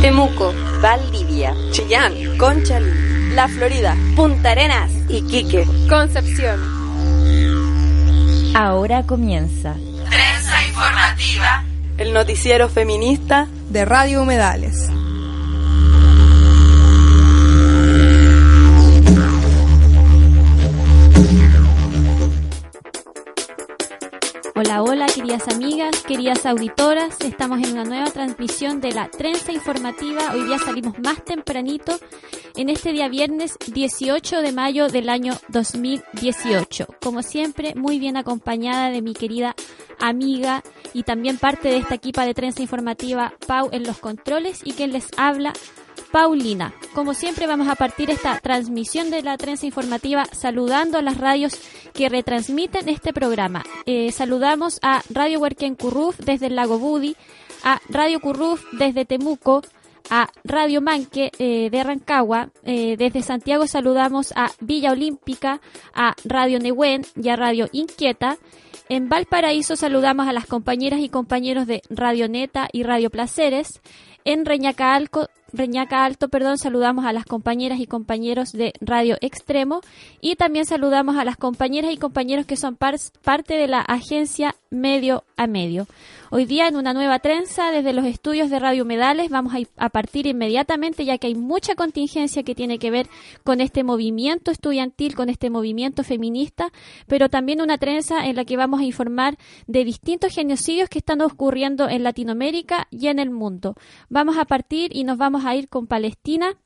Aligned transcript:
Temuco, 0.00 0.52
Valdivia, 0.80 1.54
Chillán, 1.70 2.36
Conchalí, 2.38 3.34
La 3.34 3.46
Florida, 3.48 3.96
Punta 4.16 4.50
Arenas, 4.50 4.90
Iquique, 5.08 5.64
Concepción. 5.88 6.60
Ahora 8.54 9.04
comienza. 9.04 9.74
Prensa 10.10 10.66
informativa. 10.66 11.64
El 11.98 12.12
noticiero 12.12 12.68
feminista 12.68 13.46
de 13.70 13.84
Radio 13.84 14.22
Humedales. 14.22 14.90
Hola, 24.64 24.80
hola, 24.84 25.06
queridas 25.06 25.48
amigas, 25.48 26.02
queridas 26.06 26.46
auditoras. 26.46 27.20
Estamos 27.20 27.58
en 27.66 27.72
una 27.72 27.82
nueva 27.82 28.12
transmisión 28.12 28.80
de 28.80 28.92
la 28.92 29.08
trenza 29.08 29.50
informativa. 29.50 30.30
Hoy 30.32 30.44
día 30.44 30.56
salimos 30.60 31.00
más 31.00 31.24
tempranito 31.24 31.98
en 32.54 32.68
este 32.68 32.92
día 32.92 33.08
viernes 33.08 33.58
18 33.66 34.40
de 34.40 34.52
mayo 34.52 34.86
del 34.86 35.08
año 35.08 35.34
2018. 35.48 36.86
Como 37.02 37.22
siempre, 37.24 37.74
muy 37.74 37.98
bien 37.98 38.16
acompañada 38.16 38.90
de 38.90 39.02
mi 39.02 39.14
querida 39.14 39.56
amiga 39.98 40.62
y 40.94 41.02
también 41.02 41.38
parte 41.38 41.68
de 41.68 41.78
esta 41.78 41.96
equipa 41.96 42.24
de 42.24 42.32
trenza 42.32 42.62
informativa, 42.62 43.34
Pau 43.48 43.68
en 43.72 43.82
los 43.82 43.98
controles 43.98 44.60
y 44.64 44.74
quien 44.74 44.92
les 44.92 45.08
habla, 45.16 45.54
Paulina. 46.12 46.74
Como 46.94 47.14
siempre 47.14 47.46
vamos 47.46 47.68
a 47.68 47.74
partir 47.74 48.10
esta 48.10 48.38
transmisión 48.38 49.10
de 49.10 49.22
la 49.22 49.38
trenza 49.38 49.66
informativa 49.66 50.26
saludando 50.30 50.98
a 50.98 51.02
las 51.02 51.16
radios 51.16 51.58
que 51.94 52.10
retransmiten 52.10 52.88
este 52.90 53.14
programa. 53.14 53.64
Eh, 53.86 54.12
saludamos 54.12 54.78
a 54.82 55.02
Radio 55.10 55.40
Huerquén 55.40 55.74
Curruf 55.74 56.18
desde 56.18 56.46
el 56.46 56.56
lago 56.56 56.78
Budi, 56.78 57.16
a 57.64 57.80
Radio 57.88 58.20
Curruf 58.20 58.62
desde 58.72 59.06
Temuco, 59.06 59.62
a 60.10 60.28
Radio 60.44 60.82
Manque 60.82 61.32
eh, 61.38 61.70
de 61.70 61.82
Rancagua. 61.82 62.50
Eh, 62.64 62.96
desde 62.98 63.22
Santiago 63.22 63.66
saludamos 63.66 64.32
a 64.36 64.50
Villa 64.60 64.92
Olímpica, 64.92 65.62
a 65.94 66.14
Radio 66.24 66.58
Nehuen 66.58 67.06
y 67.16 67.30
a 67.30 67.36
Radio 67.36 67.68
Inquieta. 67.72 68.36
En 68.90 69.08
Valparaíso 69.08 69.76
saludamos 69.76 70.28
a 70.28 70.34
las 70.34 70.46
compañeras 70.46 71.00
y 71.00 71.08
compañeros 71.08 71.66
de 71.66 71.80
Radio 71.88 72.28
Neta 72.28 72.68
y 72.70 72.82
Radio 72.82 73.08
Placeres. 73.08 73.80
En 74.24 74.44
Reñaca, 74.44 74.94
Alco, 74.94 75.28
Reñaca 75.52 76.04
Alto, 76.04 76.28
perdón, 76.28 76.56
saludamos 76.56 77.04
a 77.04 77.12
las 77.12 77.26
compañeras 77.26 77.78
y 77.80 77.86
compañeros 77.86 78.52
de 78.52 78.72
Radio 78.80 79.16
Extremo 79.20 79.80
y 80.20 80.36
también 80.36 80.64
saludamos 80.64 81.16
a 81.16 81.24
las 81.24 81.36
compañeras 81.36 81.92
y 81.92 81.98
compañeros 81.98 82.46
que 82.46 82.56
son 82.56 82.76
parte 82.76 83.54
de 83.54 83.68
la 83.68 83.80
agencia 83.80 84.54
Medio 84.70 85.24
a 85.36 85.46
Medio. 85.46 85.86
Hoy 86.34 86.46
día 86.46 86.66
en 86.66 86.76
una 86.76 86.94
nueva 86.94 87.18
trenza 87.18 87.70
desde 87.70 87.92
los 87.92 88.06
estudios 88.06 88.48
de 88.48 88.58
Radio 88.58 88.86
Medales 88.86 89.28
vamos 89.28 89.52
a, 89.52 89.58
a, 89.76 89.90
partir 89.90 90.26
inmediatamente 90.26 91.04
ya 91.04 91.18
que 91.18 91.26
hay 91.26 91.34
mucha 91.34 91.74
contingencia 91.74 92.42
que 92.42 92.54
tiene 92.54 92.78
que 92.78 92.90
ver 92.90 93.06
con 93.44 93.60
este 93.60 93.84
movimiento 93.84 94.50
estudiantil, 94.50 95.14
con 95.14 95.28
este 95.28 95.50
movimiento 95.50 96.04
feminista, 96.04 96.72
pero 97.06 97.28
también 97.28 97.60
una 97.60 97.76
trenza 97.76 98.24
en 98.24 98.36
la 98.36 98.46
que 98.46 98.56
vamos 98.56 98.80
a 98.80 98.84
informar 98.84 99.36
de 99.66 99.84
distintos 99.84 100.34
genocidios 100.34 100.88
que 100.88 101.00
están 101.00 101.20
ocurriendo 101.20 101.90
en 101.90 102.02
Latinoamérica 102.02 102.88
y 102.90 103.08
en 103.08 103.18
el 103.18 103.28
mundo. 103.28 103.74
Vamos 104.08 104.38
a 104.38 104.46
partir 104.46 104.96
y 104.96 105.04
nos 105.04 105.18
vamos 105.18 105.41
a 105.44 105.54
ir 105.56 105.68
con 105.68 105.86
Palestina 105.86 106.56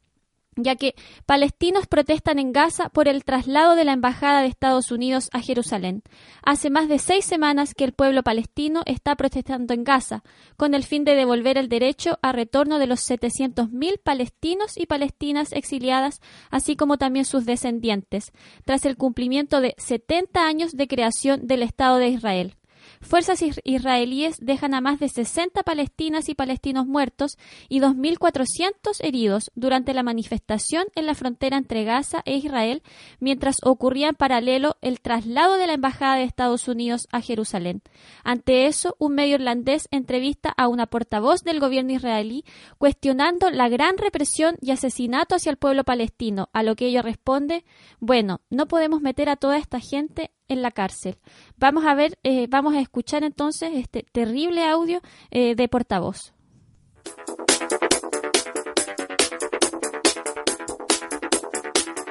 ya 0.57 0.75
que 0.75 0.95
palestinos 1.27 1.87
protestan 1.87 2.39
en 2.39 2.53
Gaza 2.53 2.89
por 2.89 3.09
el 3.09 3.25
traslado 3.25 3.77
de 3.77 3.85
la 3.85 3.93
Embajada 3.93 4.41
de 4.41 4.49
Estados 4.49 4.91
Unidos 4.91 5.29
a 5.33 5.41
Jerusalén. 5.41 6.03
Hace 6.43 6.71
más 6.71 6.89
de 6.89 6.99
seis 6.99 7.27
semanas 7.27 7.75
que 7.75 7.85
el 7.85 7.93
pueblo 7.93 8.23
palestino 8.23 8.83
está 8.87 9.15
protestando 9.17 9.75
en 9.75 9.85
Gaza, 9.85 10.23
con 10.57 10.75
el 10.75 10.85
fin 10.85 11.05
de 11.05 11.15
devolver 11.15 11.59
el 11.59 11.69
derecho 11.69 12.19
a 12.23 12.33
retorno 12.33 12.79
de 12.79 12.87
los 12.87 13.01
700.000 13.01 14.01
palestinos 14.03 14.79
y 14.79 14.87
palestinas 14.87 15.53
exiliadas, 15.53 16.21
así 16.51 16.75
como 16.75 16.97
también 16.97 17.27
sus 17.27 17.45
descendientes, 17.45 18.33
tras 18.65 18.87
el 18.87 18.97
cumplimiento 18.97 19.61
de 19.61 19.75
70 19.77 20.47
años 20.47 20.73
de 20.73 20.89
creación 20.89 21.47
del 21.47 21.63
Estado 21.63 21.99
de 21.99 22.09
Israel. 22.09 22.55
Fuerzas 23.01 23.43
israelíes 23.65 24.37
dejan 24.41 24.75
a 24.75 24.81
más 24.81 24.99
de 24.99 25.09
60 25.09 25.63
palestinas 25.63 26.29
y 26.29 26.35
palestinos 26.35 26.87
muertos 26.87 27.39
y 27.69 27.81
2.400 27.81 28.73
heridos 29.01 29.51
durante 29.55 29.95
la 29.95 30.03
manifestación 30.03 30.87
en 30.95 31.07
la 31.07 31.15
frontera 31.15 31.57
entre 31.57 31.85
Gaza 31.85 32.23
e 32.25 32.37
Israel, 32.37 32.83
mientras 33.21 33.59
ocurría 33.63 34.09
en 34.09 34.15
paralelo 34.15 34.77
el 34.81 35.01
traslado 35.01 35.57
de 35.57 35.67
la 35.67 35.75
Embajada 35.75 36.17
de 36.17 36.25
Estados 36.25 36.69
Unidos 36.69 37.07
a 37.13 37.21
Jerusalén. 37.21 37.83
Ante 38.25 38.67
eso, 38.67 38.97
un 38.99 39.15
medio 39.15 39.35
irlandés 39.35 39.89
entrevista 39.91 40.53
a 40.57 40.69
una 40.69 40.87
portavoz 40.87 41.43
del 41.43 41.61
gobierno 41.61 41.93
israelí 41.93 42.45
cuestionando 42.79 43.51
la 43.51 43.69
gran 43.69 43.99
represión 43.99 44.57
y 44.61 44.71
asesinato 44.71 45.35
hacia 45.35 45.51
el 45.51 45.57
pueblo 45.57 45.85
palestino, 45.85 46.49
a 46.53 46.63
lo 46.63 46.77
que 46.77 46.87
ella 46.87 47.03
responde, 47.03 47.65
bueno, 48.01 48.41
no 48.51 48.67
podemos 48.67 49.01
meter 49.01 49.29
a 49.29 49.37
toda 49.37 49.59
esta 49.59 49.81
gente 49.81 50.31
en 50.49 50.63
la 50.63 50.71
cárcel. 50.71 51.19
Vamos 51.57 51.85
a 51.85 51.95
ver, 51.95 52.19
eh, 52.23 52.47
vamos 52.49 52.75
a 52.75 52.81
escuchar 52.81 53.25
entonces 53.25 53.71
este 53.75 54.05
terrible 54.13 54.65
audio 54.65 55.01
eh, 55.31 55.55
de 55.55 55.69
portavoz. 55.69 56.33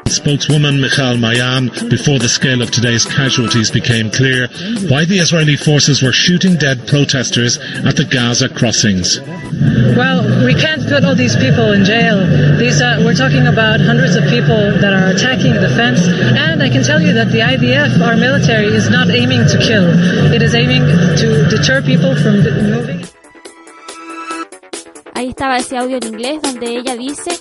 Spokeswoman 0.08 0.80
Michal 0.80 1.18
Mayan, 1.18 1.68
before 1.90 2.20
the 2.20 2.30
scale 2.30 2.62
of 2.62 2.70
today's 2.70 3.06
casualties 3.06 3.72
became 3.72 4.12
clear, 4.12 4.48
why 4.86 5.04
the 5.04 5.18
Israeli 5.18 5.56
forces 5.58 6.04
were 6.04 6.14
shooting 6.14 6.56
dead 6.58 6.88
protesters 6.88 7.58
at 7.58 7.98
the 7.98 8.06
Gaza 8.06 8.48
crossings. 8.50 9.20
Well, 9.98 10.22
we 10.46 10.54
can't 10.54 10.86
put 10.88 11.04
all 11.06 11.16
these 11.16 11.36
people 11.36 11.74
in 11.74 11.86
jail. 11.86 12.22
These 12.58 12.82
uh, 12.82 13.02
we're 13.02 13.18
talking 13.18 13.48
about 13.48 13.82
hundreds 13.82 14.16
of 14.16 14.24
people 14.30 14.78
that 14.78 14.94
are 14.94 15.10
attacking 15.10 15.58
the 15.58 15.74
fence, 15.74 16.06
and 16.06 16.62
I 16.62 16.70
can 16.70 16.84
tell 16.84 17.02
you 17.02 17.14
that 17.14 17.32
the 17.34 17.42
IDF, 17.42 17.98
our 18.06 18.16
military, 18.16 18.68
is 18.68 18.90
not 18.90 19.10
aiming 19.10 19.48
to 19.50 19.58
kill. 19.58 19.90
It 20.32 20.42
is 20.42 20.54
aiming 20.54 20.86
to 21.18 21.50
deter 21.50 21.82
people 21.82 22.14
from 22.16 22.46
moving. 22.46 23.02
Ahí 25.16 25.30
estaba 25.30 25.58
ese 25.58 25.74
audio 25.78 25.98
en 25.98 26.14
inglés 26.14 26.42
donde 26.42 26.68
ella 26.78 26.96
dice 26.96 27.32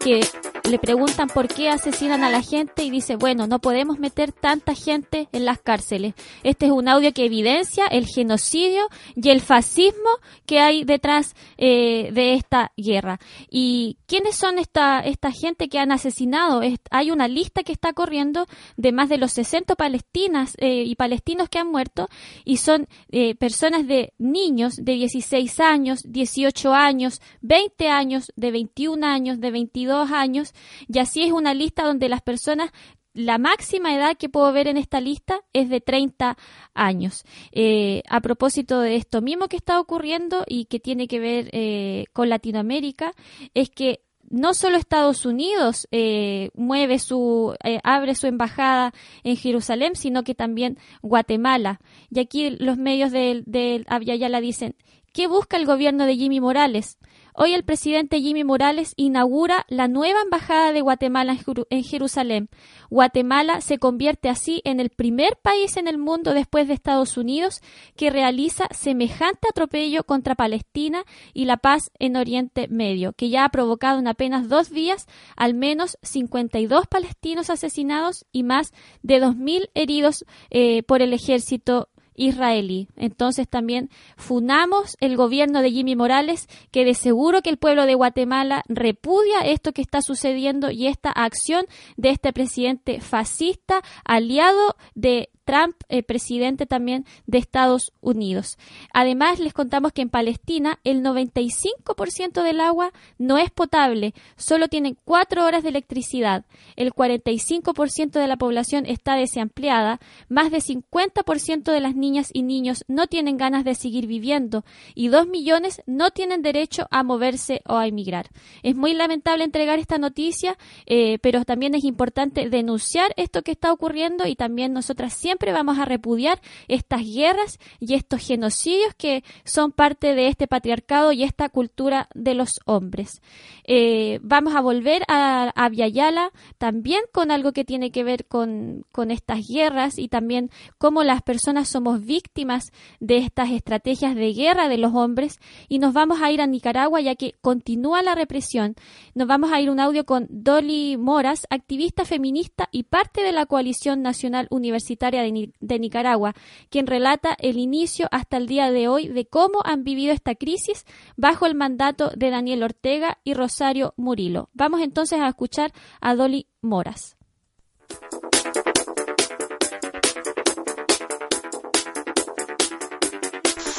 que 0.00 0.20
le 0.68 0.78
preguntan 0.78 1.28
por 1.28 1.48
qué 1.48 1.68
asesinan 1.68 2.22
a 2.22 2.30
la 2.30 2.42
gente 2.42 2.84
y 2.84 2.90
dice, 2.90 3.16
bueno, 3.16 3.46
no 3.46 3.58
podemos 3.58 3.98
meter 3.98 4.32
tanta 4.32 4.74
gente 4.74 5.28
en 5.32 5.44
las 5.44 5.60
cárceles. 5.60 6.14
Este 6.44 6.66
es 6.66 6.72
un 6.72 6.88
audio 6.88 7.12
que 7.12 7.24
evidencia 7.24 7.86
el 7.86 8.06
genocidio 8.06 8.88
y 9.16 9.30
el 9.30 9.40
fascismo 9.40 10.10
que 10.46 10.60
hay 10.60 10.84
detrás 10.84 11.34
eh, 11.58 12.10
de 12.12 12.34
esta 12.34 12.72
guerra. 12.76 13.18
¿Y 13.50 13.98
quiénes 14.06 14.36
son 14.36 14.58
esta, 14.58 15.00
esta 15.00 15.32
gente 15.32 15.68
que 15.68 15.78
han 15.78 15.92
asesinado? 15.92 16.62
hay 16.90 17.10
una 17.10 17.28
lista 17.28 17.62
que 17.62 17.72
está 17.72 17.92
corriendo 17.92 18.46
de 18.76 18.92
más 18.92 19.08
de 19.08 19.18
los 19.18 19.32
60 19.32 19.74
palestinas 19.74 20.54
eh, 20.58 20.84
y 20.84 20.94
palestinos 20.94 21.48
que 21.48 21.58
han 21.58 21.70
muerto 21.70 22.08
y 22.44 22.58
son 22.58 22.88
eh, 23.10 23.34
personas 23.34 23.86
de 23.86 24.12
niños 24.18 24.74
de 24.76 24.92
16 24.92 25.60
años, 25.60 26.00
18 26.04 26.72
años, 26.72 27.20
20 27.40 27.88
años, 27.88 28.32
de 28.36 28.50
21 28.50 29.06
años, 29.06 29.40
de 29.40 29.50
22 29.50 30.10
años 30.12 30.51
y 30.88 30.98
así 30.98 31.22
es 31.22 31.32
una 31.32 31.54
lista 31.54 31.84
donde 31.84 32.08
las 32.08 32.22
personas 32.22 32.70
la 33.14 33.38
máxima 33.38 33.94
edad 33.94 34.16
que 34.16 34.28
puedo 34.28 34.52
ver 34.52 34.68
en 34.68 34.76
esta 34.76 35.00
lista 35.00 35.40
es 35.52 35.68
de 35.68 35.80
30 35.80 36.36
años. 36.74 37.24
Eh, 37.52 38.02
a 38.08 38.20
propósito 38.20 38.80
de 38.80 38.96
esto 38.96 39.20
mismo 39.20 39.48
que 39.48 39.56
está 39.56 39.80
ocurriendo 39.80 40.44
y 40.46 40.64
que 40.66 40.80
tiene 40.80 41.08
que 41.08 41.20
ver 41.20 41.50
eh, 41.52 42.06
con 42.12 42.28
Latinoamérica, 42.28 43.12
es 43.54 43.70
que 43.70 44.00
no 44.30 44.54
solo 44.54 44.78
Estados 44.78 45.26
Unidos 45.26 45.86
eh, 45.90 46.50
mueve 46.54 46.98
su, 46.98 47.54
abre 47.84 48.14
su 48.14 48.26
embajada 48.28 48.94
en 49.24 49.36
Jerusalén, 49.36 49.94
sino 49.94 50.24
que 50.24 50.34
también 50.34 50.78
Guatemala. 51.02 51.80
Y 52.08 52.20
aquí 52.20 52.50
los 52.50 52.78
medios 52.78 53.12
del 53.12 53.44
de, 53.44 53.84
la 53.86 54.40
dicen, 54.40 54.74
¿qué 55.12 55.26
busca 55.26 55.58
el 55.58 55.66
gobierno 55.66 56.06
de 56.06 56.16
Jimmy 56.16 56.40
Morales? 56.40 56.98
Hoy 57.34 57.54
el 57.54 57.64
presidente 57.64 58.20
Jimmy 58.20 58.44
Morales 58.44 58.92
inaugura 58.96 59.64
la 59.68 59.88
nueva 59.88 60.20
embajada 60.20 60.70
de 60.72 60.82
Guatemala 60.82 61.34
en 61.70 61.82
Jerusalén. 61.82 62.50
Guatemala 62.90 63.62
se 63.62 63.78
convierte 63.78 64.28
así 64.28 64.60
en 64.64 64.80
el 64.80 64.90
primer 64.90 65.38
país 65.40 65.78
en 65.78 65.88
el 65.88 65.96
mundo 65.96 66.34
después 66.34 66.68
de 66.68 66.74
Estados 66.74 67.16
Unidos 67.16 67.62
que 67.96 68.10
realiza 68.10 68.68
semejante 68.70 69.48
atropello 69.48 70.04
contra 70.04 70.34
Palestina 70.34 71.04
y 71.32 71.46
la 71.46 71.56
paz 71.56 71.90
en 71.98 72.16
Oriente 72.16 72.68
Medio, 72.68 73.14
que 73.14 73.30
ya 73.30 73.46
ha 73.46 73.48
provocado 73.48 73.98
en 73.98 74.08
apenas 74.08 74.50
dos 74.50 74.68
días 74.68 75.06
al 75.34 75.54
menos 75.54 75.96
52 76.02 76.86
palestinos 76.86 77.48
asesinados 77.48 78.26
y 78.30 78.42
más 78.42 78.74
de 79.02 79.22
2.000 79.22 79.70
heridos 79.74 80.26
eh, 80.50 80.82
por 80.82 81.00
el 81.00 81.14
ejército 81.14 81.88
israelí. 82.14 82.88
Entonces 82.96 83.48
también 83.48 83.90
funamos 84.16 84.96
el 85.00 85.16
gobierno 85.16 85.62
de 85.62 85.70
Jimmy 85.70 85.96
Morales, 85.96 86.48
que 86.70 86.84
de 86.84 86.94
seguro 86.94 87.42
que 87.42 87.50
el 87.50 87.56
pueblo 87.56 87.86
de 87.86 87.94
Guatemala 87.94 88.62
repudia 88.68 89.40
esto 89.40 89.72
que 89.72 89.82
está 89.82 90.02
sucediendo 90.02 90.70
y 90.70 90.86
esta 90.86 91.10
acción 91.10 91.66
de 91.96 92.10
este 92.10 92.32
presidente 92.32 93.00
fascista 93.00 93.82
aliado 94.04 94.76
de 94.94 95.30
Trump, 95.44 95.76
eh, 95.88 96.02
presidente 96.02 96.66
también 96.66 97.04
de 97.26 97.38
Estados 97.38 97.92
Unidos. 98.00 98.58
Además, 98.92 99.38
les 99.38 99.52
contamos 99.52 99.92
que 99.92 100.02
en 100.02 100.08
Palestina 100.08 100.78
el 100.84 101.02
95% 101.02 102.42
del 102.42 102.60
agua 102.60 102.92
no 103.18 103.38
es 103.38 103.50
potable, 103.50 104.14
solo 104.36 104.68
tienen 104.68 104.96
cuatro 105.04 105.44
horas 105.44 105.62
de 105.62 105.70
electricidad. 105.70 106.44
El 106.76 106.92
45% 106.92 108.12
de 108.12 108.26
la 108.26 108.36
población 108.36 108.86
está 108.86 109.16
desempleada, 109.16 110.00
más 110.28 110.50
de 110.50 110.58
50% 110.58 111.72
de 111.72 111.80
las 111.80 111.94
niñas 111.94 112.30
y 112.32 112.42
niños 112.42 112.84
no 112.88 113.06
tienen 113.06 113.36
ganas 113.36 113.64
de 113.64 113.74
seguir 113.74 114.06
viviendo 114.06 114.64
y 114.94 115.08
dos 115.08 115.26
millones 115.26 115.82
no 115.86 116.10
tienen 116.10 116.42
derecho 116.42 116.86
a 116.90 117.02
moverse 117.02 117.62
o 117.66 117.76
a 117.76 117.86
emigrar. 117.86 118.30
Es 118.62 118.76
muy 118.76 118.94
lamentable 118.94 119.44
entregar 119.44 119.78
esta 119.78 119.98
noticia, 119.98 120.56
eh, 120.86 121.18
pero 121.20 121.44
también 121.44 121.74
es 121.74 121.84
importante 121.84 122.48
denunciar 122.48 123.12
esto 123.16 123.42
que 123.42 123.52
está 123.52 123.72
ocurriendo 123.72 124.26
y 124.26 124.36
también 124.36 124.72
nosotras 124.72 125.14
siempre 125.14 125.31
siempre 125.32 125.52
vamos 125.52 125.78
a 125.78 125.86
repudiar 125.86 126.42
estas 126.68 127.00
guerras 127.06 127.58
y 127.80 127.94
estos 127.94 128.20
genocidios 128.20 128.94
que 128.98 129.24
son 129.44 129.72
parte 129.72 130.14
de 130.14 130.28
este 130.28 130.46
patriarcado 130.46 131.10
y 131.10 131.22
esta 131.22 131.48
cultura 131.48 132.10
de 132.14 132.34
los 132.34 132.50
hombres. 132.66 133.22
Eh, 133.64 134.18
vamos 134.22 134.54
a 134.54 134.60
volver 134.60 135.04
a, 135.08 135.50
a 135.54 135.68
Viayala 135.70 136.32
también 136.58 137.00
con 137.12 137.30
algo 137.30 137.52
que 137.52 137.64
tiene 137.64 137.90
que 137.90 138.04
ver 138.04 138.26
con, 138.26 138.84
con 138.92 139.10
estas 139.10 139.40
guerras 139.48 139.98
y 139.98 140.08
también 140.08 140.50
cómo 140.76 141.02
las 141.02 141.22
personas 141.22 141.66
somos 141.66 142.04
víctimas 142.04 142.64
de 143.00 143.16
estas 143.16 143.52
estrategias 143.52 144.14
de 144.14 144.34
guerra 144.34 144.68
de 144.68 144.76
los 144.76 144.92
hombres 144.94 145.38
y 145.66 145.78
nos 145.78 145.94
vamos 145.94 146.20
a 146.20 146.30
ir 146.30 146.42
a 146.42 146.46
Nicaragua 146.46 147.00
ya 147.00 147.14
que 147.14 147.36
continúa 147.40 148.02
la 148.02 148.14
represión. 148.14 148.74
Nos 149.14 149.28
vamos 149.28 149.50
a 149.50 149.62
ir 149.62 149.70
un 149.70 149.80
audio 149.80 150.04
con 150.04 150.26
Dolly 150.28 150.98
Moras, 150.98 151.46
activista 151.48 152.04
feminista 152.04 152.68
y 152.70 152.82
parte 152.82 153.22
de 153.22 153.32
la 153.32 153.46
Coalición 153.46 154.02
Nacional 154.02 154.46
Universitaria 154.50 155.21
de, 155.22 155.78
Nicaragua, 155.78 156.34
quien 156.70 156.86
relata 156.86 157.36
el 157.38 157.58
inicio 157.58 158.08
hasta 158.10 158.36
el 158.36 158.46
día 158.46 158.70
de 158.70 158.88
hoy 158.88 159.08
de 159.08 159.26
cómo 159.26 159.60
han 159.64 159.84
vivido 159.84 160.12
esta 160.12 160.34
crisis 160.34 160.84
bajo 161.16 161.46
el 161.46 161.54
mandato 161.54 162.10
de 162.16 162.30
Daniel 162.30 162.62
Ortega 162.62 163.18
y 163.24 163.34
Rosario 163.34 163.94
Murilo. 163.96 164.50
Vamos 164.52 164.80
entonces 164.80 165.20
a 165.20 165.28
escuchar 165.28 165.72
a 166.00 166.14
Dolly 166.14 166.46
Moras. 166.60 167.16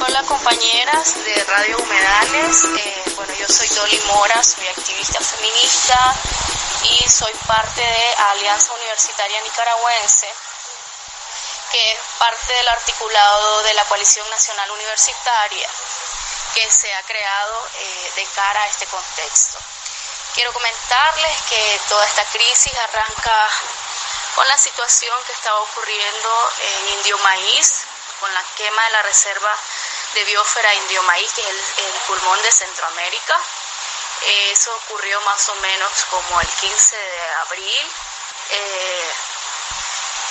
Hola 0.05 0.21
compañeras 0.27 1.15
de 1.25 1.43
Radio 1.45 1.77
Humedales, 1.79 2.65
eh, 2.65 3.11
bueno 3.15 3.33
yo 3.39 3.47
soy 3.47 3.67
Dolly 3.69 3.99
Moras, 4.13 4.51
soy 4.51 4.67
activista 4.67 5.19
feminista 5.21 6.13
y 6.83 7.09
soy 7.09 7.31
parte 7.47 7.81
de 7.81 8.23
Alianza 8.31 8.73
Universitaria 8.75 9.37
Nicaragüense 9.43 10.27
que 11.73 11.91
es 11.91 11.99
parte 12.19 12.53
del 12.53 12.67
articulado 12.69 13.63
de 13.63 13.73
la 13.73 13.83
Coalición 13.85 14.29
Nacional 14.29 14.69
Universitaria 14.69 15.67
que 16.53 16.69
se 16.69 16.93
ha 16.93 17.01
creado 17.01 17.67
eh, 17.73 18.11
de 18.15 18.25
cara 18.27 18.61
a 18.61 18.67
este 18.67 18.85
contexto. 18.85 19.57
Quiero 20.35 20.53
comentarles 20.53 21.41
que 21.49 21.81
toda 21.89 22.05
esta 22.05 22.25
crisis 22.25 22.73
arranca 22.77 23.49
con 24.35 24.47
la 24.47 24.57
situación 24.57 25.15
que 25.25 25.31
estaba 25.31 25.59
ocurriendo 25.61 26.51
en 26.59 26.89
Indio 26.89 27.17
Maíz, 27.19 27.85
con 28.19 28.31
la 28.35 28.43
quema 28.55 28.83
de 28.83 28.89
la 28.91 29.01
reserva 29.01 29.57
de 30.13 30.23
biosfera 30.25 30.73
Indio 30.75 31.01
Maíz, 31.03 31.33
que 31.33 31.41
es 31.41 31.47
el, 31.49 31.93
pulmón 32.05 32.39
de 32.43 32.51
Centroamérica. 32.51 33.39
Eso 34.51 34.75
ocurrió 34.75 35.19
más 35.21 35.49
o 35.49 35.55
menos 35.55 35.91
como 36.11 36.39
el 36.39 36.47
15 36.47 36.95
de 36.95 37.29
abril. 37.45 37.91
Eh, 38.51 39.13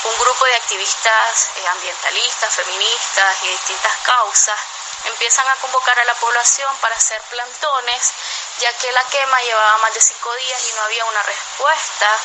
un 0.04 0.19
grupo 0.19 0.44
de 0.44 0.54
activistas 0.56 1.49
eh, 1.56 1.69
ambientalistas, 1.69 2.54
feministas 2.54 3.37
y 3.43 3.49
distintas 3.49 3.96
causas 4.02 4.58
empiezan 5.04 5.49
a 5.49 5.56
convocar 5.56 5.99
a 5.99 6.04
la 6.04 6.14
población 6.14 6.76
para 6.78 6.94
hacer 6.94 7.20
plantones, 7.22 8.12
ya 8.58 8.72
que 8.78 8.93
la 8.93 9.04
quema 9.04 9.40
llevaba 9.43 9.78
más 9.78 9.94
de 9.94 10.00
cinco 10.00 10.32
días 10.34 10.62
y 10.69 10.72
no 10.75 10.82
había 10.82 11.04
una 11.06 11.22
respuesta 11.22 12.19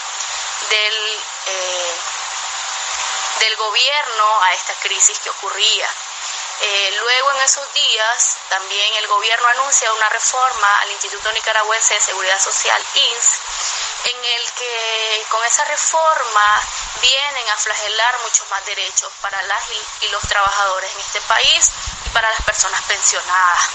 del, 0.69 1.19
eh, 1.47 1.95
del 3.39 3.55
gobierno 3.55 4.41
a 4.43 4.53
esta 4.53 4.73
crisis 4.75 5.19
que 5.19 5.29
ocurría. 5.29 5.89
Eh, 6.59 6.95
luego 6.99 7.31
en 7.31 7.41
esos 7.41 7.71
días 7.73 8.37
también 8.49 8.93
el 8.95 9.07
gobierno 9.07 9.47
anuncia 9.47 9.93
una 9.93 10.09
reforma 10.09 10.79
al 10.79 10.91
Instituto 10.91 11.31
Nicaragüense 11.31 11.93
de 11.93 12.01
Seguridad 12.01 12.39
Social, 12.39 12.83
INS, 12.95 13.39
en 14.05 14.25
el 14.25 14.51
que 14.53 15.25
con 15.29 15.43
esa 15.45 15.65
reforma 15.65 16.61
vienen 17.01 17.49
a 17.49 17.57
flagelar 17.57 18.19
muchos 18.19 18.47
más 18.49 18.65
derechos 18.65 19.11
para 19.21 19.41
las 19.43 19.63
y, 20.01 20.07
los 20.09 20.21
trabajadores 20.23 20.91
en 20.93 20.99
este 21.01 21.21
país 21.21 21.69
y 22.05 22.09
para 22.09 22.29
las 22.29 22.41
personas 22.43 22.81
pensionadas, 22.83 23.69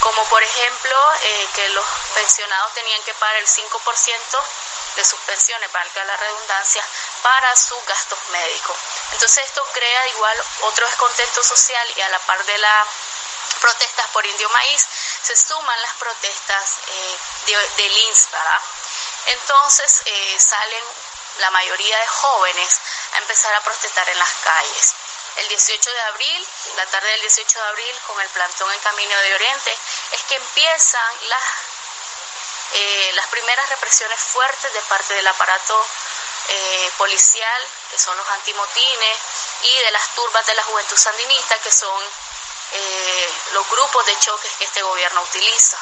como 0.00 0.22
por 0.24 0.42
ejemplo 0.42 1.12
eh, 1.22 1.48
que 1.54 1.68
los 1.70 1.86
pensionados 2.14 2.74
tenían 2.74 3.02
que 3.04 3.14
pagar 3.14 3.36
el 3.36 3.46
5% 3.46 4.42
de 4.96 5.04
sus 5.04 5.18
pensiones, 5.20 5.70
valga 5.72 6.04
la 6.04 6.16
redundancia, 6.16 6.84
para 7.22 7.54
sus 7.54 7.84
gastos 7.86 8.18
médicos. 8.30 8.76
Entonces 9.12 9.44
esto 9.44 9.64
crea 9.72 10.08
igual 10.08 10.36
otro 10.62 10.86
descontento 10.86 11.42
social 11.42 11.86
y 11.96 12.00
a 12.00 12.08
la 12.08 12.18
par 12.20 12.44
de 12.44 12.58
las 12.58 12.86
protestas 13.60 14.06
por 14.08 14.24
Indio 14.26 14.48
Maíz 14.50 14.86
se 15.22 15.36
suman 15.36 15.82
las 15.82 15.94
protestas 15.94 16.78
eh, 16.88 17.18
del 17.76 17.96
INS, 17.96 18.30
¿verdad? 18.30 18.60
Entonces 19.26 20.02
eh, 20.04 20.36
salen 20.38 20.84
la 21.38 21.50
mayoría 21.50 21.98
de 21.98 22.06
jóvenes 22.06 22.80
a 23.14 23.18
empezar 23.18 23.54
a 23.54 23.60
protestar 23.62 24.08
en 24.08 24.18
las 24.18 24.32
calles. 24.44 24.94
El 25.36 25.48
18 25.48 25.90
de 25.90 26.00
abril, 26.02 26.48
la 26.76 26.86
tarde 26.86 27.10
del 27.10 27.20
18 27.20 27.58
de 27.58 27.68
abril, 27.68 28.00
con 28.06 28.20
el 28.20 28.28
plantón 28.30 28.72
en 28.72 28.80
Camino 28.80 29.16
de 29.16 29.34
Oriente, 29.34 29.78
es 30.12 30.22
que 30.22 30.34
empiezan 30.34 31.28
las, 31.28 31.42
eh, 32.72 33.12
las 33.14 33.26
primeras 33.28 33.68
represiones 33.68 34.18
fuertes 34.18 34.72
de 34.72 34.80
parte 34.82 35.14
del 35.14 35.26
aparato 35.26 35.86
eh, 36.48 36.90
policial, 36.98 37.66
que 37.90 37.98
son 37.98 38.16
los 38.16 38.28
antimotines, 38.30 39.18
y 39.62 39.78
de 39.78 39.90
las 39.92 40.08
turbas 40.14 40.44
de 40.46 40.54
la 40.54 40.64
juventud 40.64 40.96
sandinista, 40.96 41.58
que 41.60 41.70
son 41.70 42.02
los 43.52 43.66
grupos 43.70 44.04
de 44.04 44.18
choques 44.18 44.52
que 44.58 44.64
este 44.64 44.82
gobierno 44.82 45.22
utiliza. 45.22 45.78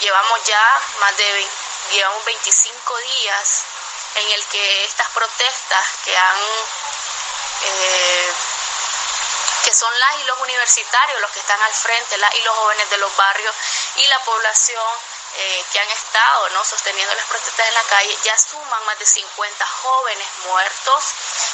llevamos 0.00 0.44
ya 0.44 0.80
más 1.00 1.16
de 1.16 1.48
20 1.88 1.96
llevamos 1.96 2.24
25 2.24 2.96
días 2.98 3.64
en 4.16 4.32
el 4.32 4.44
que 4.46 4.84
estas 4.84 5.08
protestas 5.10 5.86
que 6.04 6.16
han 6.16 6.38
eh, 7.62 8.32
que 9.64 9.74
son 9.74 9.98
las 9.98 10.20
y 10.20 10.24
los 10.24 10.40
universitarios 10.40 11.20
los 11.20 11.30
que 11.30 11.40
están 11.40 11.60
al 11.62 11.74
frente, 11.74 12.16
las 12.18 12.34
y 12.34 12.42
los 12.42 12.56
jóvenes 12.56 12.90
de 12.90 12.98
los 12.98 13.16
barrios 13.16 13.54
y 13.96 14.06
la 14.06 14.18
población 14.20 14.86
eh, 15.36 15.64
que 15.72 15.78
han 15.78 15.90
estado 15.90 16.48
¿no? 16.50 16.64
sosteniendo 16.64 17.14
las 17.14 17.26
protestas 17.26 17.68
en 17.68 17.74
la 17.74 17.82
calle, 17.84 18.18
ya 18.24 18.36
suman 18.38 18.84
más 18.86 18.98
de 18.98 19.06
50 19.06 19.66
jóvenes 19.66 20.26
muertos, 20.44 21.04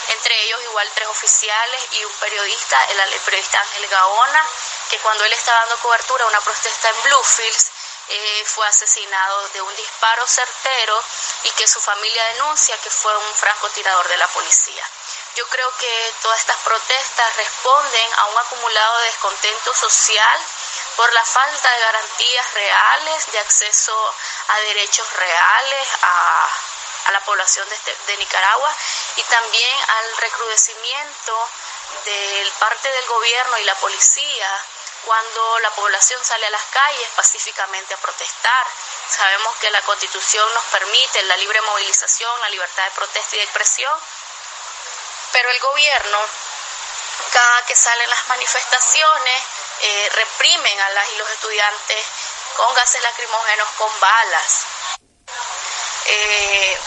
entre 0.08 0.42
ellos 0.44 0.62
igual 0.62 0.90
tres 0.94 1.08
oficiales 1.08 1.82
y 1.92 2.04
un 2.04 2.12
periodista, 2.12 2.82
el, 2.90 3.20
periodista 3.20 3.60
Ángel 3.60 3.88
Gaona, 3.88 4.46
que 4.90 4.98
cuando 4.98 5.24
él 5.24 5.32
estaba 5.32 5.60
dando 5.60 5.78
cobertura 5.78 6.24
a 6.24 6.28
una 6.28 6.40
protesta 6.40 6.88
en 6.88 7.02
Bluefields, 7.02 7.73
eh, 8.08 8.44
fue 8.46 8.66
asesinado 8.66 9.48
de 9.48 9.62
un 9.62 9.76
disparo 9.76 10.26
certero 10.26 11.02
y 11.44 11.50
que 11.52 11.66
su 11.66 11.80
familia 11.80 12.24
denuncia 12.34 12.76
que 12.78 12.90
fue 12.90 13.16
un 13.16 13.34
francotirador 13.34 14.08
de 14.08 14.16
la 14.18 14.28
policía. 14.28 14.84
Yo 15.36 15.46
creo 15.48 15.70
que 15.78 16.14
todas 16.22 16.38
estas 16.38 16.58
protestas 16.58 17.36
responden 17.36 18.10
a 18.16 18.24
un 18.26 18.38
acumulado 18.38 18.98
de 18.98 19.06
descontento 19.06 19.74
social 19.74 20.40
por 20.96 21.12
la 21.12 21.24
falta 21.24 21.70
de 21.70 21.80
garantías 21.80 22.54
reales 22.54 23.32
de 23.32 23.38
acceso 23.40 24.14
a 24.48 24.60
derechos 24.60 25.12
reales 25.14 25.88
a, 26.02 26.48
la 27.12 27.20
población 27.20 27.68
de, 27.68 27.74
este, 27.74 27.96
de 28.06 28.16
Nicaragua 28.16 28.74
y 29.16 29.22
también 29.24 29.78
al 29.88 30.16
recrudecimiento 30.16 31.48
de 32.04 32.52
parte 32.58 32.90
del 32.90 33.06
gobierno 33.06 33.58
y 33.58 33.64
la 33.64 33.74
policía 33.76 34.64
cuando 35.04 35.58
la 35.60 35.70
población 35.70 36.24
sale 36.24 36.46
a 36.46 36.50
las 36.50 36.64
calles 36.64 37.08
pacíficamente 37.16 37.94
a 37.94 37.98
protestar. 37.98 38.66
Sabemos 39.08 39.54
que 39.56 39.70
la 39.70 39.80
constitución 39.82 40.52
nos 40.54 40.64
permite 40.64 41.22
la 41.24 41.36
libre 41.36 41.60
movilización, 41.62 42.40
la 42.40 42.50
libertad 42.50 42.84
de 42.84 42.90
protesta 42.92 43.36
y 43.36 43.38
de 43.38 43.44
expresión, 43.44 43.92
pero 45.32 45.50
el 45.50 45.60
gobierno, 45.60 46.18
cada 47.32 47.62
que 47.66 47.76
salen 47.76 48.08
las 48.10 48.28
manifestaciones, 48.28 49.42
eh, 49.80 50.10
reprimen 50.14 50.80
a 50.80 50.90
las 50.90 51.08
y 51.10 51.16
los 51.16 51.30
estudiantes 51.30 52.06
con 52.56 52.74
gases 52.74 53.02
lacrimógenos, 53.02 53.68
con 53.76 54.00
balas. 54.00 54.64
Eh, 56.06 56.78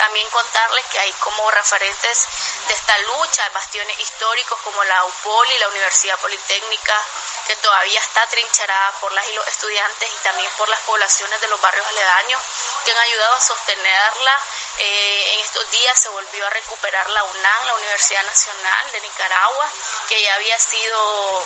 también 0.00 0.30
contarles 0.30 0.86
que 0.86 0.98
hay 0.98 1.12
como 1.20 1.50
referentes 1.50 2.26
de 2.68 2.72
esta 2.72 2.96
lucha, 3.00 3.46
bastiones 3.50 4.00
históricos 4.00 4.58
como 4.64 4.82
la 4.84 5.04
UPOL 5.04 5.50
y 5.52 5.58
la 5.58 5.68
Universidad 5.68 6.18
Politécnica, 6.20 6.98
que 7.46 7.54
todavía 7.56 8.00
está 8.00 8.26
trincherada 8.28 8.92
por 8.92 9.12
las 9.12 9.28
y 9.28 9.34
los 9.34 9.46
estudiantes 9.46 10.08
y 10.08 10.24
también 10.24 10.50
por 10.56 10.70
las 10.70 10.80
poblaciones 10.80 11.38
de 11.42 11.48
los 11.48 11.60
barrios 11.60 11.86
aledaños, 11.86 12.40
que 12.82 12.92
han 12.92 12.98
ayudado 12.98 13.34
a 13.34 13.40
sostenerla. 13.42 14.40
Eh, 14.78 15.34
en 15.34 15.40
estos 15.40 15.70
días 15.70 16.00
se 16.00 16.08
volvió 16.08 16.46
a 16.46 16.50
recuperar 16.50 17.10
la 17.10 17.22
UNAM, 17.22 17.66
la 17.66 17.74
Universidad 17.74 18.24
Nacional 18.24 18.92
de 18.92 19.00
Nicaragua, 19.02 19.68
que 20.08 20.22
ya 20.22 20.34
había 20.34 20.58
sido 20.58 21.44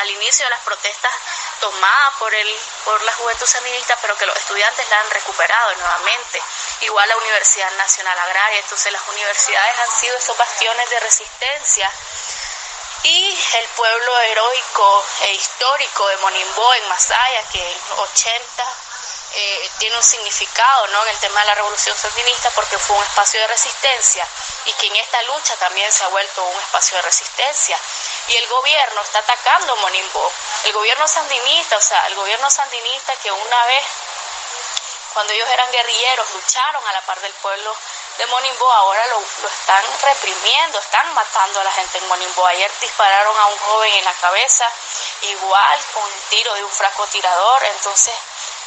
al 0.00 0.10
inicio 0.10 0.46
de 0.46 0.50
las 0.50 0.60
protestas 0.60 1.12
tomada 1.60 2.12
por, 2.18 2.34
el, 2.34 2.60
por 2.84 3.00
la 3.02 3.12
juventud 3.14 3.46
sandinista, 3.46 3.96
pero 4.00 4.16
que 4.16 4.26
los 4.26 4.36
estudiantes 4.36 4.88
la 4.88 5.00
han 5.00 5.10
recuperado 5.10 5.74
nuevamente. 5.76 6.42
Igual 6.80 7.08
la 7.08 7.16
Universidad 7.16 7.70
Nacional 7.72 8.18
Agraria, 8.18 8.58
entonces 8.58 8.92
las 8.92 9.08
universidades 9.08 9.78
han 9.78 9.90
sido 9.90 10.16
esos 10.16 10.36
bastiones 10.36 10.90
de 10.90 11.00
resistencia 11.00 11.90
y 13.04 13.38
el 13.58 13.68
pueblo 13.70 14.20
heroico 14.20 15.04
e 15.22 15.34
histórico 15.34 16.06
de 16.08 16.16
Monimbo 16.18 16.74
en 16.74 16.88
Masaya, 16.88 17.42
que 17.50 17.72
en 17.72 17.88
los 17.90 17.98
80 17.98 18.81
eh, 19.34 19.70
tiene 19.78 19.96
un 19.96 20.02
significado 20.02 20.86
¿no? 20.88 21.02
en 21.04 21.08
el 21.08 21.18
tema 21.18 21.40
de 21.40 21.46
la 21.46 21.54
revolución 21.54 21.96
sandinista 21.96 22.50
porque 22.50 22.78
fue 22.78 22.96
un 22.96 23.02
espacio 23.02 23.40
de 23.40 23.46
resistencia 23.46 24.26
y 24.66 24.72
que 24.74 24.88
en 24.88 24.96
esta 24.96 25.22
lucha 25.22 25.56
también 25.56 25.90
se 25.90 26.04
ha 26.04 26.08
vuelto 26.08 26.44
un 26.44 26.60
espacio 26.60 26.96
de 26.96 27.02
resistencia. 27.02 27.78
Y 28.28 28.36
el 28.36 28.46
gobierno 28.48 29.00
está 29.00 29.20
atacando 29.20 29.76
Monimbo, 29.76 30.32
el 30.64 30.72
gobierno 30.72 31.08
sandinista, 31.08 31.76
o 31.76 31.80
sea, 31.80 32.06
el 32.08 32.14
gobierno 32.14 32.50
sandinista 32.50 33.16
que 33.16 33.32
una 33.32 33.66
vez, 33.66 33.84
cuando 35.14 35.32
ellos 35.32 35.48
eran 35.48 35.72
guerrilleros, 35.72 36.30
lucharon 36.34 36.86
a 36.86 36.92
la 36.92 37.00
par 37.02 37.20
del 37.20 37.32
pueblo 37.34 37.74
de 38.18 38.26
Monimbo, 38.26 38.70
ahora 38.70 39.06
lo, 39.06 39.20
lo 39.20 39.48
están 39.48 39.84
reprimiendo, 40.02 40.78
están 40.78 41.12
matando 41.14 41.60
a 41.60 41.64
la 41.64 41.72
gente 41.72 41.98
en 41.98 42.08
Monimbo. 42.08 42.46
Ayer 42.46 42.70
dispararon 42.80 43.36
a 43.38 43.46
un 43.46 43.58
joven 43.58 43.94
en 43.94 44.04
la 44.04 44.14
cabeza, 44.14 44.70
igual 45.22 45.84
con 45.94 46.02
un 46.02 46.20
tiro 46.28 46.54
de 46.54 46.64
un 46.64 46.70
francotirador, 46.70 47.64
entonces 47.64 48.14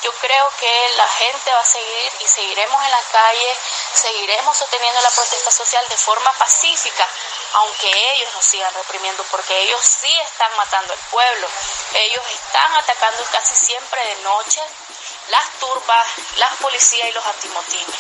yo 0.06 0.12
creo 0.22 0.46
que 0.60 0.72
la 0.98 1.08
gente 1.08 1.50
va 1.52 1.62
a 1.62 1.66
seguir 1.66 2.12
y 2.22 2.28
seguiremos 2.28 2.78
en 2.86 2.92
la 2.92 3.02
calle, 3.12 3.58
seguiremos 3.94 4.56
sosteniendo 4.56 5.02
la 5.02 5.10
protesta 5.10 5.50
social 5.50 5.84
de 5.90 5.98
forma 5.98 6.32
pacífica, 6.34 7.08
aunque 7.54 7.90
ellos 8.14 8.32
nos 8.36 8.46
sigan 8.46 8.72
reprimiendo, 8.76 9.24
porque 9.32 9.64
ellos 9.64 9.82
sí 9.82 10.14
están 10.30 10.56
matando 10.58 10.94
al 10.94 11.00
pueblo, 11.10 11.48
ellos 11.96 12.22
están 12.32 12.76
atacando 12.76 13.24
casi 13.32 13.56
siempre 13.56 14.00
de 14.06 14.22
noche 14.22 14.62
las 15.32 15.50
turbas, 15.60 16.06
las 16.38 16.54
policías 16.58 17.10
y 17.10 17.12
los 17.12 17.26
antimotines. 17.26 17.96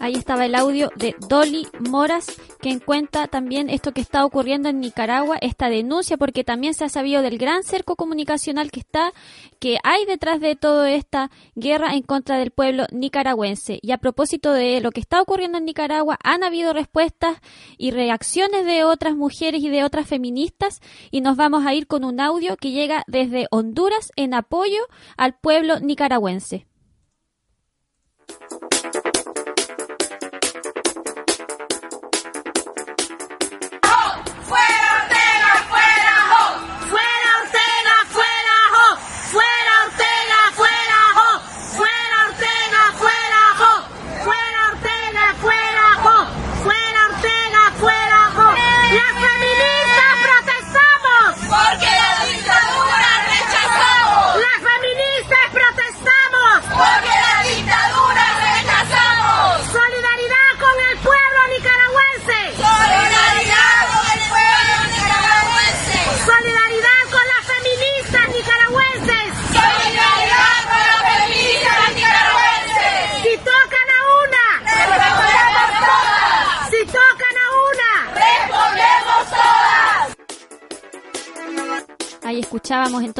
Ahí 0.00 0.14
estaba 0.14 0.46
el 0.46 0.56
audio 0.56 0.90
de 0.96 1.14
Dolly 1.18 1.68
Moras, 1.78 2.26
que 2.68 2.84
cuenta 2.84 3.26
también 3.28 3.70
esto 3.70 3.92
que 3.92 4.02
está 4.02 4.24
ocurriendo 4.26 4.68
en 4.68 4.80
Nicaragua, 4.80 5.38
esta 5.40 5.70
denuncia, 5.70 6.18
porque 6.18 6.44
también 6.44 6.74
se 6.74 6.84
ha 6.84 6.88
sabido 6.90 7.22
del 7.22 7.38
gran 7.38 7.62
cerco 7.62 7.96
comunicacional 7.96 8.70
que 8.70 8.80
está, 8.80 9.12
que 9.58 9.78
hay 9.84 10.04
detrás 10.04 10.40
de 10.40 10.54
toda 10.54 10.90
esta 10.90 11.30
guerra 11.54 11.94
en 11.94 12.02
contra 12.02 12.36
del 12.36 12.50
pueblo 12.50 12.84
nicaragüense. 12.92 13.78
Y 13.80 13.92
a 13.92 13.98
propósito 13.98 14.52
de 14.52 14.80
lo 14.82 14.90
que 14.90 15.00
está 15.00 15.22
ocurriendo 15.22 15.56
en 15.56 15.64
Nicaragua, 15.64 16.18
han 16.22 16.44
habido 16.44 16.74
respuestas 16.74 17.38
y 17.78 17.90
reacciones 17.90 18.66
de 18.66 18.84
otras 18.84 19.16
mujeres 19.16 19.62
y 19.62 19.70
de 19.70 19.84
otras 19.84 20.06
feministas, 20.06 20.80
y 21.10 21.22
nos 21.22 21.36
vamos 21.36 21.64
a 21.64 21.72
ir 21.72 21.86
con 21.86 22.04
un 22.04 22.20
audio 22.20 22.56
que 22.56 22.72
llega 22.72 23.02
desde 23.06 23.46
Honduras 23.50 24.12
en 24.16 24.34
apoyo 24.34 24.80
al 25.16 25.34
pueblo 25.38 25.80
nicaragüense. 25.80 26.66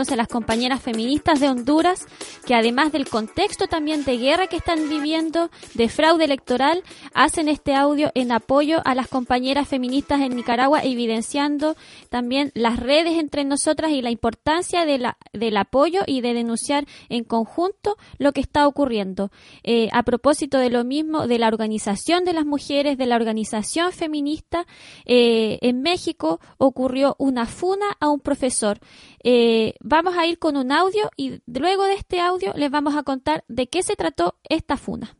Entonces 0.09 0.17
las 0.17 0.29
compañeras 0.29 0.81
feministas 0.81 1.38
de 1.38 1.50
Honduras 1.50 2.07
que 2.47 2.55
además 2.55 2.93
del 2.93 3.07
contexto 3.07 3.67
también 3.67 4.05
de 4.05 4.17
guerra 4.17 4.47
que 4.47 4.57
están 4.57 4.88
viviendo, 4.88 5.50
de 5.75 5.91
fraude 5.91 6.25
electoral, 6.25 6.83
hacen 7.19 7.49
este 7.49 7.75
audio 7.75 8.13
en 8.15 8.31
apoyo 8.31 8.81
a 8.85 8.95
las 8.95 9.09
compañeras 9.09 9.67
feministas 9.67 10.21
en 10.21 10.37
Nicaragua, 10.37 10.85
evidenciando 10.85 11.75
también 12.11 12.53
las 12.55 12.79
redes 12.79 13.19
entre 13.19 13.45
nosotras 13.45 13.91
y 13.91 14.03
la 14.03 14.13
importancia 14.13 14.87
del 14.87 15.57
apoyo 15.57 16.03
y 16.07 16.21
de 16.21 16.33
denunciar 16.33 16.87
en 17.09 17.25
conjunto 17.25 17.97
lo 18.19 18.33
que 18.33 18.41
está 18.41 18.69
ocurriendo. 18.69 19.33
Eh, 19.65 19.89
a 19.93 20.05
propósito 20.05 20.59
de 20.59 20.71
lo 20.71 20.85
mismo, 20.85 21.27
de 21.27 21.41
la 21.41 21.49
organización 21.49 22.25
de 22.25 22.35
las 22.35 22.47
mujeres, 22.47 22.97
de 22.97 23.07
la 23.07 23.17
organización 23.17 23.91
feminista, 23.91 24.65
eh, 25.05 25.59
en 25.63 25.83
México 25.83 26.39
ocurrió 26.57 27.17
una 27.19 27.47
funa 27.47 27.87
a 27.99 28.11
un 28.11 28.21
profesor. 28.21 28.79
Eh, 29.25 29.75
vamos 29.81 30.17
a 30.17 30.25
ir 30.25 30.39
con 30.39 30.57
un 30.57 30.71
audio 30.71 31.11
y 31.17 31.41
luego 31.47 31.83
de 31.83 31.95
este 31.95 32.21
audio 32.21 32.53
les 32.55 32.71
vamos 32.71 32.95
a 32.95 33.03
contar 33.03 33.43
de 33.49 33.67
qué 33.67 33.83
se 33.83 33.97
trató 33.97 34.37
esta 34.49 34.77
funa. 34.77 35.17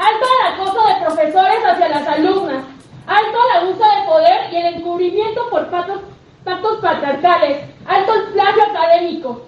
Alto 0.00 0.26
al 0.26 0.54
acoso 0.54 0.88
de 0.88 1.04
profesores 1.04 1.64
hacia 1.66 1.88
las 1.90 2.08
alumnas. 2.08 2.64
Alto 3.06 3.38
al 3.42 3.62
abuso 3.62 3.84
de 3.84 4.06
poder 4.06 4.52
y 4.52 4.56
el 4.56 4.74
encubrimiento 4.76 5.50
por 5.50 5.68
patos 5.68 6.00
pactos 6.42 6.78
patriarcales, 6.80 7.66
alto 7.86 8.14
el 8.14 8.22
plagio 8.32 8.62
académico. 8.62 9.42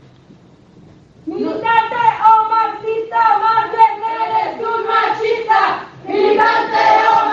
Militante 1.25 1.97
o 2.29 2.49
marxista, 2.51 3.71
bien 3.73 4.03
eres 4.21 4.61
un 4.61 4.87
machista. 4.87 5.87
Militante 6.07 6.79
o 7.09 7.32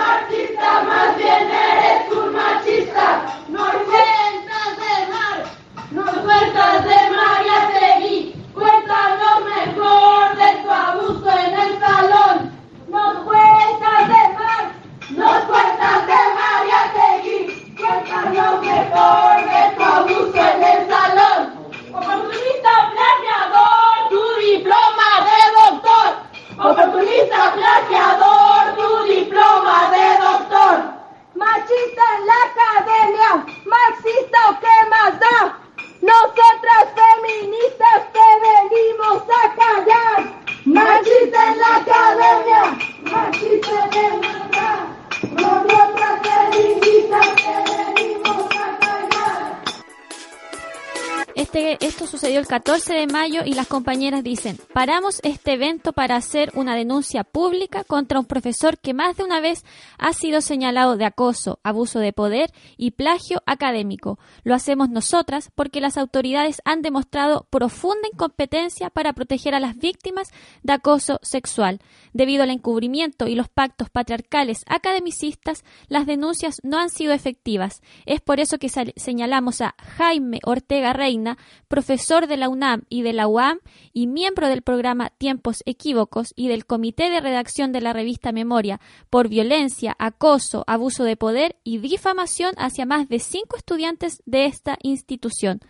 14 52.70 52.94
de 52.94 53.06
mayo 53.08 53.40
y 53.44 53.54
las 53.54 53.66
compañeras 53.66 54.22
dicen, 54.22 54.56
paramos 54.72 55.18
este 55.24 55.54
evento 55.54 55.92
para 55.92 56.14
hacer 56.14 56.52
una 56.54 56.76
denuncia 56.76 57.24
pública 57.24 57.82
contra 57.82 58.20
un 58.20 58.26
profesor 58.26 58.78
que 58.78 58.94
más 58.94 59.16
de 59.16 59.24
una 59.24 59.40
vez 59.40 59.64
ha 59.98 60.12
sido 60.12 60.40
señalado 60.40 60.96
de 60.96 61.04
acoso, 61.04 61.58
abuso 61.64 61.98
de 61.98 62.12
poder 62.12 62.52
y 62.76 62.92
plagio 62.92 63.42
académico. 63.44 64.20
Lo 64.44 64.54
hacemos 64.54 64.88
nosotras 64.88 65.50
porque 65.56 65.80
las 65.80 65.98
autoridades 65.98 66.62
han 66.64 66.80
demostrado 66.80 67.48
profunda 67.50 68.06
incompetencia 68.12 68.88
para 68.88 69.14
proteger 69.14 69.56
a 69.56 69.60
las 69.60 69.76
víctimas 69.76 70.28
de 70.62 70.74
acoso 70.74 71.18
sexual. 71.22 71.80
Debido 72.12 72.44
al 72.44 72.50
encubrimiento 72.50 73.26
y 73.26 73.34
los 73.34 73.48
pactos 73.48 73.90
patriarcales 73.90 74.58
academicistas, 74.68 75.64
las 75.88 76.06
denuncias 76.06 76.60
no 76.62 76.78
han 76.78 76.90
sido 76.90 77.14
efectivas. 77.14 77.82
Es 78.06 78.20
por 78.20 78.38
eso 78.38 78.58
que 78.58 78.68
señalamos 78.68 79.60
a 79.60 79.74
Jaime 79.96 80.38
Ortega 80.44 80.92
Reina, 80.92 81.36
profesor 81.66 82.28
de 82.28 82.36
la 82.36 82.48
UNAM 82.60 82.82
y 82.90 83.00
de 83.02 83.14
la 83.14 83.26
UAM 83.26 83.58
y 83.94 84.06
miembro 84.06 84.46
del 84.48 84.60
programa 84.60 85.10
Tiempos 85.16 85.62
Equívocos 85.64 86.34
y 86.36 86.48
del 86.48 86.66
comité 86.66 87.08
de 87.08 87.20
redacción 87.20 87.72
de 87.72 87.80
la 87.80 87.94
revista 87.94 88.32
Memoria, 88.32 88.80
por 89.08 89.28
violencia, 89.28 89.96
acoso, 89.98 90.64
abuso 90.66 91.04
de 91.04 91.16
poder 91.16 91.56
y 91.64 91.78
difamación 91.78 92.52
hacia 92.58 92.84
más 92.84 93.08
de 93.08 93.18
cinco 93.18 93.56
estudiantes 93.56 94.22
de 94.26 94.44
esta 94.44 94.76
institución. 94.82 95.60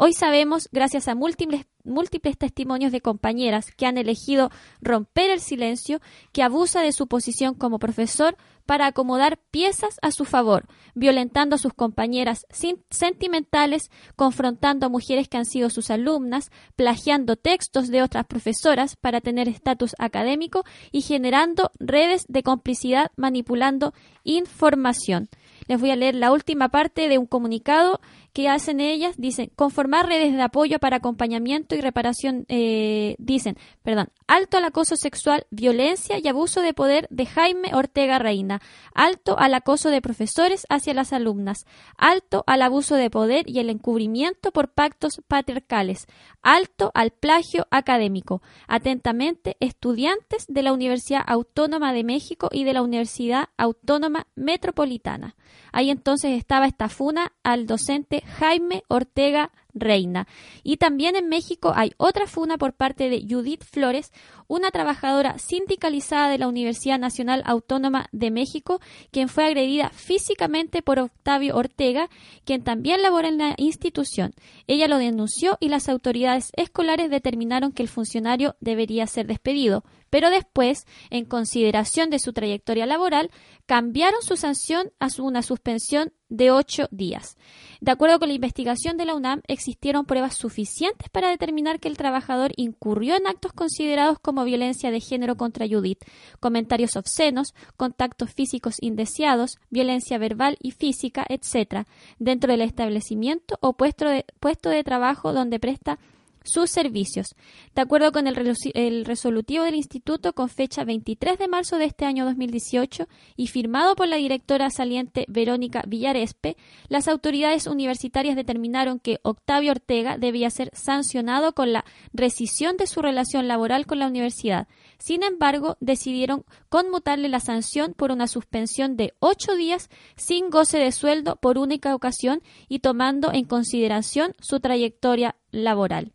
Hoy 0.00 0.12
sabemos, 0.12 0.68
gracias 0.70 1.08
a 1.08 1.16
múltiples, 1.16 1.66
múltiples 1.82 2.38
testimonios 2.38 2.92
de 2.92 3.00
compañeras 3.00 3.72
que 3.72 3.84
han 3.84 3.98
elegido 3.98 4.48
romper 4.80 5.28
el 5.28 5.40
silencio, 5.40 6.00
que 6.30 6.44
abusa 6.44 6.82
de 6.82 6.92
su 6.92 7.08
posición 7.08 7.54
como 7.56 7.80
profesor 7.80 8.36
para 8.64 8.86
acomodar 8.86 9.40
piezas 9.50 9.96
a 10.00 10.12
su 10.12 10.24
favor, 10.24 10.68
violentando 10.94 11.56
a 11.56 11.58
sus 11.58 11.74
compañeras 11.74 12.46
sentimentales, 12.90 13.90
confrontando 14.14 14.86
a 14.86 14.88
mujeres 14.88 15.26
que 15.26 15.36
han 15.36 15.46
sido 15.46 15.68
sus 15.68 15.90
alumnas, 15.90 16.52
plagiando 16.76 17.34
textos 17.34 17.88
de 17.88 18.00
otras 18.00 18.24
profesoras 18.26 18.94
para 18.94 19.20
tener 19.20 19.48
estatus 19.48 19.96
académico 19.98 20.62
y 20.92 21.00
generando 21.00 21.72
redes 21.80 22.24
de 22.28 22.44
complicidad 22.44 23.10
manipulando 23.16 23.94
información. 24.22 25.28
Les 25.68 25.78
voy 25.78 25.90
a 25.90 25.96
leer 25.96 26.14
la 26.14 26.32
última 26.32 26.70
parte 26.70 27.08
de 27.08 27.18
un 27.18 27.26
comunicado 27.26 28.00
que 28.32 28.48
hacen 28.48 28.80
ellas. 28.80 29.16
Dicen, 29.18 29.50
conformar 29.54 30.06
redes 30.06 30.32
de 30.32 30.40
apoyo 30.40 30.78
para 30.78 30.96
acompañamiento 30.96 31.74
y 31.74 31.82
reparación. 31.82 32.46
Eh, 32.48 33.16
dicen, 33.18 33.56
perdón, 33.82 34.08
alto 34.26 34.56
al 34.56 34.64
acoso 34.64 34.96
sexual, 34.96 35.46
violencia 35.50 36.18
y 36.18 36.26
abuso 36.26 36.62
de 36.62 36.72
poder 36.72 37.06
de 37.10 37.26
Jaime 37.26 37.74
Ortega 37.74 38.18
Reina. 38.18 38.60
Alto 38.94 39.38
al 39.38 39.52
acoso 39.52 39.90
de 39.90 40.00
profesores 40.00 40.66
hacia 40.70 40.94
las 40.94 41.12
alumnas. 41.12 41.66
Alto 41.98 42.44
al 42.46 42.62
abuso 42.62 42.94
de 42.94 43.10
poder 43.10 43.48
y 43.48 43.58
el 43.58 43.68
encubrimiento 43.68 44.52
por 44.52 44.72
pactos 44.72 45.20
patriarcales. 45.28 46.06
Alto 46.40 46.92
al 46.94 47.10
plagio 47.10 47.66
académico. 47.70 48.40
Atentamente, 48.68 49.58
estudiantes 49.60 50.46
de 50.48 50.62
la 50.62 50.72
Universidad 50.72 51.22
Autónoma 51.26 51.92
de 51.92 52.04
México 52.04 52.48
y 52.52 52.64
de 52.64 52.72
la 52.72 52.82
Universidad 52.82 53.50
Autónoma 53.58 54.26
Metropolitana. 54.34 55.36
Ahí 55.72 55.90
entonces 55.90 56.36
estaba 56.36 56.66
esta 56.66 56.88
funa 56.88 57.32
al 57.42 57.66
docente 57.66 58.22
Jaime 58.38 58.82
Ortega 58.88 59.50
Reina. 59.80 60.26
Y 60.62 60.76
también 60.76 61.16
en 61.16 61.28
México 61.28 61.72
hay 61.74 61.92
otra 61.96 62.26
funa 62.26 62.58
por 62.58 62.74
parte 62.74 63.08
de 63.08 63.24
Judith 63.28 63.64
Flores, 63.64 64.12
una 64.46 64.70
trabajadora 64.70 65.38
sindicalizada 65.38 66.28
de 66.28 66.38
la 66.38 66.48
Universidad 66.48 66.98
Nacional 66.98 67.42
Autónoma 67.44 68.08
de 68.12 68.30
México, 68.30 68.80
quien 69.10 69.28
fue 69.28 69.44
agredida 69.44 69.90
físicamente 69.90 70.82
por 70.82 70.98
Octavio 70.98 71.56
Ortega, 71.56 72.08
quien 72.44 72.62
también 72.62 73.02
labora 73.02 73.28
en 73.28 73.38
la 73.38 73.54
institución. 73.56 74.32
Ella 74.66 74.88
lo 74.88 74.98
denunció 74.98 75.58
y 75.60 75.68
las 75.68 75.88
autoridades 75.88 76.50
escolares 76.56 77.10
determinaron 77.10 77.72
que 77.72 77.82
el 77.82 77.88
funcionario 77.88 78.56
debería 78.60 79.06
ser 79.06 79.26
despedido 79.26 79.84
pero 80.10 80.30
después, 80.30 80.86
en 81.10 81.24
consideración 81.24 82.10
de 82.10 82.18
su 82.18 82.32
trayectoria 82.32 82.86
laboral, 82.86 83.30
cambiaron 83.66 84.22
su 84.22 84.36
sanción 84.36 84.90
a 84.98 85.08
una 85.18 85.42
suspensión 85.42 86.12
de 86.28 86.50
ocho 86.50 86.88
días. 86.90 87.36
De 87.80 87.92
acuerdo 87.92 88.18
con 88.18 88.28
la 88.28 88.34
investigación 88.34 88.96
de 88.96 89.04
la 89.04 89.14
UNAM, 89.14 89.42
existieron 89.46 90.04
pruebas 90.04 90.34
suficientes 90.34 91.08
para 91.10 91.30
determinar 91.30 91.78
que 91.78 91.88
el 91.88 91.96
trabajador 91.96 92.52
incurrió 92.56 93.16
en 93.16 93.26
actos 93.26 93.52
considerados 93.52 94.18
como 94.18 94.44
violencia 94.44 94.90
de 94.90 95.00
género 95.00 95.36
contra 95.36 95.66
Judith, 95.68 96.04
comentarios 96.40 96.96
obscenos, 96.96 97.54
contactos 97.76 98.32
físicos 98.32 98.76
indeseados, 98.80 99.58
violencia 99.70 100.18
verbal 100.18 100.56
y 100.60 100.72
física, 100.72 101.24
etc., 101.28 101.86
dentro 102.18 102.50
del 102.50 102.62
establecimiento 102.62 103.58
o 103.60 103.74
puesto 103.74 104.06
de, 104.06 104.24
puesto 104.40 104.70
de 104.70 104.84
trabajo 104.84 105.32
donde 105.32 105.60
presta 105.60 105.98
sus 106.44 106.70
servicios. 106.70 107.34
De 107.74 107.82
acuerdo 107.82 108.12
con 108.12 108.26
el, 108.26 109.04
resolutivo 109.04 109.64
del 109.64 109.74
Instituto 109.74 110.32
con 110.32 110.48
fecha 110.48 110.84
23 110.84 111.38
de 111.38 111.48
marzo 111.48 111.78
de 111.78 111.84
este 111.86 112.04
año 112.04 112.24
2018 112.24 113.06
y 113.36 113.46
firmado 113.48 113.96
por 113.96 114.08
la 114.08 114.16
directora 114.16 114.70
saliente 114.70 115.24
Verónica 115.28 115.84
Villarespe, 115.86 116.56
las 116.88 117.08
autoridades 117.08 117.66
universitarias 117.66 118.36
determinaron 118.36 118.98
que 118.98 119.20
Octavio 119.22 119.72
Ortega 119.72 120.18
debía 120.18 120.50
ser 120.50 120.70
sancionado 120.74 121.52
con 121.54 121.72
la 121.72 121.84
rescisión 122.12 122.76
de 122.76 122.86
su 122.86 123.02
relación 123.02 123.48
laboral 123.48 123.86
con 123.86 123.98
la 123.98 124.06
universidad. 124.06 124.68
Sin 124.98 125.22
embargo, 125.22 125.76
decidieron 125.80 126.44
conmutarle 126.68 127.28
la 127.28 127.40
sanción 127.40 127.94
por 127.94 128.10
una 128.10 128.26
suspensión 128.26 128.96
de 128.96 129.14
ocho 129.20 129.54
días 129.54 129.88
sin 130.16 130.50
goce 130.50 130.78
de 130.78 130.92
sueldo 130.92 131.36
por 131.36 131.58
única 131.58 131.94
ocasión 131.94 132.42
y 132.68 132.80
tomando 132.80 133.32
en 133.32 133.44
consideración 133.44 134.32
su 134.40 134.60
trayectoria 134.60 135.36
laboral. 135.50 136.12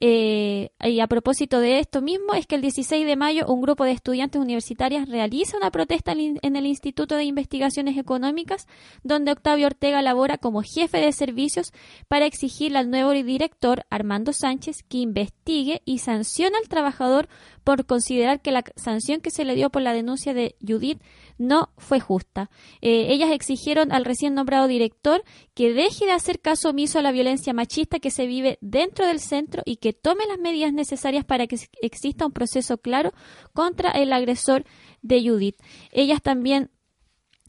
Eh, 0.00 0.70
y 0.80 1.00
a 1.00 1.06
propósito 1.06 1.60
de 1.60 1.78
esto 1.80 2.02
mismo, 2.02 2.34
es 2.34 2.46
que 2.46 2.54
el 2.54 2.62
16 2.62 3.06
de 3.06 3.16
mayo 3.16 3.46
un 3.46 3.60
grupo 3.60 3.84
de 3.84 3.92
estudiantes 3.92 4.40
universitarias 4.40 5.08
realiza 5.08 5.56
una 5.56 5.70
protesta 5.70 6.12
en 6.12 6.56
el 6.56 6.66
Instituto 6.66 7.16
de 7.16 7.24
Investigaciones 7.24 7.96
Económicas, 7.96 8.66
donde 9.02 9.32
Octavio 9.32 9.66
Ortega 9.66 10.02
labora 10.02 10.38
como 10.38 10.62
jefe 10.62 10.98
de 10.98 11.12
servicios 11.12 11.72
para 12.08 12.26
exigirle 12.26 12.78
al 12.78 12.90
nuevo 12.90 13.10
director, 13.10 13.84
Armando 13.90 14.32
Sánchez, 14.32 14.82
que 14.88 14.98
investigue 14.98 15.82
y 15.84 15.98
sancione 15.98 16.56
al 16.56 16.68
trabajador 16.68 17.28
por 17.64 17.84
considerar 17.84 18.40
que 18.40 18.50
la 18.50 18.64
sanción 18.76 19.20
que 19.20 19.30
se 19.30 19.44
le 19.44 19.54
dio 19.54 19.68
por 19.68 19.82
la 19.82 19.92
denuncia 19.92 20.32
de 20.32 20.56
Judith 20.66 21.02
no 21.36 21.70
fue 21.76 22.00
justa. 22.00 22.50
Eh, 22.80 23.08
ellas 23.10 23.30
exigieron 23.30 23.92
al 23.92 24.04
recién 24.04 24.34
nombrado 24.34 24.66
director 24.66 25.22
que 25.54 25.72
deje 25.72 26.06
de 26.06 26.12
hacer 26.12 26.40
caso 26.40 26.70
omiso 26.70 26.98
a 26.98 27.02
la 27.02 27.12
violencia 27.12 27.52
machista 27.52 27.98
que 27.98 28.10
se 28.10 28.26
vive 28.26 28.58
dentro 28.60 29.06
del 29.06 29.20
centro 29.20 29.62
y 29.66 29.76
que 29.76 29.87
tome 29.92 30.26
las 30.26 30.38
medidas 30.38 30.72
necesarias 30.72 31.24
para 31.24 31.46
que 31.46 31.56
exista 31.82 32.26
un 32.26 32.32
proceso 32.32 32.78
claro 32.78 33.12
contra 33.52 33.90
el 33.90 34.12
agresor 34.12 34.64
de 35.02 35.22
Judith. 35.22 35.56
Ellas 35.92 36.22
también 36.22 36.70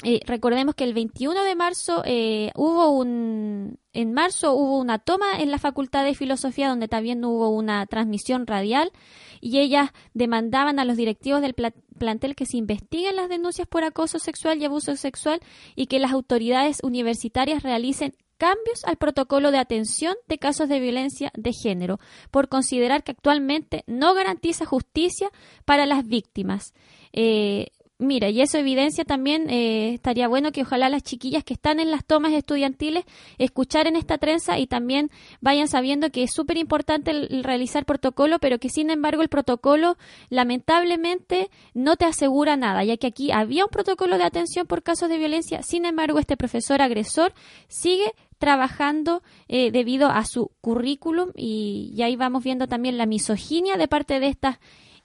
eh, 0.04 0.22
recordemos 0.26 0.76
que 0.76 0.86
el 0.86 0.94
21 0.94 1.44
de 1.44 1.56
marzo 1.56 2.04
eh, 2.06 2.52
hubo 2.56 2.90
un 2.92 3.78
en 3.92 4.14
marzo 4.14 4.54
hubo 4.54 4.80
una 4.80 4.98
toma 4.98 5.40
en 5.40 5.52
la 5.52 5.58
Facultad 5.58 6.06
de 6.06 6.16
Filosofía 6.16 6.70
donde 6.70 6.88
también 6.88 7.26
hubo 7.26 7.50
una 7.50 7.86
transmisión 7.86 8.48
radial 8.48 8.94
y 9.42 9.60
ellas 9.60 9.92
demandaban 10.14 10.80
a 10.80 10.86
los 10.86 10.96
directivos 10.96 11.42
del 11.42 11.54
plantel 11.54 12.36
que 12.36 12.46
se 12.46 12.56
investiguen 12.56 13.18
las 13.18 13.28
denuncias 13.28 13.68
por 13.68 13.84
acoso 13.84 14.20
sexual 14.20 14.62
y 14.62 14.66
abuso 14.66 14.96
sexual 14.96 15.42
y 15.76 15.88
que 15.88 16.00
las 16.00 16.14
autoridades 16.14 16.80
universitarias 16.82 17.62
realicen 17.62 18.14
cambios 18.40 18.84
al 18.86 18.96
protocolo 18.96 19.52
de 19.52 19.60
atención 19.60 20.16
de 20.28 20.40
casos 20.40 20.70
de 20.70 20.80
violencia 20.80 21.32
de 21.36 21.52
género, 21.54 22.00
por 22.32 22.48
considerar 22.48 23.04
que 23.04 23.12
actualmente 23.12 23.84
no 23.86 24.16
garantiza 24.16 24.66
justicia 24.66 25.30
para 25.66 25.86
las 25.86 26.08
víctimas. 26.08 26.74
Eh, 27.14 27.68
Mira, 28.02 28.30
y 28.30 28.40
eso 28.40 28.58
evidencia 28.58 29.04
también, 29.04 29.50
eh, 29.50 29.94
estaría 29.94 30.30
bueno 30.30 30.54
que 30.54 30.62
ojalá 30.62 30.88
las 30.88 31.04
chiquillas 31.04 31.44
que 31.44 31.54
están 31.54 31.82
en 31.82 31.92
las 31.92 32.06
tomas 32.06 32.32
estudiantiles 32.32 33.04
escucharen 33.38 33.98
esta 33.98 34.18
trenza 34.18 34.58
y 34.58 34.68
también 34.68 35.12
vayan 35.42 35.68
sabiendo 35.68 36.10
que 36.10 36.24
es 36.24 36.32
súper 36.32 36.56
importante 36.56 37.12
realizar 37.44 37.86
protocolo, 37.86 38.40
pero 38.40 38.58
que 38.58 38.70
sin 38.70 38.90
embargo 38.90 39.22
el 39.22 39.28
protocolo 39.28 39.98
lamentablemente 40.30 41.50
no 41.74 41.98
te 41.98 42.06
asegura 42.06 42.56
nada, 42.56 42.86
ya 42.86 42.96
que 42.96 43.08
aquí 43.08 43.34
había 43.34 43.66
un 43.66 43.70
protocolo 43.70 44.18
de 44.18 44.24
atención 44.24 44.66
por 44.66 44.82
casos 44.82 45.10
de 45.10 45.18
violencia, 45.18 45.62
sin 45.62 45.84
embargo 45.84 46.20
este 46.20 46.38
profesor 46.38 46.82
agresor 46.82 47.34
sigue 47.68 48.14
trabajando 48.40 49.22
eh, 49.48 49.70
debido 49.72 50.10
a 50.10 50.26
su 50.26 50.52
currículum 50.62 51.30
y, 51.36 51.94
y 51.96 52.02
ahí 52.02 52.16
vamos 52.16 52.44
viendo 52.44 52.68
también 52.68 52.98
la 52.98 53.06
misoginia 53.06 53.78
de 53.78 53.88
parte 53.88 54.20
de 54.20 54.28
estas 54.28 54.58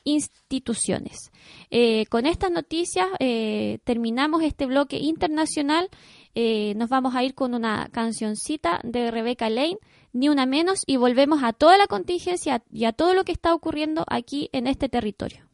instituciones. 0.05 1.31
Eh, 1.71 2.07
con 2.07 2.27
estas 2.27 2.51
noticias 2.51 3.07
eh, 3.19 3.79
terminamos 3.85 4.43
este 4.43 4.67
bloque 4.67 4.99
internacional. 4.99 5.89
Nos 6.35 6.89
vamos 6.89 7.15
a 7.15 7.23
ir 7.23 7.35
con 7.35 7.55
una 7.55 7.89
cancioncita 7.93 8.81
de 8.83 9.13
Rebecca 9.13 9.49
Lane, 9.49 9.79
ni 10.13 10.29
una 10.29 10.47
menos, 10.47 10.83
y 10.85 10.97
volvemos 10.97 11.45
a 11.45 11.53
toda 11.53 11.79
la 11.79 11.87
contingencia 11.87 12.65
y 12.73 12.87
a 12.87 12.93
todo 12.93 13.15
lo 13.15 13.25
que 13.25 13.31
está 13.31 13.55
ocurriendo 13.55 14.05
aquí 14.09 14.51
en 14.53 14.67
este 14.67 14.89
territorio. 14.89 15.47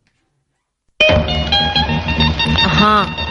Ajá. 2.64 3.30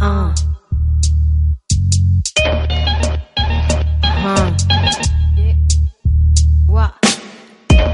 Uh. 0.00 0.34
Huh. 4.02 5.09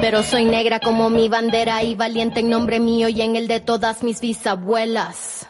pero 0.00 0.22
soy 0.22 0.44
negra 0.44 0.80
como 0.80 1.10
mi 1.10 1.28
bandera 1.28 1.82
y 1.82 1.94
valiente 1.94 2.40
en 2.40 2.50
nombre 2.50 2.80
mío 2.80 3.08
y 3.08 3.22
en 3.22 3.36
el 3.36 3.48
de 3.48 3.60
todas 3.60 4.02
mis 4.02 4.20
bisabuelas. 4.20 5.48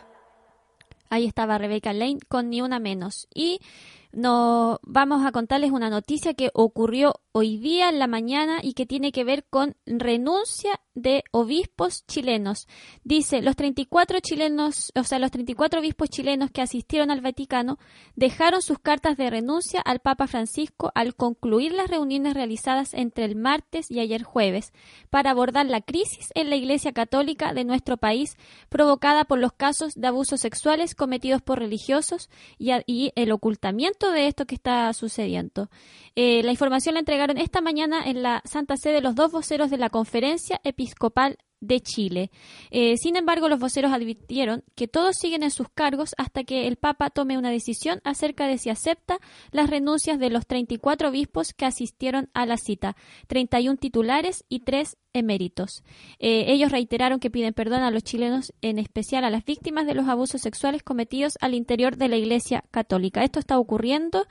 Ahí 1.11 1.27
estaba 1.27 1.59
Rebecca 1.59 1.93
Lane 1.93 2.21
con 2.29 2.51
ni 2.51 2.63
una 2.63 2.79
menos. 2.79 3.29
Y 3.35 3.61
no 4.13 4.79
vamos 4.83 5.25
a 5.25 5.33
contarles 5.33 5.71
una 5.71 5.91
noticia 5.91 6.35
que 6.35 6.51
ocurrió 6.55 7.15
hoy 7.33 7.59
día 7.59 7.89
en 7.89 7.99
la 7.99 8.07
mañana 8.07 8.61
y 8.63 8.75
que 8.75 8.87
tiene 8.87 9.13
que 9.13 9.25
ver 9.25 9.45
con 9.49 9.77
renuncia 9.87 10.81
de 10.95 11.25
obispos 11.31 12.07
chilenos. 12.07 12.69
Dice, 13.05 13.43
los 13.43 13.57
34 13.57 14.21
chilenos, 14.21 14.93
o 14.95 15.05
sea, 15.05 15.19
los 15.19 15.31
34 15.31 15.81
obispos 15.81 16.11
chilenos 16.11 16.51
que 16.51 16.63
asistieron 16.63 17.11
al 17.11 17.21
Vaticano 17.21 17.79
dejaron 18.17 18.63
sus 18.63 18.79
cartas 18.79 19.17
de 19.17 19.31
renuncia 19.31 19.81
al 19.81 20.01
Papa 20.01 20.27
Francisco 20.27 20.93
al 20.95 21.15
concluir 21.15 21.73
las 21.73 21.89
reuniones 21.89 22.35
realizadas 22.35 22.95
entre 22.95 23.25
el 23.25 23.37
martes 23.37 23.91
y 23.91 24.01
ayer 24.01 24.23
jueves 24.23 24.73
para 25.11 25.31
abordar 25.31 25.67
la 25.67 25.81
crisis 25.81 26.31
en 26.35 26.51
la 26.51 26.57
Iglesia 26.57 26.93
Católica 26.93 27.55
de 27.55 27.65
nuestro 27.65 27.97
país 27.97 28.37
provocada 28.69 29.25
por 29.25 29.39
los 29.39 29.53
casos 29.53 29.95
de 29.95 30.09
abusos 30.09 30.41
sexuales 30.41 30.95
cometidos 30.95 31.43
por 31.43 31.59
religiosos 31.59 32.31
y, 32.59 32.73
el 33.15 33.33
ocultamiento 33.33 34.11
de 34.11 34.27
esto 34.27 34.47
que 34.47 34.55
está 34.55 34.93
sucediendo. 34.93 35.69
Eh, 36.15 36.43
la 36.43 36.51
información 36.51 36.95
la 36.95 37.01
entregaron 37.01 37.39
esta 37.39 37.61
mañana 37.61 38.03
en 38.05 38.23
la 38.23 38.43
Santa 38.45 38.77
Sede 38.77 39.01
los 39.01 39.15
dos 39.15 39.33
voceros 39.33 39.71
de 39.71 39.79
la 39.79 39.91
Conferencia 39.91 40.61
Episcopal 40.83 41.39
de 41.63 41.81
Chile. 41.81 42.31
Eh, 42.71 42.97
sin 42.97 43.17
embargo, 43.17 43.49
los 43.49 43.61
voceros 43.61 43.93
advirtieron 43.93 44.65
que 44.75 44.89
todos 44.89 45.15
siguen 45.17 45.45
en 45.45 45.53
sus 45.53 45.69
cargos 45.69 46.13
hasta 46.19 46.43
que 46.43 46.67
el 46.67 46.77
Papa 46.77 47.09
tome 47.09 47.39
una 47.39 47.51
decisión 47.51 48.01
acerca 48.03 48.49
de 48.49 48.59
si 48.59 48.69
acepta 48.69 49.19
las 49.53 49.71
renuncias 49.71 50.19
de 50.19 50.29
los 50.29 50.47
34 50.47 51.09
obispos 51.09 51.55
que 51.55 51.65
asistieron 51.65 52.29
a 52.35 52.47
la 52.47 52.57
cita, 52.57 52.97
31 53.29 53.77
titulares 53.77 54.45
y 54.49 54.61
3 54.61 54.97
eméritos. 55.13 55.85
Eh, 56.19 56.47
ellos 56.49 56.73
reiteraron 56.73 57.21
que 57.21 57.31
piden 57.31 57.55
perdón 57.55 57.83
a 57.83 57.93
los 57.93 58.03
chilenos, 58.03 58.53
en 58.61 58.81
especial 58.81 59.25
a 59.25 59.31
las 59.31 59.45
víctimas 59.45 59.87
de 59.87 59.95
los 59.95 60.09
abusos 60.09 60.41
sexuales 60.41 60.83
cometidos 60.83 61.39
al 61.41 61.55
interior 61.55 61.97
de 61.97 62.09
la 62.09 62.17
Iglesia 62.17 62.65
Católica. 62.73 63.23
Esto 63.23 63.39
está 63.39 63.57
ocurriendo. 63.57 64.27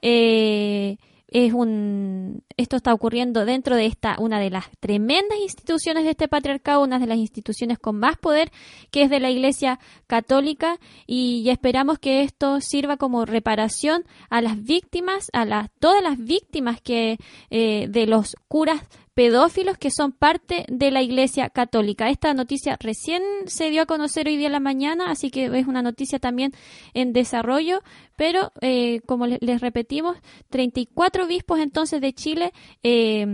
Eh, 0.00 0.96
es 1.32 1.52
un 1.52 2.44
esto 2.56 2.76
está 2.76 2.92
ocurriendo 2.92 3.44
dentro 3.44 3.76
de 3.76 3.86
esta 3.86 4.16
una 4.18 4.38
de 4.38 4.50
las 4.50 4.66
tremendas 4.80 5.38
instituciones 5.40 6.04
de 6.04 6.10
este 6.10 6.28
patriarcado, 6.28 6.82
una 6.82 6.98
de 6.98 7.06
las 7.06 7.16
instituciones 7.16 7.78
con 7.78 7.96
más 7.96 8.18
poder 8.18 8.50
que 8.90 9.02
es 9.02 9.10
de 9.10 9.20
la 9.20 9.30
Iglesia 9.30 9.80
Católica 10.06 10.78
y 11.06 11.48
esperamos 11.48 11.98
que 11.98 12.22
esto 12.22 12.60
sirva 12.60 12.96
como 12.96 13.24
reparación 13.24 14.04
a 14.28 14.42
las 14.42 14.62
víctimas, 14.62 15.28
a 15.32 15.44
las 15.44 15.70
todas 15.80 16.02
las 16.02 16.18
víctimas 16.18 16.80
que 16.80 17.18
eh, 17.50 17.86
de 17.88 18.06
los 18.06 18.36
curas 18.48 18.82
pedófilos 19.14 19.76
que 19.76 19.90
son 19.90 20.12
parte 20.12 20.64
de 20.68 20.90
la 20.90 21.02
Iglesia 21.02 21.50
Católica. 21.50 22.08
Esta 22.08 22.32
noticia 22.34 22.76
recién 22.80 23.22
se 23.46 23.70
dio 23.70 23.82
a 23.82 23.86
conocer 23.86 24.26
hoy 24.26 24.36
día 24.36 24.46
en 24.46 24.52
la 24.52 24.60
mañana, 24.60 25.10
así 25.10 25.30
que 25.30 25.46
es 25.46 25.66
una 25.66 25.82
noticia 25.82 26.18
también 26.18 26.52
en 26.94 27.12
desarrollo, 27.12 27.82
pero 28.16 28.52
eh, 28.60 29.00
como 29.06 29.26
les 29.26 29.60
repetimos, 29.60 30.16
34 30.50 31.24
obispos 31.24 31.60
entonces 31.60 32.00
de 32.00 32.12
Chile 32.12 32.52
eh, 32.82 33.26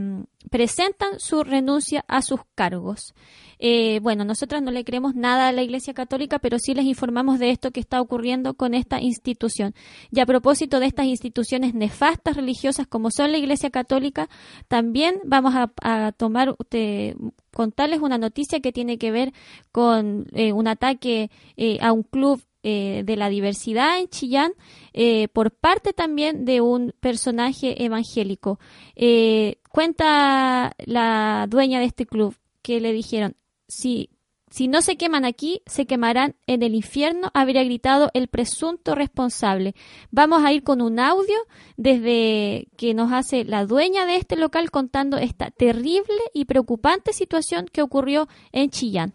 presentan 0.51 1.21
su 1.21 1.45
renuncia 1.45 2.05
a 2.09 2.23
sus 2.23 2.41
cargos. 2.55 3.15
Eh, 3.59 3.99
bueno, 4.03 4.25
nosotras 4.25 4.63
no 4.63 4.71
le 4.71 4.85
creemos 4.85 5.15
nada 5.15 5.49
a 5.49 5.53
la 5.53 5.63
Iglesia 5.63 5.95
Católica, 5.95 6.39
pero 6.39 6.59
sí 6.59 6.75
les 6.75 6.85
informamos 6.85 7.39
de 7.39 7.51
esto 7.51 7.71
que 7.71 7.81
está 7.81 8.01
ocurriendo 8.01 8.55
con 8.55 8.75
esta 8.75 9.01
institución. 9.01 9.75
Y 10.11 10.21
a 10.21 10.27
propósito 10.27 10.81
de 10.81 10.87
estas 10.87 11.07
instituciones 11.07 11.75
nefastas 11.75 12.37
religiosas 12.37 12.87
como 12.87 13.11
son 13.11 13.33
la 13.33 13.39
Iglesia 13.39 13.71
Católica, 13.71 14.29
también 14.69 15.21
vamos 15.25 15.55
a, 15.55 16.13
tomar, 16.13 16.57
contarles 17.53 18.01
una 18.01 18.19
noticia 18.19 18.61
que 18.61 18.73
tiene 18.73 18.99
que 18.99 19.11
ver 19.11 19.33
con 19.73 20.27
eh, 20.33 20.53
un 20.53 20.69
ataque 20.69 21.31
eh, 21.57 21.79
a 21.81 21.93
un 21.93 22.03
club 22.03 22.43
de 22.61 23.15
la 23.17 23.31
diversidad 23.31 23.99
en 23.99 24.09
Chillán 24.09 24.53
por 25.33 25.53
parte 25.53 25.95
también 25.95 26.45
de 26.45 26.61
un 26.61 26.93
personaje 27.01 27.83
evangélico. 27.83 28.59
cuenta 29.71 30.75
la 30.85 31.47
dueña 31.49 31.79
de 31.79 31.87
este 31.87 32.05
club 32.05 32.35
que 32.61 32.81
le 32.81 32.93
dijeron, 32.93 33.37
si, 33.69 34.11
si 34.51 34.67
no 34.67 34.83
se 34.83 34.97
queman 34.97 35.25
aquí, 35.25 35.63
se 35.67 35.87
quemarán 35.87 36.35
en 36.47 36.63
el 36.63 36.75
infierno, 36.75 37.31
habría 37.35 37.63
gritado 37.63 38.11
el 38.15 38.29
presunto 38.29 38.95
responsable. 38.95 39.75
Vamos 40.11 40.43
a 40.45 40.53
ir 40.53 40.63
con 40.63 40.81
un 40.81 40.99
audio 40.99 41.37
desde 41.77 42.69
que 42.77 42.95
nos 42.95 43.13
hace 43.13 43.45
la 43.45 43.67
dueña 43.67 44.07
de 44.07 44.17
este 44.17 44.37
local 44.37 44.71
contando 44.71 45.19
esta 45.19 45.51
terrible 45.51 46.19
y 46.33 46.47
preocupante 46.47 47.13
situación 47.13 47.67
que 47.71 47.83
ocurrió 47.83 48.29
en 48.53 48.71
Chillán. 48.71 49.15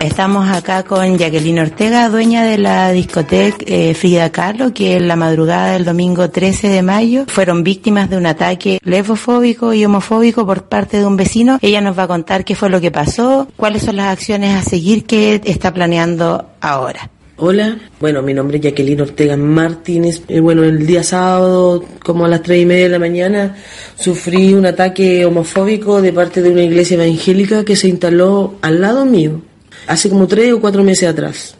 Estamos 0.00 0.48
acá 0.48 0.82
con 0.84 1.18
Jacqueline 1.18 1.58
Ortega, 1.58 2.08
dueña 2.08 2.42
de 2.42 2.56
la 2.56 2.90
discoteca 2.90 3.58
eh, 3.66 3.92
Frida 3.92 4.32
Kahlo, 4.32 4.72
que 4.72 4.96
en 4.96 5.06
la 5.06 5.14
madrugada 5.14 5.74
del 5.74 5.84
domingo 5.84 6.30
13 6.30 6.68
de 6.68 6.80
mayo 6.80 7.26
fueron 7.28 7.62
víctimas 7.62 8.08
de 8.08 8.16
un 8.16 8.24
ataque 8.24 8.80
lesbofóbico 8.82 9.74
y 9.74 9.84
homofóbico 9.84 10.46
por 10.46 10.64
parte 10.64 10.96
de 10.96 11.04
un 11.04 11.18
vecino. 11.18 11.58
Ella 11.60 11.82
nos 11.82 11.98
va 11.98 12.04
a 12.04 12.08
contar 12.08 12.46
qué 12.46 12.54
fue 12.54 12.70
lo 12.70 12.80
que 12.80 12.90
pasó, 12.90 13.46
cuáles 13.56 13.82
son 13.82 13.96
las 13.96 14.06
acciones 14.06 14.56
a 14.56 14.62
seguir 14.62 15.04
que 15.04 15.42
está 15.44 15.74
planeando 15.74 16.46
ahora. 16.62 17.10
Hola, 17.36 17.78
bueno, 18.00 18.22
mi 18.22 18.32
nombre 18.32 18.56
es 18.56 18.62
Jacqueline 18.62 19.02
Ortega 19.02 19.36
Martínez. 19.36 20.22
Eh, 20.28 20.40
bueno, 20.40 20.64
el 20.64 20.86
día 20.86 21.02
sábado, 21.02 21.84
como 22.02 22.24
a 22.24 22.28
las 22.28 22.42
tres 22.42 22.62
y 22.62 22.66
media 22.66 22.84
de 22.84 22.90
la 22.90 22.98
mañana, 22.98 23.56
sufrí 23.96 24.54
un 24.54 24.64
ataque 24.64 25.26
homofóbico 25.26 26.00
de 26.00 26.12
parte 26.14 26.40
de 26.40 26.50
una 26.50 26.62
iglesia 26.62 27.02
evangélica 27.02 27.66
que 27.66 27.76
se 27.76 27.88
instaló 27.88 28.54
al 28.62 28.80
lado 28.80 29.04
mío, 29.04 29.42
hace 29.86 30.08
como 30.08 30.26
tres 30.26 30.52
o 30.52 30.60
cuatro 30.60 30.82
meses 30.82 31.08
atrás. 31.08 31.54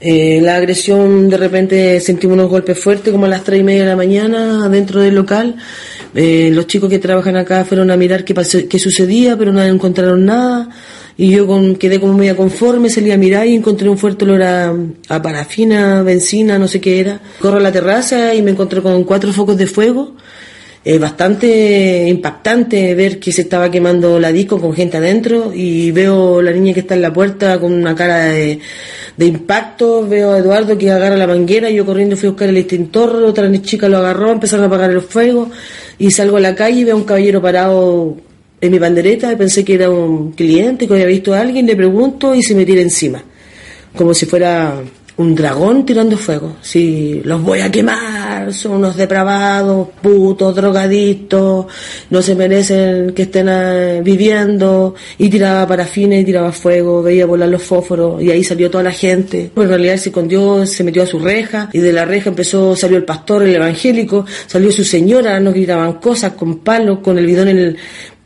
Eh, 0.00 0.40
la 0.42 0.56
agresión, 0.56 1.28
de 1.28 1.36
repente 1.36 2.00
sentimos 2.00 2.34
unos 2.34 2.50
golpes 2.50 2.78
fuertes, 2.78 3.12
como 3.12 3.26
a 3.26 3.28
las 3.28 3.44
tres 3.44 3.60
y 3.60 3.62
media 3.62 3.82
de 3.82 3.88
la 3.88 3.96
mañana, 3.96 4.68
dentro 4.68 5.00
del 5.00 5.14
local. 5.14 5.56
Eh, 6.14 6.50
los 6.52 6.66
chicos 6.66 6.90
que 6.90 6.98
trabajan 6.98 7.36
acá 7.36 7.64
fueron 7.64 7.90
a 7.90 7.96
mirar 7.96 8.24
qué, 8.24 8.34
pasó, 8.34 8.58
qué 8.68 8.78
sucedía, 8.78 9.36
pero 9.36 9.52
no 9.52 9.62
encontraron 9.62 10.24
nada 10.24 10.68
y 11.16 11.30
yo 11.30 11.46
con, 11.46 11.76
quedé 11.76 12.00
como 12.00 12.14
media 12.14 12.36
conforme, 12.36 12.88
salí 12.88 13.10
a 13.10 13.18
mirar 13.18 13.46
y 13.46 13.54
encontré 13.54 13.88
un 13.88 13.98
fuerte 13.98 14.24
olor 14.24 14.42
a, 14.42 14.74
parafina, 15.22 16.02
benzina, 16.02 16.58
no 16.58 16.68
sé 16.68 16.80
qué 16.80 17.00
era. 17.00 17.20
Corro 17.38 17.58
a 17.58 17.60
la 17.60 17.72
terraza 17.72 18.34
y 18.34 18.42
me 18.42 18.52
encontré 18.52 18.80
con 18.82 19.04
cuatro 19.04 19.32
focos 19.32 19.56
de 19.56 19.66
fuego. 19.66 20.16
Es 20.84 20.98
bastante 20.98 22.08
impactante 22.08 22.94
ver 22.96 23.20
que 23.20 23.30
se 23.30 23.42
estaba 23.42 23.70
quemando 23.70 24.18
la 24.18 24.32
disco 24.32 24.60
con 24.60 24.74
gente 24.74 24.96
adentro 24.96 25.52
y 25.54 25.92
veo 25.92 26.42
la 26.42 26.50
niña 26.50 26.74
que 26.74 26.80
está 26.80 26.96
en 26.96 27.02
la 27.02 27.12
puerta 27.12 27.60
con 27.60 27.72
una 27.72 27.94
cara 27.94 28.24
de, 28.24 28.58
de 29.16 29.26
impacto, 29.26 30.06
veo 30.08 30.32
a 30.32 30.38
Eduardo 30.38 30.76
que 30.76 30.90
agarra 30.90 31.16
la 31.16 31.28
manguera, 31.28 31.70
yo 31.70 31.86
corriendo 31.86 32.16
fui 32.16 32.26
a 32.26 32.30
buscar 32.30 32.48
el 32.48 32.56
extintor, 32.56 33.14
otra 33.22 33.48
chica 33.62 33.88
lo 33.88 33.98
agarró, 33.98 34.32
empezaron 34.32 34.64
a 34.64 34.66
apagar 34.66 34.90
el 34.90 35.02
fuego 35.02 35.50
y 35.98 36.10
salgo 36.10 36.38
a 36.38 36.40
la 36.40 36.56
calle 36.56 36.80
y 36.80 36.84
veo 36.84 36.94
a 36.94 36.98
un 36.98 37.04
caballero 37.04 37.40
parado 37.40 38.16
en 38.60 38.70
mi 38.72 38.78
bandereta, 38.80 39.36
pensé 39.36 39.64
que 39.64 39.74
era 39.74 39.88
un 39.88 40.32
cliente 40.32 40.88
que 40.88 40.94
había 40.94 41.06
visto 41.06 41.32
a 41.32 41.40
alguien, 41.40 41.64
le 41.64 41.76
pregunto 41.76 42.34
y 42.34 42.42
se 42.42 42.56
me 42.56 42.64
tira 42.64 42.80
encima, 42.80 43.22
como 43.94 44.14
si 44.14 44.26
fuera 44.26 44.80
un 45.16 45.34
dragón 45.34 45.84
tirando 45.84 46.16
fuego. 46.16 46.56
Si 46.62 47.20
los 47.24 47.42
voy 47.42 47.60
a 47.60 47.70
quemar, 47.70 48.21
son 48.50 48.72
unos 48.72 48.96
depravados, 48.96 49.88
putos, 50.02 50.54
drogadictos, 50.54 51.66
no 52.10 52.22
se 52.22 52.34
merecen 52.34 53.12
que 53.12 53.22
estén 53.22 53.48
ah, 53.48 54.00
viviendo. 54.02 54.94
Y 55.18 55.28
tiraba 55.28 55.66
parafina 55.66 56.16
y 56.16 56.24
tiraba 56.24 56.52
fuego, 56.52 57.02
veía 57.02 57.26
volar 57.26 57.48
los 57.48 57.62
fósforos 57.62 58.22
y 58.22 58.30
ahí 58.30 58.42
salió 58.42 58.70
toda 58.70 58.84
la 58.84 58.92
gente. 58.92 59.50
Pues 59.54 59.66
en 59.66 59.70
realidad 59.70 59.96
se 59.96 60.08
escondió, 60.08 60.66
se 60.66 60.84
metió 60.84 61.02
a 61.02 61.06
su 61.06 61.18
reja 61.18 61.68
y 61.72 61.78
de 61.78 61.92
la 61.92 62.04
reja 62.04 62.30
empezó, 62.30 62.74
salió 62.76 62.96
el 62.96 63.04
pastor, 63.04 63.42
el 63.42 63.54
evangélico, 63.54 64.26
salió 64.46 64.72
su 64.72 64.84
señora, 64.84 65.38
nos 65.40 65.54
gritaban 65.54 65.94
cosas 65.94 66.32
con 66.32 66.58
palos, 66.58 66.98
con 67.00 67.18
el 67.18 67.26
bidón 67.26 67.48
en 67.48 67.58
el, 67.58 67.76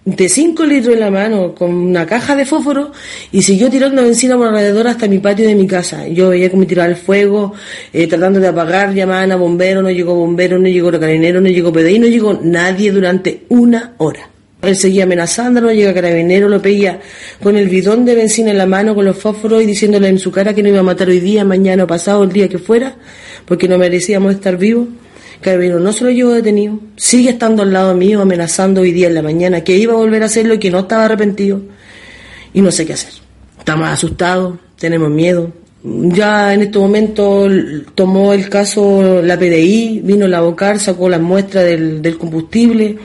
de 0.06 0.28
5 0.28 0.64
litros 0.64 0.94
en 0.94 1.00
la 1.00 1.10
mano 1.10 1.52
con 1.52 1.74
una 1.74 2.06
caja 2.06 2.36
de 2.36 2.46
fósforo 2.46 2.92
y 3.32 3.42
siguió 3.42 3.68
tirando 3.68 4.02
benzina 4.02 4.36
por 4.36 4.46
alrededor 4.46 4.86
hasta 4.86 5.08
mi 5.08 5.18
patio 5.18 5.48
de 5.48 5.56
mi 5.56 5.66
casa. 5.66 6.06
Yo 6.06 6.28
veía 6.28 6.48
cómo 6.48 6.64
tiraba 6.64 6.88
el 6.88 6.94
fuego, 6.94 7.52
eh, 7.92 8.06
tratando 8.06 8.38
de 8.38 8.46
apagar, 8.46 8.94
llamaban 8.94 9.32
a 9.32 9.36
bomberos, 9.36 9.82
no 9.82 9.90
llegó 9.90 10.14
bombero, 10.14 10.60
no 10.60 10.68
llegó 10.68 10.92
carabinero, 10.92 11.40
no 11.40 11.48
llegó 11.48 11.72
PDI, 11.72 11.98
no 11.98 12.06
llegó 12.06 12.38
nadie 12.40 12.92
durante 12.92 13.46
una 13.48 13.94
hora. 13.98 14.30
Él 14.62 14.76
seguía 14.76 15.04
amenazando, 15.04 15.60
no 15.60 15.72
llega 15.72 15.92
carabinero, 15.92 16.48
lo 16.48 16.62
pedía 16.62 17.00
con 17.42 17.56
el 17.56 17.68
bidón 17.68 18.04
de 18.04 18.14
benzina 18.14 18.52
en 18.52 18.58
la 18.58 18.66
mano, 18.66 18.94
con 18.94 19.04
los 19.04 19.18
fósforos 19.18 19.60
y 19.60 19.66
diciéndole 19.66 20.08
en 20.08 20.20
su 20.20 20.30
cara 20.30 20.54
que 20.54 20.62
no 20.62 20.68
iba 20.68 20.80
a 20.80 20.84
matar 20.84 21.08
hoy 21.08 21.18
día, 21.18 21.44
mañana 21.44 21.82
o 21.82 21.86
pasado, 21.88 22.22
el 22.22 22.30
día 22.30 22.48
que 22.48 22.58
fuera, 22.58 22.94
porque 23.44 23.66
no 23.66 23.76
merecíamos 23.76 24.32
estar 24.32 24.56
vivos. 24.56 24.86
Carabinero 25.40 25.80
no 25.80 25.92
se 25.92 26.04
lo 26.04 26.30
detenido, 26.32 26.80
sigue 26.96 27.30
estando 27.30 27.62
al 27.62 27.72
lado 27.72 27.94
mío 27.94 28.20
amenazando 28.20 28.80
hoy 28.80 28.92
día 28.92 29.08
en 29.08 29.14
la 29.14 29.22
mañana 29.22 29.62
que 29.62 29.76
iba 29.76 29.92
a 29.92 29.96
volver 29.96 30.22
a 30.22 30.26
hacerlo 30.26 30.54
y 30.54 30.58
que 30.58 30.70
no 30.70 30.80
estaba 30.80 31.04
arrepentido. 31.04 31.60
Y 32.52 32.62
no 32.62 32.70
sé 32.70 32.86
qué 32.86 32.94
hacer. 32.94 33.12
Estamos 33.58 33.88
asustados, 33.88 34.58
tenemos 34.78 35.10
miedo. 35.10 35.52
Ya 35.82 36.52
en 36.52 36.62
este 36.62 36.78
momento 36.78 37.48
tomó 37.94 38.32
el 38.32 38.48
caso 38.48 39.22
la 39.22 39.38
PDI, 39.38 40.00
vino 40.02 40.26
la 40.26 40.40
BOCAR, 40.40 40.80
sacó 40.80 41.08
las 41.08 41.20
muestras 41.20 41.64
del, 41.64 42.16
combustible 42.18 42.96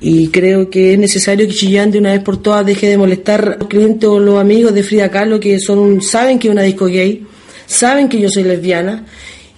y 0.00 0.28
creo 0.28 0.70
que 0.70 0.94
es 0.94 0.98
necesario 0.98 1.46
que 1.46 1.52
Chillán 1.52 1.90
de 1.90 1.98
una 1.98 2.12
vez 2.12 2.22
por 2.22 2.40
todas 2.40 2.64
deje 2.64 2.88
de 2.88 2.96
molestar 2.96 3.44
a 3.44 3.56
los 3.58 3.68
clientes 3.68 4.08
o 4.08 4.18
los 4.18 4.40
amigos 4.40 4.72
de 4.74 4.82
Frida 4.82 5.10
Kahlo 5.10 5.38
que 5.38 5.60
son 5.60 6.00
saben 6.00 6.38
que 6.38 6.48
es 6.48 6.52
una 6.52 6.62
disco 6.62 6.86
gay, 6.86 7.26
saben 7.66 8.08
que 8.08 8.18
yo 8.18 8.30
soy 8.30 8.44
lesbiana 8.44 9.04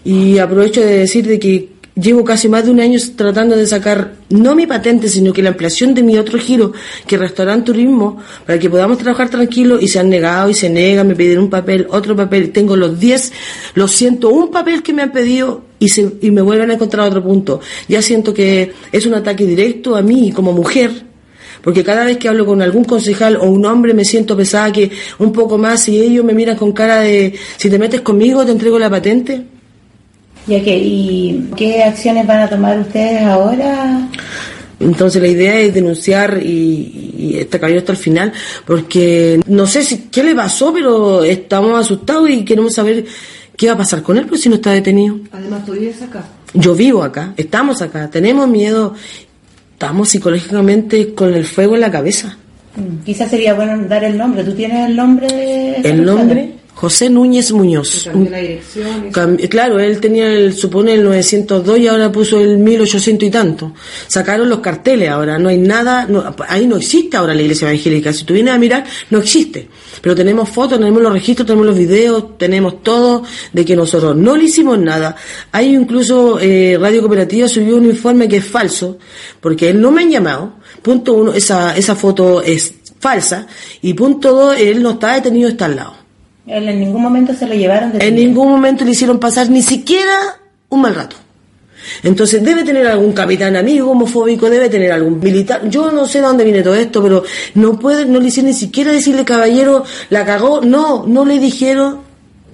y 0.05 0.39
aprovecho 0.39 0.81
de 0.81 0.99
decir 0.99 1.27
de 1.27 1.39
que 1.39 1.74
Llevo 1.96 2.24
casi 2.24 2.48
más 2.48 2.64
de 2.64 2.72
un 2.72 2.80
año 2.80 2.98
tratando 3.14 3.54
de 3.54 3.66
sacar 3.66 4.14
no 4.28 4.57
mi 4.57 4.66
patente, 4.66 5.07
sino 5.07 5.33
que 5.33 5.44
la 5.44 5.50
ampliación 5.50 5.94
de 5.94 6.02
mi 6.02 6.18
otro 6.18 6.40
giro, 6.40 6.72
que 7.07 7.14
es 7.14 7.20
restaurante 7.20 7.66
turismo, 7.66 8.20
para 8.44 8.59
que 8.59 8.68
podamos 8.68 8.98
trabajar 8.98 9.30
tranquilo 9.30 9.78
y 9.80 9.87
se 9.87 10.00
han 10.00 10.11
negado 10.11 10.50
y 10.50 10.54
se 10.54 10.68
negan, 10.68 11.07
me 11.07 11.14
piden 11.14 11.38
un 11.38 11.50
papel, 11.50 11.87
otro 11.90 12.16
papel, 12.16 12.50
tengo 12.50 12.74
los 12.74 12.98
10, 12.98 13.33
los 13.74 13.92
siento, 13.92 14.30
un 14.30 14.50
papel 14.50 14.83
que 14.83 14.92
me 14.92 15.02
han 15.02 15.12
pedido 15.12 15.66
y, 15.78 15.88
se, 15.88 16.14
y 16.20 16.33
me 16.33 16.42
vuelven 16.42 16.72
a 16.72 16.74
encontrar 16.74 17.07
otro 17.07 17.22
punto. 17.22 17.61
Ya 17.88 18.02
siento 18.02 18.35
que 18.35 18.72
es 18.90 19.07
un 19.07 19.14
ataque 19.14 19.46
directo 19.46 19.94
a 19.94 20.02
mí 20.02 20.33
como 20.33 20.52
mujer, 20.52 20.90
porque 21.62 21.85
cada 21.85 22.04
vez 22.04 22.16
que 22.16 22.28
hablo 22.28 22.44
con 22.44 22.61
algún 22.61 22.83
concejal 22.83 23.37
o 23.37 23.44
un 23.44 23.64
hombre 23.66 23.94
me 23.94 24.04
siento 24.04 24.37
pesada 24.37 24.72
que 24.72 24.90
un 25.20 25.30
poco 25.30 25.59
más 25.59 25.88
y 25.88 26.00
ellos 26.00 26.24
me 26.24 26.35
miran 26.35 26.57
con 26.57 26.72
cara 26.72 27.02
de 27.02 27.35
si 27.57 27.70
te 27.70 27.78
metes 27.78 28.00
conmigo 28.00 28.44
te 28.44 28.50
entrego 28.50 28.78
la 28.78 28.90
patente 28.90 29.54
ya 30.46 30.62
que, 30.62 30.76
¿Y 30.76 31.50
qué 31.57 31.83
acciones 31.83 32.26
van 32.26 32.40
a 32.40 32.48
tomar 32.48 32.78
ustedes 32.78 33.22
ahora? 33.22 34.09
Entonces 34.80 35.22
la 35.22 35.28
idea 35.28 35.59
es 35.59 35.72
denunciar 35.72 36.40
y, 36.42 37.14
y 37.16 37.37
este 37.38 37.59
caballero 37.59 37.80
hasta 37.80 37.92
el 37.92 37.98
final, 37.98 38.33
porque 38.66 39.40
no 39.46 39.66
sé 39.66 39.83
si 39.83 40.09
qué 40.11 40.22
le 40.22 40.35
pasó, 40.35 40.72
pero 40.72 41.22
estamos 41.22 41.78
asustados 41.78 42.28
y 42.28 42.44
queremos 42.44 42.74
saber 42.74 43.04
qué 43.57 43.68
va 43.68 43.74
a 43.74 43.78
pasar 43.78 44.02
con 44.02 44.18
él, 44.18 44.24
porque 44.26 44.42
si 44.42 44.48
no 44.48 44.57
está 44.57 44.72
detenido. 44.72 45.18
Además, 45.33 45.64
tú 45.64 45.72
vives 45.72 46.02
acá. 46.02 46.24
Yo 46.52 46.74
vivo 46.74 47.02
acá, 47.02 47.33
estamos 47.37 47.83
acá, 47.83 48.11
tenemos 48.11 48.48
miedo, 48.48 48.94
estamos 49.72 50.09
psicológicamente 50.09 51.14
con 51.14 51.35
el 51.35 51.44
fuego 51.44 51.74
en 51.74 51.80
la 51.80 51.90
cabeza. 51.90 52.37
Mm, 52.76 53.04
quizás 53.04 53.30
sería 53.30 53.54
bueno 53.54 53.88
dar 53.88 54.04
el 54.04 54.18
nombre. 54.18 54.44
¿Tú 54.44 54.52
tienes 54.52 54.88
el 54.88 54.96
nombre 54.96 55.28
de 55.28 55.76
El 55.88 56.04
nombre 56.04 56.52
José 56.75 57.09
Núñez 57.09 57.53
Muñoz. 57.53 58.09
claro, 59.49 59.79
él 59.79 60.01
tenía 60.01 60.27
el, 60.33 60.53
supone 60.53 60.95
el 60.95 61.05
902 61.05 61.79
y 61.79 61.87
ahora 61.87 62.11
puso 62.11 62.41
el 62.41 62.59
1800 62.59 63.29
y 63.29 63.31
tanto. 63.31 63.73
Sacaron 64.09 64.49
los 64.49 64.59
carteles 64.59 65.09
ahora, 65.09 65.39
no 65.39 65.49
hay 65.49 65.59
nada, 65.59 66.09
ahí 66.49 66.67
no 66.67 66.77
existe 66.77 67.17
ahora 67.17 67.33
la 67.33 67.43
iglesia 67.43 67.69
evangélica. 67.69 68.13
Si 68.13 68.25
tú 68.25 68.35
vienes 68.35 68.55
a 68.55 68.59
mirar, 68.59 68.85
no 69.11 69.19
existe. 69.19 69.69
Pero 70.01 70.17
tenemos 70.17 70.49
fotos, 70.49 70.79
tenemos 70.79 71.01
los 71.01 71.13
registros, 71.13 71.47
tenemos 71.47 71.67
los 71.67 71.79
videos, 71.79 72.37
tenemos 72.37 72.83
todo 72.83 73.23
de 73.53 73.65
que 73.65 73.77
nosotros 73.77 74.17
no 74.17 74.37
le 74.37 74.45
hicimos 74.45 74.79
nada. 74.79 75.15
Hay 75.53 75.75
incluso 75.75 76.41
eh, 76.41 76.77
Radio 76.81 77.01
Cooperativa 77.01 77.47
subió 77.49 77.77
un 77.77 77.87
informe 77.87 78.29
que 78.29 78.39
es 78.39 78.45
falso, 78.45 78.99
porque 79.41 79.71
él 79.71 79.81
no 79.81 79.93
me 79.93 80.03
han 80.03 80.11
llamado. 80.11 80.55
Punto 80.83 81.15
uno, 81.15 81.33
esa, 81.33 81.77
esa 81.77 81.95
foto 81.95 82.43
es 82.43 82.75
falsa. 82.99 83.47
Y 83.81 83.95
punto 83.95 84.33
dos, 84.33 84.57
él 84.59 84.83
no 84.83 84.93
está 84.93 85.15
detenido, 85.15 85.49
está 85.49 85.67
al 85.67 85.77
lado. 85.77 86.04
Él 86.46 86.68
en 86.68 86.80
ningún 86.80 87.02
momento 87.02 87.33
se 87.35 87.46
lo 87.46 87.54
llevaron 87.54 87.92
de 87.92 88.07
En 88.07 88.14
ningún 88.16 88.48
momento 88.48 88.85
le 88.85 88.90
hicieron 88.90 89.18
pasar 89.18 89.48
ni 89.48 89.62
siquiera 89.62 90.38
un 90.68 90.83
mal 90.83 90.94
rato. 90.94 91.16
Entonces 92.02 92.42
debe 92.42 92.64
tener 92.64 92.87
algún 92.87 93.12
capitán 93.12 93.57
amigo 93.57 93.90
homofóbico, 93.90 94.48
debe 94.48 94.68
tener 94.68 94.92
algún 94.92 95.20
militar. 95.20 95.68
Yo 95.68 95.90
no 95.90 96.07
sé 96.07 96.18
de 96.18 96.26
dónde 96.26 96.44
viene 96.44 96.62
todo 96.62 96.74
esto, 96.74 97.02
pero 97.02 97.24
no 97.54 97.78
puede, 97.78 98.07
no 98.07 98.20
le 98.20 98.28
hicieron 98.28 98.50
ni 98.50 98.57
siquiera 98.57 98.92
decirle 98.92 99.24
caballero, 99.24 99.85
la 100.11 100.24
cagó. 100.24 100.61
No, 100.61 101.04
no 101.07 101.24
le 101.24 101.38
dijeron 101.38 102.00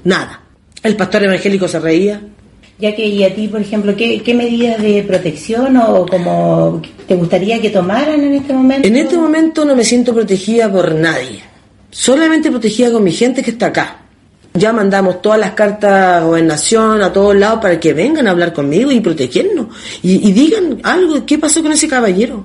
nada. 0.04 0.42
El 0.82 0.96
pastor 0.96 1.24
evangélico 1.24 1.68
se 1.68 1.78
reía. 1.78 2.20
Ya 2.78 2.94
que, 2.94 3.06
y 3.06 3.22
a 3.24 3.34
ti, 3.34 3.46
por 3.46 3.60
ejemplo, 3.60 3.94
¿qué, 3.94 4.22
qué 4.22 4.34
medidas 4.34 4.80
de 4.80 5.02
protección 5.02 5.76
o 5.76 6.06
como 6.06 6.80
te 7.06 7.14
gustaría 7.14 7.60
que 7.60 7.70
tomaran 7.70 8.20
en 8.20 8.34
este 8.34 8.52
momento? 8.54 8.88
En 8.88 8.96
este 8.96 9.16
momento 9.18 9.64
no 9.64 9.76
me 9.76 9.84
siento 9.84 10.14
protegida 10.14 10.70
por 10.72 10.94
nadie 10.94 11.49
solamente 11.90 12.50
protegida 12.50 12.90
con 12.90 13.04
mi 13.04 13.12
gente 13.12 13.42
que 13.42 13.50
está 13.50 13.66
acá. 13.66 13.96
Ya 14.54 14.72
mandamos 14.72 15.22
todas 15.22 15.38
las 15.38 15.52
cartas 15.52 15.92
a 15.92 16.24
gobernación, 16.24 17.02
a 17.02 17.12
todos 17.12 17.36
lados, 17.36 17.60
para 17.60 17.78
que 17.78 17.92
vengan 17.92 18.26
a 18.26 18.30
hablar 18.32 18.52
conmigo 18.52 18.90
y 18.90 19.00
protegernos. 19.00 19.68
Y, 20.02 20.32
digan 20.32 20.80
algo, 20.82 21.24
¿qué 21.24 21.38
pasó 21.38 21.62
con 21.62 21.72
ese 21.72 21.86
caballero? 21.86 22.44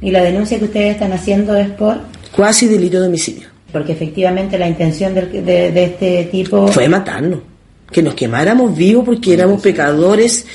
¿Y 0.00 0.10
la 0.10 0.22
denuncia 0.22 0.58
que 0.58 0.66
ustedes 0.66 0.92
están 0.92 1.12
haciendo 1.12 1.56
es 1.56 1.70
por? 1.70 1.98
Cuasi 2.34 2.68
delito 2.68 3.00
de 3.00 3.08
homicidio. 3.08 3.48
Porque 3.72 3.92
efectivamente 3.92 4.56
la 4.58 4.68
intención 4.68 5.12
de, 5.14 5.42
de 5.42 5.84
este 5.84 6.24
tipo... 6.30 6.68
Fue 6.68 6.88
matarnos. 6.88 7.40
Que 7.90 8.02
nos 8.02 8.14
quemáramos 8.14 8.76
vivos 8.76 9.04
porque 9.04 9.34
éramos 9.34 9.60
pecadores. 9.60 10.46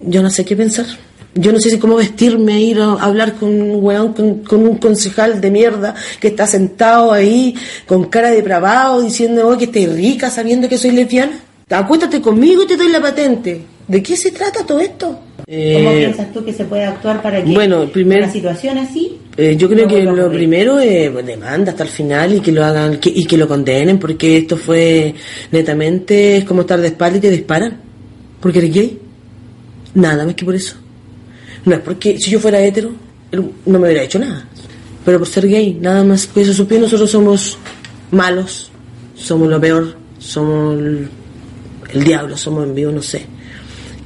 Yo 0.00 0.22
no 0.22 0.28
sé 0.28 0.44
qué 0.44 0.54
pensar. 0.54 0.86
Yo 1.34 1.52
no 1.52 1.58
sé 1.58 1.70
si 1.70 1.78
cómo 1.78 1.96
vestirme, 1.96 2.62
ir 2.62 2.80
a 2.80 2.92
hablar 2.92 3.34
con 3.34 3.48
un 3.60 3.82
weón, 3.82 4.12
con, 4.12 4.66
un 4.66 4.76
concejal 4.78 5.40
de 5.40 5.50
mierda 5.50 5.94
que 6.20 6.28
está 6.28 6.46
sentado 6.46 7.12
ahí 7.12 7.54
con 7.86 8.04
cara 8.04 8.30
de 8.30 8.36
depravado 8.36 9.02
diciendo 9.02 9.48
oh, 9.48 9.58
que 9.58 9.64
estoy 9.64 9.86
rica 9.86 10.30
sabiendo 10.30 10.68
que 10.68 10.78
soy 10.78 10.92
lesbiana. 10.92 11.40
Acuéstate 11.70 12.20
conmigo 12.20 12.62
y 12.62 12.66
te 12.66 12.76
doy 12.76 12.88
la 12.88 13.00
patente. 13.00 13.62
¿De 13.88 14.02
qué 14.02 14.16
se 14.16 14.30
trata 14.30 14.64
todo 14.64 14.78
esto? 14.80 15.06
¿Cómo 15.06 15.48
eh, 15.48 15.96
piensas 15.98 16.32
tú 16.32 16.44
que 16.44 16.52
se 16.52 16.64
puede 16.64 16.84
actuar 16.84 17.20
para 17.20 17.44
que 17.44 17.52
bueno, 17.52 17.90
una 17.94 18.30
situación 18.30 18.78
así? 18.78 19.18
Eh, 19.36 19.56
yo 19.56 19.68
creo 19.68 19.86
que 19.86 20.02
lo 20.02 20.30
primero 20.30 20.78
es 20.78 21.12
demanda 21.26 21.72
hasta 21.72 21.82
el 21.82 21.90
final 21.90 22.34
y 22.34 22.40
que 22.40 22.52
lo 22.52 22.64
hagan 22.64 22.98
y 23.02 23.26
que 23.26 23.36
lo 23.36 23.46
condenen 23.46 23.98
porque 23.98 24.38
esto 24.38 24.56
fue 24.56 25.14
netamente 25.50 26.38
es 26.38 26.44
como 26.44 26.62
estar 26.62 26.80
de 26.80 26.86
espalda 26.86 27.18
y 27.18 27.20
te 27.20 27.30
disparan 27.30 27.78
porque 28.40 28.58
eres 28.60 28.72
gay. 28.72 28.98
Nada 29.94 30.24
más 30.24 30.34
que 30.34 30.44
por 30.44 30.54
eso. 30.54 30.76
No 31.64 31.74
es 31.74 31.80
porque 31.80 32.18
si 32.18 32.30
yo 32.30 32.40
fuera 32.40 32.60
hetero 32.60 32.92
no 33.32 33.78
me 33.78 33.86
hubiera 33.86 34.02
hecho 34.02 34.18
nada. 34.18 34.46
Pero 35.04 35.18
por 35.18 35.28
ser 35.28 35.46
gay, 35.46 35.74
nada 35.74 36.04
más. 36.04 36.26
Pues 36.26 36.48
eso 36.48 36.56
supone 36.56 36.80
nosotros 36.80 37.10
somos 37.10 37.58
malos, 38.10 38.70
somos 39.14 39.48
lo 39.48 39.60
peor, 39.60 39.96
somos 40.18 40.78
el 41.90 42.04
diablo, 42.04 42.36
somos 42.36 42.64
en 42.64 42.74
vivo, 42.74 42.92
no 42.92 43.02
sé. 43.02 43.26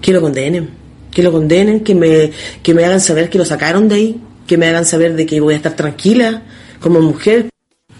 Que 0.00 0.12
lo 0.12 0.20
condenen, 0.20 0.68
que 1.10 1.22
lo 1.22 1.32
condenen, 1.32 1.80
que 1.80 1.94
me, 1.94 2.30
que 2.62 2.74
me 2.74 2.84
hagan 2.84 3.00
saber 3.00 3.30
que 3.30 3.38
lo 3.38 3.44
sacaron 3.44 3.88
de 3.88 3.94
ahí, 3.94 4.20
que 4.46 4.56
me 4.56 4.66
hagan 4.66 4.84
saber 4.84 5.14
de 5.14 5.26
que 5.26 5.40
voy 5.40 5.54
a 5.54 5.58
estar 5.58 5.76
tranquila 5.76 6.42
como 6.80 7.00
mujer. 7.00 7.48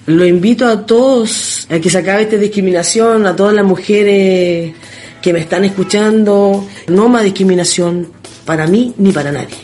Lo 0.06 0.24
invito 0.24 0.66
a 0.66 0.86
todos 0.86 1.66
a 1.70 1.78
que 1.78 1.90
se 1.90 1.98
acabe 1.98 2.22
esta 2.22 2.36
discriminación, 2.36 3.26
a 3.26 3.36
todas 3.36 3.54
las 3.54 3.64
mujeres 3.64 4.72
que 5.20 5.32
me 5.32 5.40
están 5.40 5.64
escuchando. 5.64 6.66
No 6.88 7.08
más 7.08 7.24
discriminación 7.24 8.17
para 8.48 8.66
mí 8.66 8.94
ni 8.96 9.12
para 9.12 9.30
nadie. 9.30 9.58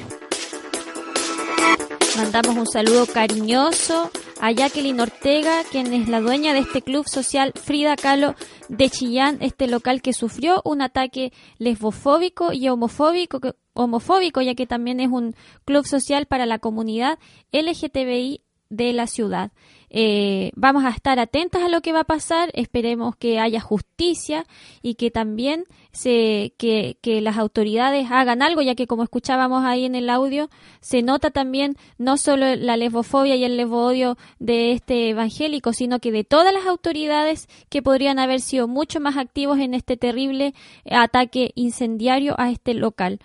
Mandamos 2.19 2.55
un 2.55 2.67
saludo 2.67 3.07
cariñoso 3.07 4.11
a 4.43 4.53
Jacqueline 4.53 5.01
Ortega, 5.01 5.63
quien 5.73 5.95
es 5.95 6.07
la 6.07 6.21
dueña 6.21 6.53
de 6.53 6.59
este 6.59 6.83
club 6.83 7.09
social 7.09 7.55
Frida 7.55 7.97
Kahlo 7.97 8.35
de 8.69 8.91
Chillán, 8.91 9.39
este 9.41 9.69
local 9.69 10.03
que 10.03 10.13
sufrió 10.13 10.61
un 10.67 10.83
ataque 10.83 11.33
lesbofóbico 11.57 12.53
y 12.53 12.69
homofóbico, 12.69 13.41
homofóbico, 13.73 14.43
ya 14.43 14.55
que 14.55 14.67
también 14.67 15.01
es 15.01 15.09
un 15.09 15.35
club 15.65 15.87
social 15.87 16.27
para 16.27 16.45
la 16.45 16.59
comunidad 16.59 17.19
LGTBI 17.53 18.43
de 18.69 18.93
la 18.93 19.07
ciudad. 19.07 19.51
Eh, 19.97 20.51
vamos 20.57 20.85
a 20.85 20.89
estar 20.89 21.21
atentas 21.21 21.63
a 21.63 21.69
lo 21.69 21.81
que 21.81 21.93
va 21.93 22.01
a 22.01 22.05
pasar, 22.05 22.51
esperemos 22.55 23.15
que 23.15 23.39
haya 23.39 23.61
justicia 23.61 24.45
y 24.83 24.97
que 24.97 25.13
también 25.13 25.67
se, 25.93 26.53
que, 26.59 26.99
que, 27.01 27.21
las 27.21 27.39
autoridades 27.39 28.11
hagan 28.11 28.43
algo, 28.43 28.61
ya 28.61 28.75
que 28.75 28.89
como 28.89 29.05
escuchábamos 29.05 29.65
ahí 29.65 29.85
en 29.85 29.95
el 29.95 30.11
audio, 30.11 30.51
se 30.81 31.03
nota 31.03 31.31
también 31.31 31.77
no 31.97 32.17
solo 32.17 32.57
la 32.57 32.77
lesbofobia 32.77 33.37
y 33.37 33.45
el 33.45 33.57
lesbodio 33.57 34.19
de 34.41 34.73
este 34.73 35.11
evangélico, 35.11 35.73
sino 35.73 36.01
que 36.01 36.11
de 36.11 36.25
todas 36.25 36.53
las 36.53 36.67
autoridades 36.67 37.47
que 37.69 37.81
podrían 37.81 38.19
haber 38.19 38.41
sido 38.41 38.67
mucho 38.67 38.99
más 38.99 39.17
activos 39.17 39.61
en 39.61 39.75
este 39.75 39.97
terrible 39.97 40.55
ataque 40.91 41.53
incendiario 41.55 42.35
a 42.37 42.51
este 42.51 42.75
local. 42.75 43.21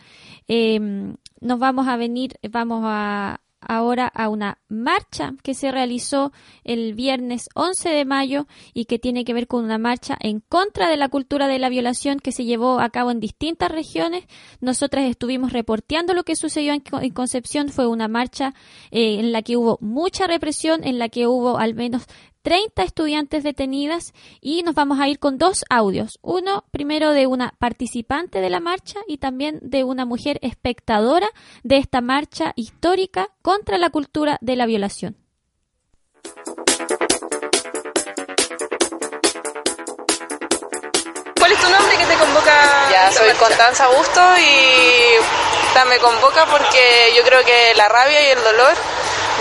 Eh, 0.47 0.79
nos 1.41 1.57
vamos 1.57 1.87
a 1.87 1.97
venir, 1.97 2.35
vamos 2.51 2.83
a, 2.85 3.39
ahora 3.61 4.07
a 4.07 4.29
una 4.29 4.59
marcha 4.67 5.33
que 5.43 5.53
se 5.53 5.71
realizó 5.71 6.31
el 6.63 6.93
viernes 6.93 7.49
11 7.55 7.89
de 7.89 8.05
mayo 8.05 8.47
y 8.73 8.85
que 8.85 8.99
tiene 8.99 9.25
que 9.25 9.33
ver 9.33 9.47
con 9.47 9.63
una 9.63 9.77
marcha 9.77 10.17
en 10.19 10.39
contra 10.39 10.89
de 10.89 10.97
la 10.97 11.09
cultura 11.09 11.47
de 11.47 11.59
la 11.59 11.69
violación 11.69 12.19
que 12.19 12.31
se 12.31 12.45
llevó 12.45 12.79
a 12.79 12.89
cabo 12.89 13.11
en 13.11 13.19
distintas 13.19 13.71
regiones. 13.71 14.25
Nosotras 14.61 15.05
estuvimos 15.05 15.53
reporteando 15.53 16.13
lo 16.13 16.23
que 16.23 16.35
sucedió 16.35 16.73
en, 16.73 16.81
Concepción. 17.11 17.69
Fue 17.69 17.87
una 17.87 18.07
marcha 18.07 18.53
eh, 18.91 19.19
en 19.19 19.31
la 19.31 19.41
que 19.41 19.57
hubo 19.57 19.77
mucha 19.81 20.27
represión, 20.27 20.83
en 20.83 20.99
la 20.99 21.09
que 21.09 21.27
hubo 21.27 21.57
al 21.57 21.75
menos 21.75 22.05
30 22.41 22.83
estudiantes 22.83 23.43
detenidas 23.43 24.13
y 24.41 24.63
nos 24.63 24.75
vamos 24.75 24.99
a 24.99 25.07
ir 25.07 25.19
con 25.19 25.37
dos 25.37 25.65
audios. 25.69 26.19
Uno 26.21 26.65
primero 26.71 27.11
de 27.11 27.27
una 27.27 27.53
participante 27.59 28.41
de 28.41 28.49
la 28.49 28.59
marcha 28.59 28.99
y 29.07 29.17
también 29.17 29.59
de 29.61 29.83
una 29.83 30.05
mujer 30.05 30.39
espectadora 30.41 31.27
de 31.63 31.77
esta 31.77 32.01
marcha 32.01 32.53
histórica 32.55 33.29
contra 33.41 33.77
la 33.77 33.89
cultura 33.89 34.37
de 34.41 34.55
la 34.55 34.65
violación. 34.65 35.17
¿Cuál 41.37 41.51
es 41.51 41.59
tu 41.59 41.69
nombre 41.69 41.97
que 41.97 42.05
te 42.05 42.17
convoca? 42.17 42.89
Ya, 42.91 43.11
soy 43.11 43.29
Constanza 43.37 43.87
Busto 43.87 44.21
y 44.37 45.49
me 45.85 45.97
convoca 45.99 46.45
porque 46.47 47.13
yo 47.15 47.23
creo 47.23 47.43
que 47.45 47.73
la 47.75 47.87
rabia 47.87 48.21
y 48.27 48.31
el 48.31 48.43
dolor 48.43 48.73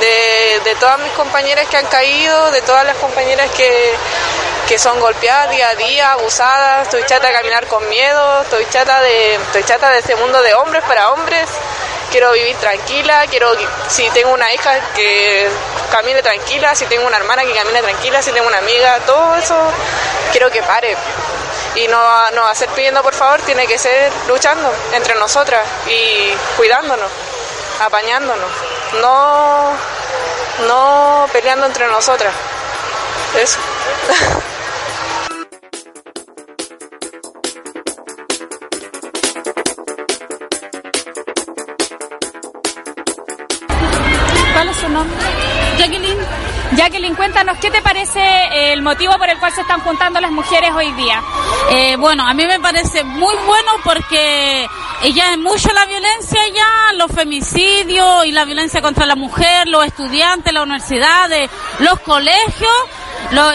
de, 0.00 0.76
todas 0.80 0.98
mis 1.00 1.12
compañeras 1.12 1.66
que 1.68 1.76
han 1.76 1.86
caído, 1.86 2.50
de 2.50 2.62
todas 2.62 2.84
las 2.84 2.96
compañeras 2.96 3.50
que, 3.50 4.78
son 4.78 5.00
golpeadas 5.00 5.50
día 5.50 5.70
a 5.70 5.74
día, 5.74 6.12
abusadas, 6.12 6.82
estoy 6.82 7.02
chata 7.04 7.28
de 7.28 7.32
caminar 7.32 7.66
con 7.66 7.88
miedo, 7.88 8.42
estoy 8.42 8.66
chata 8.68 9.00
de, 9.00 9.34
estoy 9.34 9.62
de 9.62 9.98
este 9.98 10.14
mundo 10.16 10.40
de 10.42 10.54
hombres 10.54 10.84
para 10.84 11.10
hombres, 11.10 11.48
quiero 12.10 12.32
vivir 12.32 12.54
tranquila, 12.56 13.26
quiero, 13.28 13.50
si 13.88 14.08
tengo 14.10 14.30
una 14.30 14.52
hija 14.52 14.78
que 14.94 15.48
camine 15.90 16.22
tranquila, 16.22 16.74
si 16.74 16.84
tengo 16.84 17.06
una 17.06 17.16
hermana 17.16 17.44
que 17.44 17.54
camine 17.54 17.82
tranquila, 17.82 18.22
si 18.22 18.30
tengo 18.30 18.46
una 18.46 18.58
amiga, 18.58 18.98
todo 19.06 19.36
eso 19.36 19.56
quiero 20.32 20.50
que 20.50 20.62
pare. 20.62 20.96
Y 21.74 21.88
no, 21.88 22.30
no 22.32 22.54
ser 22.54 22.68
pidiendo 22.70 23.02
por 23.02 23.14
favor, 23.14 23.40
tiene 23.42 23.66
que 23.66 23.78
ser 23.78 24.12
luchando 24.28 24.70
entre 24.92 25.14
nosotras 25.14 25.66
y 25.88 26.30
cuidándonos, 26.56 27.10
apañándonos 27.80 28.67
no, 29.00 29.72
no 30.66 31.26
peleando 31.32 31.66
entre 31.66 31.86
nosotras. 31.88 32.34
Eso. 33.36 33.58
¿Cuál 44.52 44.68
es 44.68 44.76
su 44.76 44.88
nombre? 44.88 45.16
Jacqueline. 45.78 46.18
Jacqueline, 46.72 47.14
cuéntanos, 47.14 47.58
¿qué 47.58 47.70
te 47.70 47.80
parece 47.80 48.72
el 48.72 48.82
motivo 48.82 49.16
por 49.16 49.28
el 49.30 49.38
cual 49.38 49.52
se 49.52 49.62
están 49.62 49.80
juntando 49.80 50.20
las 50.20 50.30
mujeres 50.30 50.70
hoy 50.74 50.92
día? 50.92 51.22
Eh, 51.70 51.96
bueno, 51.96 52.26
a 52.26 52.34
mí 52.34 52.46
me 52.46 52.60
parece 52.60 53.04
muy 53.04 53.34
bueno 53.46 53.72
porque 53.84 54.68
ella 55.02 55.32
es 55.32 55.38
mucho 55.38 55.72
la 55.72 55.86
violencia 55.86 56.40
ya, 56.52 56.92
los 56.94 57.12
femicidios 57.12 58.24
y 58.26 58.32
la 58.32 58.44
violencia 58.44 58.82
contra 58.82 59.06
la 59.06 59.14
mujer, 59.14 59.68
los 59.68 59.86
estudiantes, 59.86 60.52
las 60.52 60.64
universidades, 60.64 61.50
los 61.78 62.00
colegios 62.00 62.72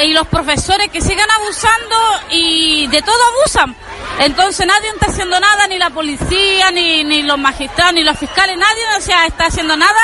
y 0.04 0.14
los 0.14 0.28
profesores 0.28 0.90
que 0.90 1.02
sigan 1.02 1.30
abusando 1.32 1.96
y 2.32 2.88
de 2.88 3.02
todo 3.02 3.18
abusan. 3.40 3.76
Entonces 4.20 4.66
nadie 4.66 4.90
está 4.90 5.08
haciendo 5.08 5.40
nada, 5.40 5.68
ni 5.68 5.78
la 5.78 5.90
policía, 5.90 6.72
ni, 6.72 7.04
ni 7.04 7.24
los 7.24 7.38
magistrados, 7.38 7.94
ni 7.94 8.04
los 8.04 8.18
fiscales, 8.18 8.58
nadie 8.58 8.84
o 8.98 9.02
sea, 9.02 9.26
está 9.26 9.48
haciendo 9.48 9.76
nada 9.76 10.02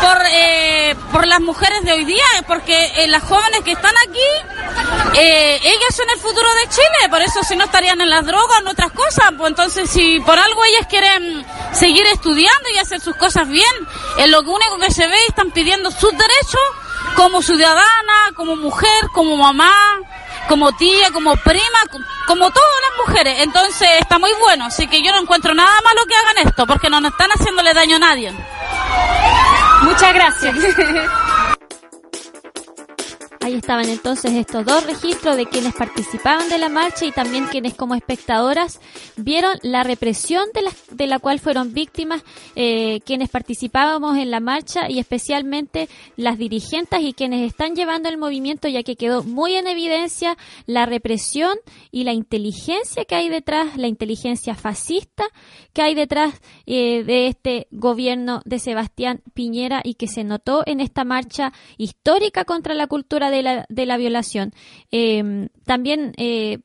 por, 0.00 0.22
eh, 0.26 0.96
por 1.12 1.26
las 1.26 1.40
mujeres 1.40 1.82
de 1.84 1.92
hoy 1.92 2.04
día, 2.04 2.24
porque 2.46 2.92
eh, 2.96 3.08
las 3.08 3.22
jóvenes 3.22 3.60
que 3.64 3.72
están 3.72 3.94
aquí, 4.08 5.18
eh, 5.18 5.60
ellas 5.62 5.94
son 5.94 6.08
el 6.10 6.18
futuro 6.18 6.48
de 6.54 6.68
Chile, 6.68 7.08
por 7.10 7.20
eso 7.20 7.42
si 7.42 7.56
no 7.56 7.64
estarían 7.64 8.00
en 8.00 8.08
las 8.08 8.24
drogas 8.24 8.58
o 8.58 8.60
en 8.60 8.68
otras 8.68 8.92
cosas, 8.92 9.32
pues 9.36 9.50
entonces 9.50 9.90
si 9.90 10.20
por 10.20 10.38
algo 10.38 10.64
ellas 10.64 10.86
quieren 10.88 11.44
seguir 11.72 12.06
estudiando 12.06 12.70
y 12.74 12.78
hacer 12.78 13.00
sus 13.00 13.16
cosas 13.16 13.48
bien, 13.48 13.72
es 14.18 14.28
lo 14.28 14.40
único 14.40 14.78
que 14.78 14.90
se 14.90 15.06
ve 15.06 15.16
están 15.28 15.50
pidiendo 15.50 15.90
sus 15.90 16.12
derechos 16.12 16.60
como 17.14 17.42
ciudadana, 17.42 18.32
como 18.34 18.56
mujer, 18.56 19.08
como 19.12 19.36
mamá, 19.36 19.98
como 20.48 20.72
tía, 20.72 21.10
como 21.12 21.36
prima, 21.36 21.78
como 22.26 22.50
todas 22.50 22.68
las 22.88 23.06
mujeres. 23.06 23.40
Entonces 23.40 23.88
está 24.00 24.18
muy 24.18 24.32
bueno, 24.40 24.66
así 24.66 24.86
que 24.86 25.02
yo 25.02 25.12
no 25.12 25.20
encuentro 25.20 25.54
nada 25.54 25.76
malo 25.84 26.06
que 26.06 26.14
hagan 26.14 26.48
esto, 26.48 26.66
porque 26.66 26.88
no 26.88 27.00
nos 27.00 27.12
están 27.12 27.30
haciéndole 27.30 27.74
daño 27.74 27.96
a 27.96 28.00
nadie. 28.00 28.34
Muchas 29.82 30.14
gracias. 30.14 30.56
Ahí 33.42 33.54
estaban 33.54 33.88
entonces 33.88 34.32
estos 34.32 34.66
dos 34.66 34.84
registros 34.84 35.34
de 35.34 35.46
quienes 35.46 35.72
participaban 35.72 36.50
de 36.50 36.58
la 36.58 36.68
marcha 36.68 37.06
y 37.06 37.10
también 37.10 37.46
quienes 37.46 37.72
como 37.72 37.94
espectadoras 37.94 38.80
vieron 39.16 39.52
la 39.62 39.82
represión 39.82 40.44
de 40.52 40.60
la, 40.60 40.70
de 40.90 41.06
la 41.06 41.18
cual 41.20 41.40
fueron 41.40 41.72
víctimas 41.72 42.22
eh, 42.54 43.00
quienes 43.06 43.30
participábamos 43.30 44.18
en 44.18 44.30
la 44.30 44.40
marcha 44.40 44.90
y 44.90 44.98
especialmente 44.98 45.88
las 46.16 46.36
dirigentes 46.36 47.00
y 47.00 47.14
quienes 47.14 47.46
están 47.46 47.74
llevando 47.74 48.10
el 48.10 48.18
movimiento 48.18 48.68
ya 48.68 48.82
que 48.82 48.96
quedó 48.96 49.22
muy 49.22 49.54
en 49.54 49.68
evidencia 49.68 50.36
la 50.66 50.84
represión 50.84 51.56
y 51.90 52.04
la 52.04 52.12
inteligencia 52.12 53.06
que 53.06 53.14
hay 53.14 53.30
detrás, 53.30 53.78
la 53.78 53.86
inteligencia 53.86 54.54
fascista 54.54 55.24
que 55.72 55.80
hay 55.80 55.94
detrás 55.94 56.34
eh, 56.66 57.04
de 57.04 57.28
este 57.28 57.68
gobierno 57.70 58.42
de 58.44 58.58
Sebastián 58.58 59.22
Piñera 59.32 59.80
y 59.82 59.94
que 59.94 60.08
se 60.08 60.24
notó 60.24 60.62
en 60.66 60.80
esta 60.80 61.04
marcha 61.04 61.54
histórica 61.78 62.44
contra 62.44 62.74
la 62.74 62.86
cultura 62.86 63.29
de 63.30 63.86
la, 63.86 63.96
violación. 63.96 64.52
Em, 64.90 65.48
también 65.64 66.12
eh, 66.16 66.58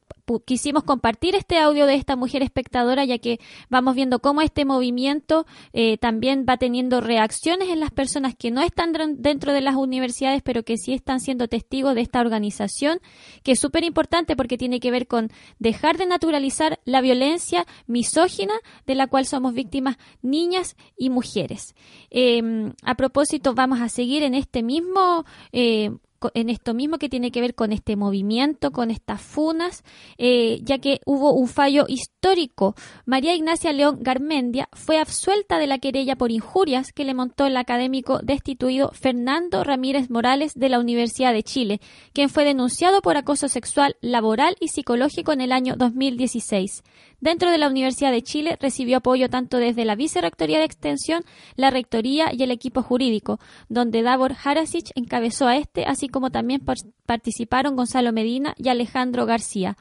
quisimos 0.45 0.84
compartir 0.84 1.36
este 1.36 1.59
audio 1.59 1.86
de 1.86 1.95
esta 1.95 2.16
mujer 2.16 2.41
espectadora, 2.41 3.05
ya 3.05 3.20
que 3.20 3.39
vamos 3.70 3.95
viendo 3.95 4.20
cómo 4.20 4.41
este 4.41 4.66
movimiento 4.66 5.45
eh, 5.74 5.97
también 5.97 6.45
va 6.47 6.57
teniendo 6.57 7.01
reacciones 7.01 7.70
en 7.70 7.80
las 7.80 7.91
personas 7.91 8.36
que 8.36 8.51
no 8.51 8.61
están 8.61 8.93
dentro 9.18 9.53
de 9.53 9.61
las 9.61 9.76
universidades, 9.76 10.41
pero 10.41 10.63
que 10.63 10.78
sí 10.78 10.93
están 10.93 11.20
siendo 11.20 11.47
testigos 11.47 11.95
de 11.95 12.01
esta 12.01 12.22
organización, 12.22 12.99
que 13.43 13.53
es 13.53 13.59
súper 13.59 13.84
importante 13.84 14.36
porque 14.36 14.57
tiene 14.57 14.80
que 14.80 14.91
ver 14.91 15.07
con 15.07 15.30
dejar 15.59 15.97
de 15.97 16.07
naturalizar 16.07 16.80
la 16.86 17.01
violencia 17.01 17.66
misógina 17.88 18.53
de 18.88 18.95
la 18.95 19.07
cual 19.07 19.26
somos 19.26 19.53
víctimas 19.53 19.97
niñas 20.22 20.76
y 20.97 21.09
mujeres. 21.09 21.76
Em, 22.09 22.74
a 22.84 22.95
propósito, 22.95 23.53
vamos 23.53 23.82
a 23.82 23.89
seguir 23.89 24.24
en 24.24 24.34
este 24.34 24.63
mismo 24.63 25.26
eh, 25.51 25.91
en 26.34 26.49
esto 26.49 26.74
mismo 26.74 26.97
que 26.97 27.09
tiene 27.09 27.32
que 27.32 27.41
ver 27.41 27.55
con 27.55 27.72
este 27.72 27.95
movimiento, 27.95 28.72
con 28.72 28.91
estas 28.91 29.22
funas, 29.22 29.84
eh, 30.18 30.59
ya 30.63 30.80
que 30.80 31.01
hubo 31.05 31.34
un 31.34 31.47
fallo 31.47 31.86
histórico. 31.88 32.76
María 33.05 33.36
Ignacia 33.36 33.74
León 33.74 33.99
Garmendia 34.01 34.70
fue 34.74 34.97
absuelta 34.97 35.59
de 35.59 35.68
la 35.68 35.80
querella 35.80 36.16
por 36.16 36.32
injurias 36.32 36.91
que 36.91 37.05
le 37.05 37.13
montó 37.13 37.45
el 37.45 37.57
académico 37.57 38.20
destituido 38.24 38.91
Fernando 38.91 39.63
Ramírez 39.63 40.09
Morales 40.09 40.53
de 40.55 40.70
la 40.70 40.80
Universidad 40.80 41.34
de 41.34 41.43
Chile, 41.43 41.82
quien 42.13 42.30
fue 42.30 42.45
denunciado 42.45 43.01
por 43.01 43.18
acoso 43.18 43.47
sexual, 43.47 43.95
laboral 44.01 44.55
y 44.59 44.70
psicológico 44.70 45.32
en 45.32 45.41
el 45.41 45.51
año 45.51 45.76
2016. 45.78 46.84
Dentro 47.26 47.49
de 47.49 47.57
la 47.57 47.69
Universidad 47.69 48.11
de 48.11 48.21
Chile 48.21 48.55
recibió 48.61 48.97
apoyo 48.97 49.32
tanto 49.32 49.57
desde 49.57 49.84
la 49.84 49.95
Vicerrectoría 49.95 50.59
de 50.59 50.65
Extensión, 50.65 51.23
la 51.55 51.71
Rectoría 51.71 52.32
y 52.32 52.43
el 52.43 52.51
equipo 52.51 52.84
jurídico, 52.84 53.39
donde 53.67 54.03
Davor 54.03 54.36
Harasic 54.43 54.91
encabezó 54.93 55.47
a 55.47 55.57
este, 55.57 55.86
así 55.86 56.07
como 56.07 56.30
también 56.30 56.61
participaron 57.07 57.76
Gonzalo 57.76 58.13
Medina 58.13 58.53
y 58.59 58.69
Alejandro 58.69 59.26
García. 59.26 59.76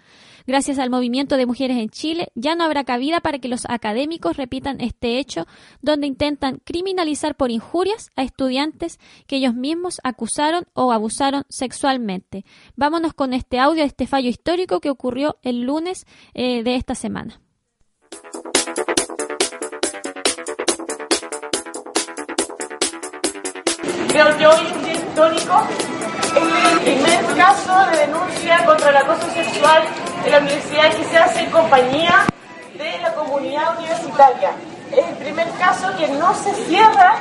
Gracias 0.47 0.79
al 0.79 0.91
movimiento 0.91 1.37
de 1.37 1.47
mujeres 1.47 1.79
en 1.79 1.89
Chile, 1.89 2.29
ya 2.35 2.55
no 2.55 2.65
habrá 2.65 2.85
cabida 2.85 3.21
para 3.21 3.39
que 3.39 3.49
los 3.49 3.65
académicos 3.67 4.37
repitan 4.37 4.81
este 4.81 5.19
hecho, 5.19 5.47
donde 5.81 6.07
intentan 6.07 6.61
criminalizar 6.65 7.35
por 7.35 7.51
injurias 7.51 8.11
a 8.15 8.23
estudiantes 8.23 8.99
que 9.27 9.37
ellos 9.37 9.55
mismos 9.55 10.01
acusaron 10.05 10.67
o 10.75 10.93
abusaron 10.93 11.45
sexualmente. 11.49 12.45
Vámonos 12.77 13.15
con 13.15 13.33
este 13.33 13.59
audio 13.59 13.83
de 13.83 13.89
este 13.89 14.07
fallo 14.07 14.29
histórico 14.29 14.81
que 14.81 14.91
ocurrió 14.91 15.39
el 15.43 15.63
lunes 15.63 16.07
eh, 16.35 16.63
de 16.63 16.77
esta 16.77 16.95
semana. 16.95 17.41
Creo 24.09 24.37
que 24.37 24.93
histórico 24.93 25.94
es 26.37 26.73
el 26.73 26.79
primer 26.81 27.37
caso 27.37 27.87
de 27.91 27.99
denuncia 27.99 28.65
contra 28.65 28.91
el 28.91 28.97
acoso 28.97 29.31
sexual 29.31 29.83
en 30.25 30.33
la 30.33 30.39
universidad 30.39 30.93
que 30.95 31.05
se 31.05 31.19
hace 31.19 31.41
en 31.41 31.51
compañía 31.51 32.27
de 32.75 32.99
la 32.99 33.15
comunidad 33.15 33.79
universitaria. 33.79 34.51
Es 34.91 35.07
el 35.07 35.17
primer 35.17 35.49
caso 35.53 35.97
que 35.97 36.09
no 36.09 36.35
se 36.35 36.53
cierra 36.67 37.15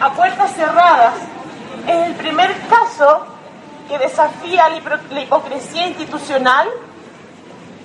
a 0.00 0.12
puertas 0.12 0.52
cerradas. 0.54 1.14
Es 1.86 2.06
el 2.06 2.14
primer 2.14 2.54
caso 2.68 3.26
que 3.88 3.98
desafía 3.98 4.68
la 5.10 5.20
hipocresía 5.20 5.86
institucional 5.88 6.68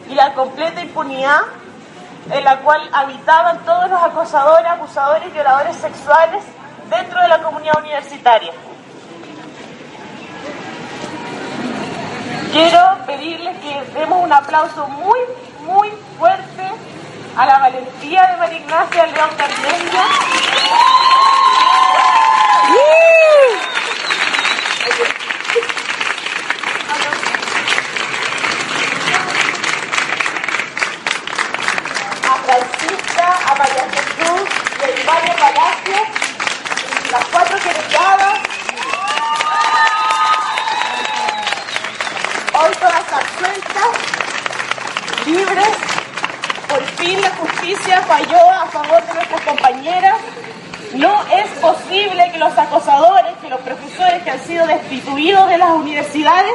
y 0.09 0.15
la 0.15 0.33
completa 0.33 0.81
impunidad 0.81 1.41
en 2.31 2.43
la 2.43 2.59
cual 2.59 2.89
habitaban 2.93 3.59
todos 3.65 3.89
los 3.89 4.01
acosadores, 4.01 4.67
abusadores 4.67 5.27
y 5.27 5.31
violadores 5.31 5.75
sexuales 5.77 6.43
dentro 6.89 7.21
de 7.21 7.27
la 7.27 7.41
comunidad 7.41 7.79
universitaria. 7.79 8.53
Quiero 12.51 12.97
pedirles 13.05 13.55
que 13.59 13.99
demos 13.99 14.23
un 14.23 14.33
aplauso 14.33 14.87
muy, 14.87 15.19
muy 15.65 15.89
fuerte 16.17 16.71
a 17.37 17.45
la 17.45 17.59
valentía 17.59 18.25
de 18.25 18.37
María 18.37 18.57
Ignacia 18.57 19.05
León 19.05 19.29
Carmendia. 19.37 20.03
A 32.25 32.35
Francisca, 32.45 33.37
a 33.45 33.55
María 33.55 33.85
Jesús 33.91 34.49
a 35.07 35.35
Palacio, 35.37 35.95
las 37.11 37.25
cuatro 37.25 37.57
querelladas 37.59 38.48
hoy 42.59 42.73
todas 42.75 43.13
absueltas, 43.13 43.91
libres. 45.25 45.77
Por 46.67 46.83
fin 46.83 47.21
la 47.21 47.29
justicia 47.31 48.01
falló 48.01 48.51
a 48.51 48.65
favor 48.67 49.01
de 49.07 49.13
nuestras 49.13 49.41
compañeras. 49.41 50.15
No 50.93 51.23
es 51.27 51.47
posible 51.59 52.31
que 52.31 52.39
los 52.39 52.57
acosadores, 52.57 53.37
que 53.41 53.49
los 53.49 53.59
profesores 53.61 54.23
que 54.23 54.31
han 54.31 54.39
sido 54.39 54.67
destituidos 54.67 55.47
de 55.47 55.57
las 55.57 55.71
universidades 55.71 56.53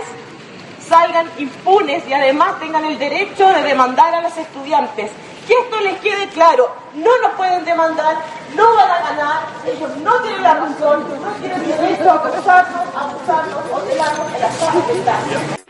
salgan 0.87 1.31
impunes 1.39 2.03
y 2.07 2.13
además 2.13 2.61
tengan 2.61 2.85
el 2.85 2.99
derecho 2.99 3.49
de 3.49 3.63
demandar 3.63 4.15
a 4.15 4.21
los 4.21 4.37
estudiantes. 4.37 5.11
Que 5.47 5.55
esto 5.55 5.81
les 5.81 6.01
quede 6.01 6.29
claro, 6.29 6.75
no 6.95 7.11
nos 7.23 7.33
pueden 7.33 7.65
demandar, 7.65 8.17
no 8.55 8.75
van 8.77 8.91
a 8.91 9.11
ganar, 9.11 9.41
ellos 9.67 9.97
no 9.99 10.15
tienen 10.21 10.43
la 10.43 10.55
razón, 10.55 11.05
no 11.21 11.31
tienen 11.33 11.67
derecho 11.67 12.11
a 12.11 12.15
acosarnos, 12.15 12.95
a 12.95 13.01
abusarnos 13.01 13.63
o 13.73 13.79
tenernos 13.81 14.35
en 14.35 14.41
la 14.41 14.53
sala 14.53 15.64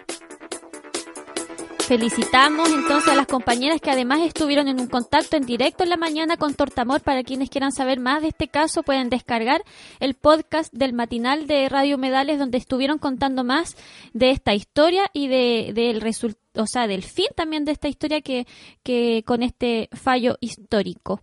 Felicitamos 1.95 2.71
entonces 2.73 3.09
a 3.09 3.15
las 3.15 3.29
compañeras 3.29 3.81
que 3.81 3.89
además 3.89 4.19
estuvieron 4.23 4.67
en 4.67 4.81
un 4.81 4.89
contacto 4.89 5.37
en 5.37 5.47
directo 5.47 5.85
en 5.85 5.91
la 5.91 5.97
mañana 5.97 6.37
con 6.37 6.53
Tortamor. 6.53 7.03
Para 7.03 7.23
quienes 7.23 7.51
quieran 7.51 7.71
saber 7.71 8.01
más 8.01 8.21
de 8.21 8.29
este 8.31 8.49
caso, 8.49 8.83
pueden 8.83 9.11
descargar 9.11 9.63
el 10.01 10.15
podcast 10.15 10.75
del 10.75 10.93
matinal 10.93 11.47
de 11.47 11.69
Radio 11.69 11.97
Medales 11.97 12.41
donde 12.41 12.59
estuvieron 12.59 12.99
contando 12.99 13.45
más 13.45 13.77
de 14.13 14.31
esta 14.31 14.55
historia 14.55 15.09
y 15.13 15.29
de, 15.29 15.71
del 15.73 16.01
resultado, 16.01 16.65
o 16.65 16.67
sea, 16.67 16.89
del 16.89 17.05
fin 17.05 17.29
también 17.37 17.65
de 17.65 17.71
esta 17.71 17.87
historia 17.87 18.23
que, 18.23 18.49
que 18.83 19.23
con 19.25 19.45
este 19.45 19.89
fallo 19.93 20.37
histórico. 20.41 21.21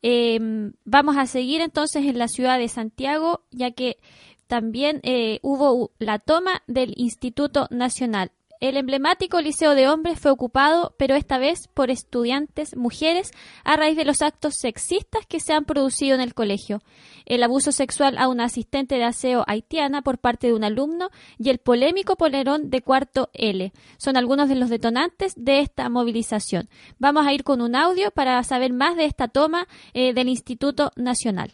Em, 0.00 0.72
vamos 0.86 1.18
a 1.18 1.26
seguir 1.26 1.60
entonces 1.60 2.06
en 2.06 2.16
la 2.16 2.28
ciudad 2.28 2.58
de 2.58 2.68
Santiago, 2.68 3.42
ya 3.50 3.72
que 3.72 3.98
también 4.46 5.00
eh, 5.02 5.40
hubo 5.42 5.90
la 5.98 6.18
toma 6.20 6.62
del 6.66 6.94
Instituto 6.96 7.68
Nacional. 7.70 8.32
El 8.58 8.78
emblemático 8.78 9.40
Liceo 9.40 9.74
de 9.74 9.86
Hombres 9.88 10.18
fue 10.18 10.30
ocupado, 10.30 10.94
pero 10.98 11.14
esta 11.14 11.36
vez 11.36 11.68
por 11.68 11.90
estudiantes 11.90 12.74
mujeres 12.74 13.30
a 13.64 13.76
raíz 13.76 13.96
de 13.96 14.06
los 14.06 14.22
actos 14.22 14.54
sexistas 14.54 15.26
que 15.26 15.40
se 15.40 15.52
han 15.52 15.66
producido 15.66 16.14
en 16.14 16.22
el 16.22 16.32
colegio. 16.32 16.80
El 17.26 17.42
abuso 17.42 17.70
sexual 17.70 18.16
a 18.16 18.28
una 18.28 18.44
asistente 18.44 18.94
de 18.94 19.04
aseo 19.04 19.44
haitiana 19.46 20.00
por 20.00 20.18
parte 20.18 20.46
de 20.46 20.54
un 20.54 20.64
alumno 20.64 21.10
y 21.38 21.50
el 21.50 21.58
polémico 21.58 22.16
polerón 22.16 22.70
de 22.70 22.80
cuarto 22.80 23.28
L 23.34 23.72
son 23.98 24.16
algunos 24.16 24.48
de 24.48 24.54
los 24.54 24.70
detonantes 24.70 25.34
de 25.36 25.60
esta 25.60 25.90
movilización. 25.90 26.70
Vamos 26.98 27.26
a 27.26 27.34
ir 27.34 27.44
con 27.44 27.60
un 27.60 27.76
audio 27.76 28.10
para 28.10 28.42
saber 28.42 28.72
más 28.72 28.96
de 28.96 29.04
esta 29.04 29.28
toma 29.28 29.68
eh, 29.92 30.14
del 30.14 30.28
Instituto 30.28 30.92
Nacional. 30.96 31.52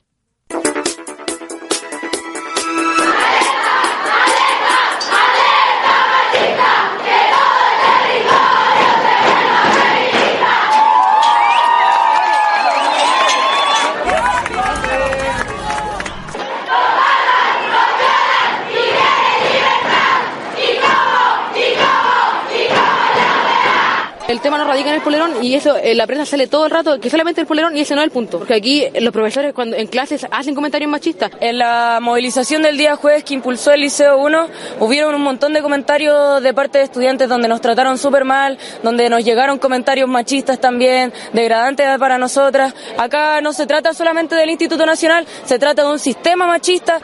Radica 24.72 24.88
en 24.88 24.94
el 24.96 25.02
polerón 25.02 25.44
y 25.44 25.54
eso, 25.54 25.76
la 25.94 26.06
prensa 26.06 26.24
sale 26.24 26.46
todo 26.46 26.64
el 26.64 26.70
rato 26.70 26.98
que 26.98 27.10
solamente 27.10 27.42
el 27.42 27.46
polerón 27.46 27.76
y 27.76 27.80
ese 27.80 27.94
no 27.94 28.00
es 28.00 28.06
el 28.06 28.10
punto. 28.10 28.38
Porque 28.38 28.54
aquí 28.54 28.86
los 29.00 29.12
profesores 29.12 29.52
cuando 29.52 29.76
en 29.76 29.86
clases 29.86 30.26
hacen 30.30 30.54
comentarios 30.54 30.90
machistas. 30.90 31.30
En 31.40 31.58
la 31.58 31.98
movilización 32.00 32.62
del 32.62 32.78
día 32.78 32.96
jueves 32.96 33.22
que 33.22 33.34
impulsó 33.34 33.72
el 33.72 33.82
Liceo 33.82 34.16
1, 34.16 34.48
hubieron 34.80 35.14
un 35.14 35.22
montón 35.22 35.52
de 35.52 35.60
comentarios 35.60 36.42
de 36.42 36.54
parte 36.54 36.78
de 36.78 36.84
estudiantes 36.84 37.28
donde 37.28 37.48
nos 37.48 37.60
trataron 37.60 37.98
súper 37.98 38.24
mal, 38.24 38.56
donde 38.82 39.10
nos 39.10 39.22
llegaron 39.22 39.58
comentarios 39.58 40.08
machistas 40.08 40.58
también, 40.58 41.12
degradantes 41.34 41.86
para 41.98 42.16
nosotras. 42.16 42.74
Acá 42.96 43.42
no 43.42 43.52
se 43.52 43.66
trata 43.66 43.92
solamente 43.92 44.34
del 44.34 44.48
Instituto 44.48 44.86
Nacional, 44.86 45.26
se 45.44 45.58
trata 45.58 45.84
de 45.84 45.90
un 45.90 45.98
sistema 45.98 46.46
machista. 46.46 46.98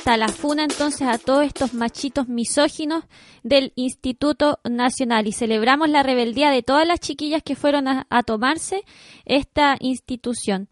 Está 0.00 0.16
la 0.16 0.28
funa 0.28 0.64
entonces 0.64 1.06
a 1.06 1.18
todos 1.18 1.44
estos 1.44 1.74
machitos 1.74 2.26
misóginos 2.26 3.04
del 3.42 3.74
Instituto 3.76 4.58
Nacional 4.64 5.26
y 5.26 5.32
celebramos 5.32 5.90
la 5.90 6.02
rebeldía 6.02 6.50
de 6.50 6.62
todas 6.62 6.88
las 6.88 7.00
chiquillas 7.00 7.42
que 7.42 7.54
fueron 7.54 7.86
a, 7.86 8.22
tomarse 8.22 8.82
esta 9.26 9.76
institución. 9.78 10.68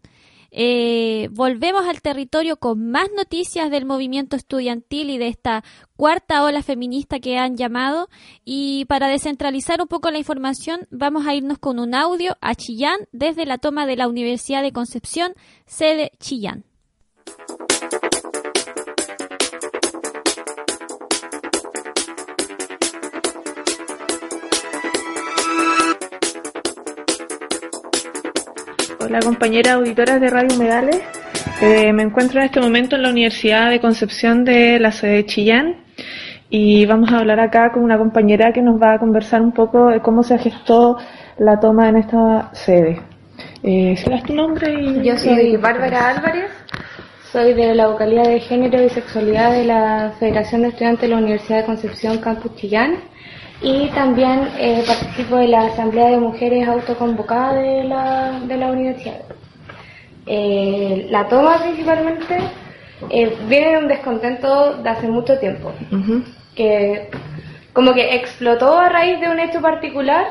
Eh, 0.49 1.29
volvemos 1.31 1.87
al 1.87 2.01
territorio 2.01 2.57
con 2.57 2.89
más 2.89 3.09
noticias 3.15 3.69
del 3.69 3.85
movimiento 3.85 4.35
estudiantil 4.35 5.11
y 5.11 5.19
de 5.19 5.27
esta 5.27 5.63
cuarta 5.95 6.43
ola 6.43 6.63
feminista 6.63 7.19
que 7.19 7.37
han 7.37 7.55
llamado. 7.55 8.09
Y 8.45 8.85
para 8.85 9.09
descentralizar 9.09 9.79
un 9.79 9.87
poco 9.87 10.09
la 10.09 10.17
información, 10.17 10.87
vamos 10.89 11.27
a 11.27 11.35
irnos 11.35 11.59
con 11.59 11.77
un 11.77 11.93
audio 11.93 12.35
a 12.41 12.55
Chillán 12.55 12.97
desde 13.11 13.45
la 13.45 13.59
toma 13.59 13.85
de 13.85 13.95
la 13.95 14.07
Universidad 14.07 14.63
de 14.63 14.71
Concepción, 14.71 15.33
sede 15.67 16.13
Chillán. 16.19 16.65
Hola 29.01 29.21
compañera 29.21 29.73
auditora 29.73 30.19
de 30.19 30.29
Radio 30.29 30.57
Humedales. 30.57 31.01
Eh, 31.61 31.93
me 31.93 32.03
encuentro 32.03 32.41
en 32.41 32.47
este 32.47 32.59
momento 32.59 32.97
en 32.97 33.03
la 33.03 33.11
Universidad 33.11 33.69
de 33.69 33.79
Concepción 33.79 34.43
de 34.43 34.77
la 34.77 34.91
sede 34.91 35.11
de 35.13 35.25
Chillán 35.25 35.77
y 36.49 36.85
vamos 36.85 37.09
a 37.13 37.19
hablar 37.19 37.39
acá 37.39 37.71
con 37.71 37.83
una 37.83 37.97
compañera 37.97 38.51
que 38.51 38.61
nos 38.61 38.75
va 38.79 38.95
a 38.95 38.99
conversar 38.99 39.41
un 39.41 39.53
poco 39.53 39.87
de 39.87 40.01
cómo 40.01 40.21
se 40.21 40.37
gestó 40.37 40.97
la 41.37 41.61
toma 41.61 41.87
en 41.87 41.95
esta 41.95 42.49
sede. 42.51 43.01
Eh, 43.63 43.95
¿Sabes 43.95 44.23
tu 44.23 44.33
nombre? 44.33 44.73
Y, 44.73 45.01
Yo 45.01 45.17
soy 45.17 45.55
Bárbara 45.55 46.09
Álvarez, 46.09 46.51
soy 47.31 47.53
de 47.53 47.75
la 47.75 47.87
vocalía 47.87 48.23
de 48.23 48.39
Género 48.39 48.83
y 48.83 48.89
Sexualidad 48.89 49.51
de 49.51 49.65
la 49.65 50.13
Federación 50.19 50.63
de 50.63 50.69
Estudiantes 50.69 51.01
de 51.01 51.07
la 51.09 51.17
Universidad 51.17 51.59
de 51.59 51.65
Concepción 51.65 52.17
Campus 52.17 52.55
Chillán 52.55 53.03
y 53.61 53.87
también 53.89 54.49
eh, 54.57 54.83
participo 54.87 55.35
de 55.35 55.49
la 55.49 55.67
Asamblea 55.67 56.09
de 56.09 56.19
Mujeres 56.19 56.67
Autoconvocada 56.67 57.53
de 57.53 57.83
la, 57.83 58.39
de 58.47 58.57
la 58.57 58.71
universidad. 58.71 59.21
Eh, 60.25 61.07
la 61.11 61.27
toma 61.27 61.61
principalmente 61.61 62.39
eh, 63.11 63.37
viene 63.47 63.71
de 63.71 63.77
un 63.77 63.87
descontento 63.87 64.77
de 64.77 64.89
hace 64.89 65.07
mucho 65.07 65.37
tiempo, 65.37 65.71
que 66.55 67.09
como 67.73 67.93
que 67.93 68.15
explotó 68.15 68.75
a 68.75 68.89
raíz 68.89 69.19
de 69.19 69.29
un 69.29 69.39
hecho 69.39 69.61
particular, 69.61 70.25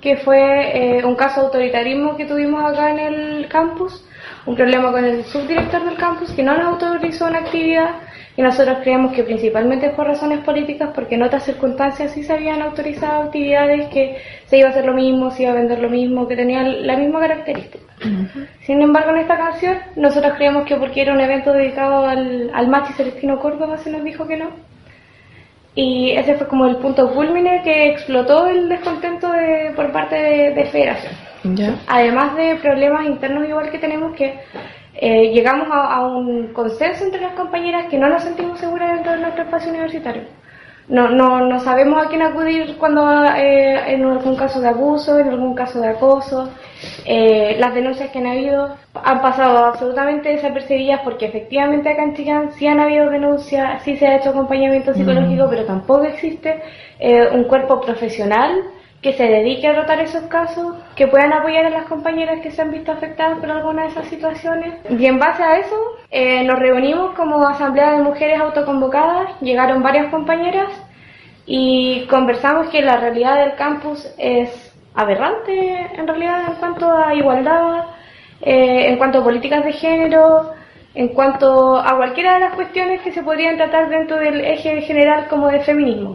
que 0.00 0.16
fue 0.18 1.02
un 1.04 1.16
caso 1.16 1.40
de 1.40 1.46
autoritarismo 1.46 2.16
que 2.16 2.26
tuvimos 2.26 2.62
acá 2.64 2.90
en 2.90 2.98
el 3.00 3.48
campus, 3.48 4.05
un 4.46 4.54
problema 4.54 4.92
con 4.92 5.04
el 5.04 5.24
subdirector 5.24 5.84
del 5.84 5.96
campus 5.96 6.30
que 6.32 6.42
no 6.42 6.56
nos 6.56 6.66
autorizó 6.66 7.26
una 7.26 7.40
actividad 7.40 7.96
y 8.36 8.42
nosotros 8.42 8.78
creemos 8.82 9.12
que 9.12 9.24
principalmente 9.24 9.90
por 9.90 10.06
razones 10.06 10.40
políticas, 10.40 10.90
porque 10.94 11.14
en 11.14 11.22
otras 11.22 11.44
circunstancias 11.44 12.12
sí 12.12 12.22
se 12.22 12.34
habían 12.34 12.60
autorizado 12.62 13.22
actividades 13.22 13.88
que 13.88 14.18
se 14.46 14.58
iba 14.58 14.68
a 14.68 14.70
hacer 14.70 14.84
lo 14.84 14.92
mismo, 14.92 15.30
se 15.30 15.44
iba 15.44 15.52
a 15.52 15.54
vender 15.54 15.78
lo 15.80 15.88
mismo, 15.88 16.28
que 16.28 16.36
tenían 16.36 16.86
la 16.86 16.96
misma 16.96 17.20
característica. 17.20 17.84
Sin 18.60 18.82
embargo, 18.82 19.10
en 19.12 19.18
esta 19.18 19.38
canción, 19.38 19.78
nosotros 19.96 20.34
creemos 20.36 20.66
que 20.66 20.76
porque 20.76 21.02
era 21.02 21.14
un 21.14 21.20
evento 21.20 21.52
dedicado 21.52 22.06
al, 22.06 22.50
al 22.52 22.68
machi 22.68 22.92
Celestino 22.92 23.40
Córdoba, 23.40 23.78
se 23.78 23.90
nos 23.90 24.04
dijo 24.04 24.26
que 24.26 24.36
no. 24.36 24.50
Y 25.74 26.12
ese 26.12 26.34
fue 26.34 26.46
como 26.46 26.66
el 26.66 26.76
punto 26.76 27.12
culmine 27.12 27.62
que 27.62 27.88
explotó 27.88 28.46
el 28.46 28.68
descontento 28.68 29.32
de, 29.32 29.72
por 29.74 29.92
parte 29.92 30.14
de, 30.14 30.50
de 30.52 30.64
Federación. 30.66 31.25
Además 31.86 32.34
de 32.36 32.56
problemas 32.56 33.06
internos 33.06 33.48
igual 33.48 33.70
que 33.70 33.78
tenemos 33.78 34.14
que 34.16 34.40
eh, 34.98 35.30
llegamos 35.32 35.68
a, 35.70 36.06
un 36.06 36.48
consenso 36.54 37.04
entre 37.04 37.20
las 37.20 37.34
compañeras 37.34 37.86
que 37.90 37.98
no 37.98 38.08
nos 38.08 38.22
sentimos 38.22 38.58
seguras 38.58 38.94
dentro 38.94 39.12
de 39.12 39.18
nuestro 39.18 39.42
espacio 39.44 39.70
universitario. 39.70 40.22
No, 40.88 41.08
no, 41.10 41.40
no 41.40 41.58
sabemos 41.60 42.04
a 42.04 42.08
quién 42.08 42.22
acudir 42.22 42.76
cuando 42.78 43.02
eh, 43.34 43.94
en 43.94 44.04
algún 44.04 44.36
caso 44.36 44.60
de 44.60 44.68
abuso, 44.68 45.18
en 45.18 45.28
algún 45.28 45.54
caso 45.54 45.80
de 45.80 45.88
acoso. 45.88 46.48
Eh, 47.04 47.56
las 47.58 47.74
denuncias 47.74 48.10
que 48.10 48.20
han 48.20 48.26
habido 48.26 48.76
han 48.94 49.20
pasado 49.20 49.66
absolutamente 49.66 50.28
desapercibidas 50.30 51.00
porque 51.02 51.26
efectivamente 51.26 51.88
acá 51.88 52.04
en 52.04 52.14
Chillán 52.14 52.52
sí 52.52 52.66
han 52.66 52.80
habido 52.80 53.10
denuncias, 53.10 53.82
sí 53.82 53.96
se 53.96 54.06
ha 54.06 54.16
hecho 54.16 54.30
acompañamiento 54.30 54.94
psicológico, 54.94 55.46
mm. 55.46 55.50
pero 55.50 55.64
tampoco 55.64 56.04
existe 56.04 56.62
un 57.32 57.44
cuerpo 57.44 57.80
profesional 57.80 58.62
que 59.06 59.12
se 59.12 59.22
dedique 59.22 59.68
a 59.68 59.74
tratar 59.74 60.00
esos 60.00 60.24
casos, 60.24 60.74
que 60.96 61.06
puedan 61.06 61.32
apoyar 61.32 61.64
a 61.66 61.70
las 61.70 61.84
compañeras 61.84 62.40
que 62.40 62.50
se 62.50 62.60
han 62.60 62.72
visto 62.72 62.90
afectadas 62.90 63.38
por 63.38 63.48
alguna 63.48 63.82
de 63.82 63.88
esas 63.90 64.08
situaciones. 64.08 64.74
Y 64.90 65.06
en 65.06 65.20
base 65.20 65.44
a 65.44 65.58
eso 65.58 65.76
eh, 66.10 66.42
nos 66.42 66.58
reunimos 66.58 67.14
como 67.14 67.46
Asamblea 67.46 67.92
de 67.92 68.02
Mujeres 68.02 68.40
Autoconvocadas, 68.40 69.40
llegaron 69.40 69.80
varias 69.80 70.08
compañeras 70.08 70.72
y 71.46 72.04
conversamos 72.10 72.68
que 72.70 72.82
la 72.82 72.96
realidad 72.96 73.36
del 73.36 73.54
campus 73.54 74.12
es 74.18 74.74
aberrante 74.96 75.86
en 75.94 76.08
realidad 76.08 76.40
en 76.48 76.54
cuanto 76.54 76.90
a 76.90 77.14
igualdad, 77.14 77.84
eh, 78.40 78.88
en 78.88 78.96
cuanto 78.98 79.20
a 79.20 79.24
políticas 79.24 79.64
de 79.64 79.72
género, 79.72 80.50
en 80.96 81.08
cuanto 81.08 81.76
a 81.76 81.94
cualquiera 81.94 82.34
de 82.34 82.40
las 82.40 82.54
cuestiones 82.54 83.02
que 83.02 83.12
se 83.12 83.22
podrían 83.22 83.58
tratar 83.58 83.90
dentro 83.90 84.16
del 84.16 84.40
eje 84.40 84.80
general 84.80 85.28
como 85.28 85.48
de 85.48 85.60
feminismo. 85.60 86.14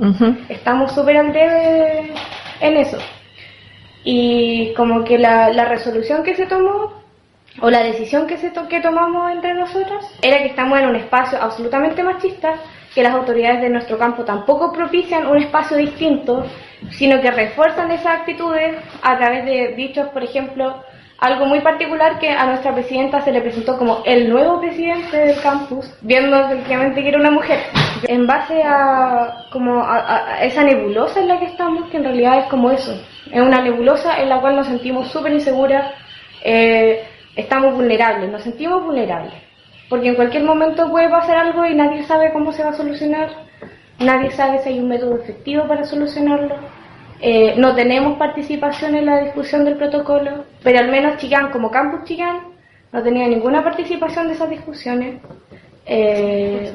Estamos 0.50 0.92
súper 0.92 1.18
al 1.18 1.32
debe 1.32 2.12
en 2.60 2.78
eso. 2.78 2.98
Y 4.04 4.74
como 4.74 5.04
que 5.04 5.20
la, 5.20 5.50
la 5.54 5.66
resolución 5.66 6.24
que 6.24 6.36
se 6.36 6.48
tomó, 6.48 6.94
o 7.62 7.70
la 7.70 7.84
decisión 7.84 8.26
que, 8.26 8.38
se 8.38 8.52
que 8.70 8.82
tomamos 8.82 9.32
entre 9.32 9.54
nosotras, 9.54 10.18
era 10.24 10.40
que 10.40 10.48
estamos 10.48 10.80
en 10.80 10.88
un 10.88 10.96
espacio 10.96 11.38
absolutamente 11.40 12.02
machista, 12.02 12.56
que 12.96 13.04
las 13.04 13.14
autoridades 13.14 13.62
de 13.62 13.70
nuestro 13.70 14.00
campo 14.00 14.24
tampoco 14.24 14.74
propician 14.74 15.28
un 15.28 15.38
espacio 15.38 15.78
distinto, 15.78 16.44
sino 16.90 17.22
que 17.22 17.30
refuerzan 17.30 17.92
esas 17.92 18.22
actitudes 18.22 18.78
a 19.04 19.16
través 19.16 19.46
de 19.46 19.76
dichos, 19.76 20.08
por 20.10 20.24
ejemplo, 20.24 20.84
algo 21.22 21.46
muy 21.46 21.62
particular 21.62 22.18
que 22.18 22.30
a 22.32 22.48
nuestra 22.48 22.74
presidenta 22.74 23.22
se 23.22 23.32
le 23.32 23.42
presentó 23.42 23.78
como 23.78 24.02
el 24.06 24.28
nuevo 24.28 24.60
presidente 24.60 25.16
del 25.16 25.40
campus, 25.40 25.86
viendo 26.02 26.36
efectivamente 26.36 27.02
que 27.02 27.10
era 27.10 27.20
una 27.20 27.30
mujer. 27.30 27.60
En 28.08 28.26
base 28.26 28.64
a, 28.64 29.46
como 29.52 29.86
esa 30.42 30.64
nebulosa 30.64 31.20
en 31.20 31.28
la 31.28 31.40
que 31.40 31.46
estamos, 31.46 31.90
que 31.90 31.98
en 31.98 32.06
realidad 32.06 32.40
es 32.40 32.46
como 32.46 32.72
eso, 32.72 33.00
es 33.32 33.40
una 33.40 33.62
nebulosa 33.62 34.20
en 34.20 34.30
la 34.30 34.42
cual 34.42 34.56
nos 34.56 34.66
sentimos 34.66 35.12
súper 35.12 35.34
inseguras, 35.34 35.94
eh, 36.44 37.04
estamos 37.36 37.76
vulnerables, 37.76 38.32
nos 38.32 38.42
sentimos 38.42 38.84
vulnerables, 38.84 39.36
porque 39.90 40.08
en 40.08 40.16
cualquier 40.16 40.44
momento 40.44 40.90
puede 40.90 41.08
pasar 41.08 41.38
algo 41.38 41.64
y 41.68 41.76
nadie 41.76 42.04
sabe 42.04 42.34
cómo 42.34 42.52
se 42.52 42.64
va 42.64 42.72
a 42.72 42.74
solucionar, 42.74 43.30
nadie 44.00 44.32
sabe 44.32 44.58
si 44.64 44.70
hay 44.70 44.80
un 44.80 44.90
método 44.90 45.18
efectivo 45.18 45.68
para 45.68 45.84
solucionarlo 45.84 46.81
eh, 47.22 47.54
no 47.58 47.76
tenemos 47.76 48.18
participación 48.18 48.96
en 48.96 49.06
la 49.06 49.22
discusión 49.22 49.64
del 49.64 49.78
protocolo, 49.78 50.46
pero 50.64 50.80
al 50.80 50.90
menos 50.90 51.18
Chillán, 51.18 51.52
como 51.52 51.70
campus 51.70 52.04
Chillán, 52.06 52.40
no 52.92 53.04
tenía 53.04 53.28
ninguna 53.28 53.64
participación 53.64 54.28
de 54.28 54.34
esas 54.34 54.50
discusiones. 54.50 55.22
Eh, 55.86 56.72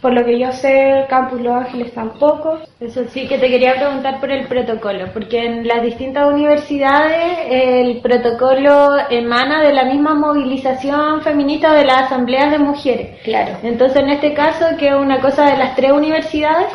por 0.00 0.12
lo 0.12 0.24
que 0.24 0.38
yo 0.38 0.50
sé, 0.50 1.06
Campus 1.08 1.40
Los 1.40 1.54
Ángeles 1.54 1.92
tampoco. 1.92 2.58
Eso 2.80 3.04
sí, 3.08 3.28
que 3.28 3.38
te 3.38 3.48
quería 3.48 3.76
preguntar 3.76 4.18
por 4.20 4.32
el 4.32 4.46
protocolo, 4.48 5.06
porque 5.12 5.44
en 5.44 5.66
las 5.66 5.82
distintas 5.82 6.26
universidades 6.26 7.38
el 7.48 8.00
protocolo 8.00 8.96
emana 9.10 9.62
de 9.62 9.72
la 9.72 9.84
misma 9.84 10.14
movilización 10.14 11.22
feminista 11.22 11.72
de 11.74 11.84
las 11.84 12.02
asambleas 12.02 12.50
de 12.50 12.58
mujeres. 12.58 13.20
Claro. 13.22 13.58
Entonces, 13.62 14.02
en 14.02 14.10
este 14.10 14.34
caso, 14.34 14.76
que 14.76 14.88
es 14.88 14.94
una 14.94 15.20
cosa 15.20 15.50
de 15.50 15.58
las 15.58 15.76
tres 15.76 15.92
universidades, 15.92 16.66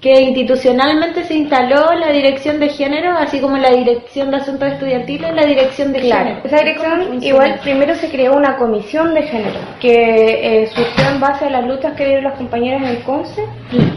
que 0.00 0.18
institucionalmente 0.20 1.24
se 1.24 1.34
instaló 1.34 1.92
la 1.92 2.10
dirección 2.10 2.58
de 2.58 2.70
género, 2.70 3.12
así 3.12 3.38
como 3.38 3.58
la 3.58 3.70
dirección 3.70 4.30
de 4.30 4.38
asuntos 4.38 4.72
estudiantiles, 4.72 5.34
la 5.34 5.44
dirección 5.44 5.92
de 5.92 6.00
claro. 6.00 6.24
género. 6.24 6.46
Esa 6.46 6.56
dirección, 6.58 7.22
igual, 7.22 7.60
primero 7.62 7.94
se 7.94 8.10
creó 8.10 8.34
una 8.34 8.56
comisión 8.56 9.12
de 9.12 9.22
género, 9.24 9.58
que 9.78 10.62
eh, 10.62 10.66
surgió 10.68 11.10
en 11.10 11.20
base 11.20 11.46
a 11.46 11.50
las 11.50 11.66
luchas 11.66 11.94
que 11.96 12.06
dieron 12.06 12.24
las 12.24 12.38
compañeras 12.38 12.82
en 12.82 12.88
el 12.88 13.02
CONCE. 13.02 13.44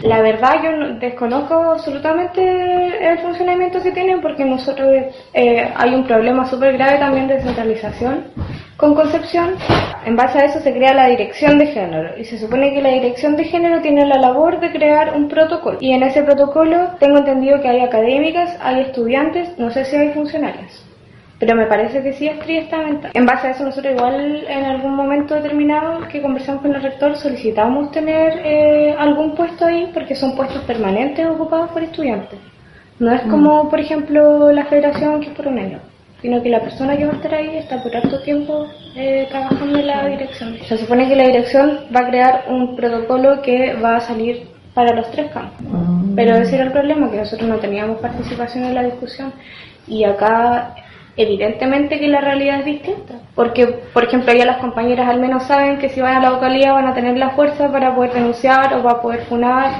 La 0.01 0.21
verdad, 0.21 0.55
yo 0.61 0.99
desconozco 0.99 1.53
absolutamente 1.53 2.41
el 2.41 3.19
funcionamiento 3.19 3.81
que 3.81 3.91
tienen, 3.91 4.19
porque 4.19 4.43
nosotros 4.43 4.89
eh, 5.33 5.71
hay 5.73 5.95
un 5.95 6.03
problema 6.05 6.45
súper 6.45 6.73
grave 6.73 6.99
también 6.99 7.27
de 7.27 7.41
centralización 7.41 8.25
con 8.83 8.95
Concepción. 8.95 9.55
En 10.05 10.17
base 10.17 10.39
a 10.39 10.45
eso 10.45 10.59
se 10.59 10.73
crea 10.73 10.93
la 10.93 11.07
dirección 11.07 11.57
de 11.57 11.67
género 11.67 12.17
y 12.17 12.25
se 12.25 12.37
supone 12.37 12.73
que 12.73 12.81
la 12.81 12.89
dirección 12.89 13.37
de 13.37 13.45
género 13.45 13.81
tiene 13.81 14.05
la 14.05 14.17
labor 14.17 14.59
de 14.59 14.71
crear 14.71 15.15
un 15.15 15.29
protocolo. 15.29 15.77
Y 15.79 15.92
en 15.93 16.03
ese 16.03 16.23
protocolo 16.23 16.91
tengo 16.99 17.19
entendido 17.19 17.61
que 17.61 17.67
hay 17.67 17.81
académicas, 17.81 18.57
hay 18.61 18.81
estudiantes, 18.81 19.57
no 19.57 19.69
sé 19.69 19.85
si 19.85 19.95
hay 19.95 20.11
funcionarios. 20.13 20.85
Pero 21.39 21.55
me 21.55 21.65
parece 21.65 22.01
que 22.01 22.13
sí 22.13 22.27
es 22.27 22.39
triestamente. 22.39 23.09
En 23.13 23.25
base 23.25 23.47
a 23.47 23.51
eso 23.51 23.65
nosotros 23.65 23.93
igual 23.93 24.45
en 24.47 24.63
algún 24.63 24.95
momento 24.95 25.35
determinado 25.35 26.07
que 26.07 26.21
conversamos 26.21 26.61
con 26.61 26.73
el 26.73 26.81
rector 26.81 27.15
solicitamos 27.17 27.91
tener 27.91 28.41
eh, 28.45 28.95
algún 28.97 29.35
puesto 29.35 29.65
ahí 29.65 29.89
porque 29.93 30.15
son 30.15 30.35
puestos 30.35 30.63
permanentes 30.63 31.27
ocupados 31.27 31.71
por 31.71 31.83
estudiantes. 31.83 32.39
No 32.99 33.13
es 33.13 33.21
como, 33.23 33.65
mm. 33.65 33.69
por 33.69 33.79
ejemplo, 33.79 34.51
la 34.51 34.65
federación 34.65 35.19
que 35.19 35.29
es 35.29 35.35
por 35.35 35.47
un 35.47 35.59
año. 35.59 35.79
sino 36.21 36.41
que 36.41 36.49
la 36.49 36.61
persona 36.61 36.95
que 36.95 37.05
va 37.05 37.11
a 37.11 37.15
estar 37.15 37.35
ahí 37.35 37.57
está 37.57 37.83
por 37.83 37.93
harto 37.93 38.21
tiempo 38.21 38.65
eh, 38.95 39.27
trabajando 39.29 39.77
en 39.79 39.87
la 39.87 40.07
dirección. 40.07 40.57
Se 40.65 40.77
supone 40.77 41.09
que 41.09 41.17
la 41.17 41.27
dirección 41.27 41.79
va 41.93 41.99
a 41.99 42.07
crear 42.07 42.45
un 42.47 42.77
protocolo 42.77 43.41
que 43.41 43.73
va 43.73 43.97
a 43.97 43.99
salir 43.99 44.52
para 44.73 44.95
los 44.95 45.09
tres 45.11 45.31
campos. 45.31 45.65
Pero 46.15 46.35
ese 46.35 46.55
era 46.55 46.65
el 46.65 46.71
problema, 46.71 47.09
que 47.09 47.17
nosotros 47.17 47.47
no 47.47 47.57
teníamos 47.57 47.99
participación 47.99 48.65
en 48.65 48.75
la 48.75 48.83
discusión 48.83 49.33
y 49.87 50.03
acá 50.03 50.75
evidentemente 51.15 51.99
que 51.99 52.07
la 52.07 52.21
realidad 52.21 52.59
es 52.59 52.65
distinta. 52.65 53.13
Porque, 53.35 53.67
por 53.93 54.03
ejemplo, 54.05 54.33
ya 54.33 54.45
las 54.45 54.57
compañeras 54.57 55.07
al 55.07 55.19
menos 55.19 55.43
saben 55.43 55.77
que 55.77 55.89
si 55.89 56.01
van 56.01 56.17
a 56.17 56.21
la 56.21 56.31
localidad 56.31 56.73
van 56.73 56.87
a 56.87 56.93
tener 56.93 57.17
la 57.17 57.31
fuerza 57.31 57.71
para 57.71 57.95
poder 57.95 58.13
denunciar 58.13 58.73
o 58.73 58.83
para 58.83 59.01
poder 59.01 59.21
funar 59.25 59.71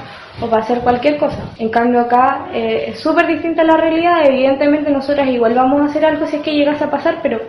o 0.42 0.48
para 0.48 0.64
hacer 0.64 0.80
cualquier 0.80 1.18
cosa. 1.18 1.40
En 1.60 1.70
cambio 1.70 2.02
acá 2.02 2.48
eh, 2.54 2.86
es 2.90 3.00
súper 3.00 3.28
distinta 3.28 3.64
la 3.64 3.78
realidad. 3.78 4.26
Evidentemente 4.26 4.92
nosotras 4.92 5.28
igual 5.28 5.54
vamos 5.54 5.82
a 5.82 5.86
hacer 5.86 6.06
algo 6.06 6.26
si 6.28 6.38
es 6.38 6.42
que 6.42 6.54
llegase 6.54 6.84
a 6.84 6.92
pasar, 6.92 7.20
pero 7.22 7.42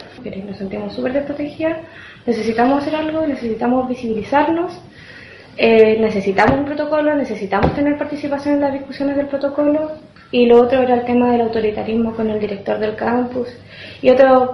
nos 0.46 0.56
sentimos 0.56 0.94
súper 0.94 1.12
desprotegidas. 1.12 1.78
Necesitamos 2.26 2.82
hacer 2.82 2.96
algo, 2.96 3.26
necesitamos 3.26 3.88
visibilizarnos. 3.88 4.80
Eh, 5.56 5.98
necesitamos 6.00 6.58
un 6.58 6.64
protocolo, 6.64 7.14
necesitamos 7.14 7.74
tener 7.74 7.96
participación 7.96 8.56
en 8.56 8.60
las 8.62 8.72
discusiones 8.72 9.16
del 9.16 9.26
protocolo 9.26 9.92
y 10.30 10.46
lo 10.46 10.62
otro 10.62 10.82
era 10.82 10.94
el 10.94 11.04
tema 11.04 11.30
del 11.30 11.42
autoritarismo 11.42 12.12
con 12.14 12.28
el 12.28 12.40
director 12.40 12.78
del 12.78 12.96
campus 12.96 13.48
y 14.02 14.10
otras 14.10 14.50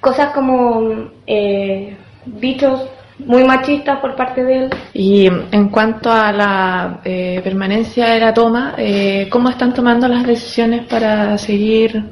cosas 0.00 0.32
como 0.32 1.10
eh, 1.26 1.96
dichos 2.26 2.88
muy 3.18 3.44
machistas 3.44 4.00
por 4.00 4.16
parte 4.16 4.42
de 4.42 4.64
él. 4.64 4.70
Y 4.94 5.26
en 5.26 5.68
cuanto 5.68 6.10
a 6.10 6.32
la 6.32 7.00
eh, 7.04 7.40
permanencia 7.44 8.06
de 8.06 8.20
la 8.20 8.32
toma, 8.32 8.74
eh, 8.78 9.28
¿cómo 9.30 9.50
están 9.50 9.74
tomando 9.74 10.08
las 10.08 10.26
decisiones 10.26 10.86
para 10.86 11.36
seguir 11.38 12.02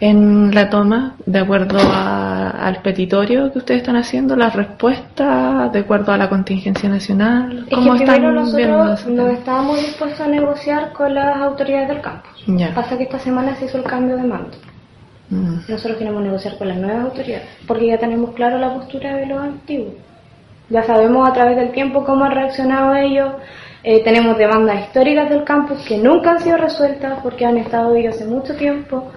en 0.00 0.54
la 0.54 0.70
toma 0.70 1.16
de 1.26 1.40
acuerdo 1.40 1.78
al 1.80 2.82
petitorio 2.82 3.52
que 3.52 3.58
ustedes 3.58 3.80
están 3.80 3.96
haciendo, 3.96 4.36
las 4.36 4.54
respuestas 4.54 5.72
de 5.72 5.80
acuerdo 5.80 6.12
a 6.12 6.18
la 6.18 6.28
contingencia 6.28 6.88
nacional? 6.88 7.66
¿Cómo 7.72 7.94
es 7.94 8.00
que 8.00 8.06
primero 8.06 8.32
nosotros 8.32 9.06
no 9.06 9.28
estábamos 9.28 9.80
dispuestos 9.80 10.20
a 10.20 10.28
negociar 10.28 10.92
con 10.92 11.14
las 11.14 11.36
autoridades 11.36 11.88
del 11.88 12.00
campus. 12.00 12.44
Pasa 12.74 12.96
que 12.96 13.04
esta 13.04 13.18
semana 13.18 13.56
se 13.56 13.66
hizo 13.66 13.78
el 13.78 13.84
cambio 13.84 14.16
de 14.16 14.22
mando. 14.22 14.56
Mm. 15.30 15.60
Nosotros 15.68 15.98
queremos 15.98 16.22
negociar 16.22 16.56
con 16.56 16.68
las 16.68 16.78
nuevas 16.78 17.04
autoridades 17.04 17.46
porque 17.66 17.86
ya 17.86 17.98
tenemos 17.98 18.34
claro 18.34 18.58
la 18.58 18.72
postura 18.72 19.16
de 19.16 19.26
los 19.26 19.42
antiguos. 19.42 19.94
Ya 20.70 20.82
sabemos 20.84 21.28
a 21.28 21.32
través 21.32 21.56
del 21.56 21.72
tiempo 21.72 22.04
cómo 22.04 22.24
han 22.24 22.32
reaccionado 22.32 22.94
ellos. 22.94 23.32
Eh, 23.82 24.02
tenemos 24.04 24.36
demandas 24.36 24.80
históricas 24.80 25.30
del 25.30 25.44
campus 25.44 25.78
que 25.86 25.98
nunca 25.98 26.32
han 26.32 26.40
sido 26.40 26.56
resueltas 26.56 27.20
porque 27.22 27.46
han 27.46 27.58
estado 27.58 27.94
ellos 27.94 28.16
hace 28.16 28.26
mucho 28.26 28.54
tiempo. 28.56 29.10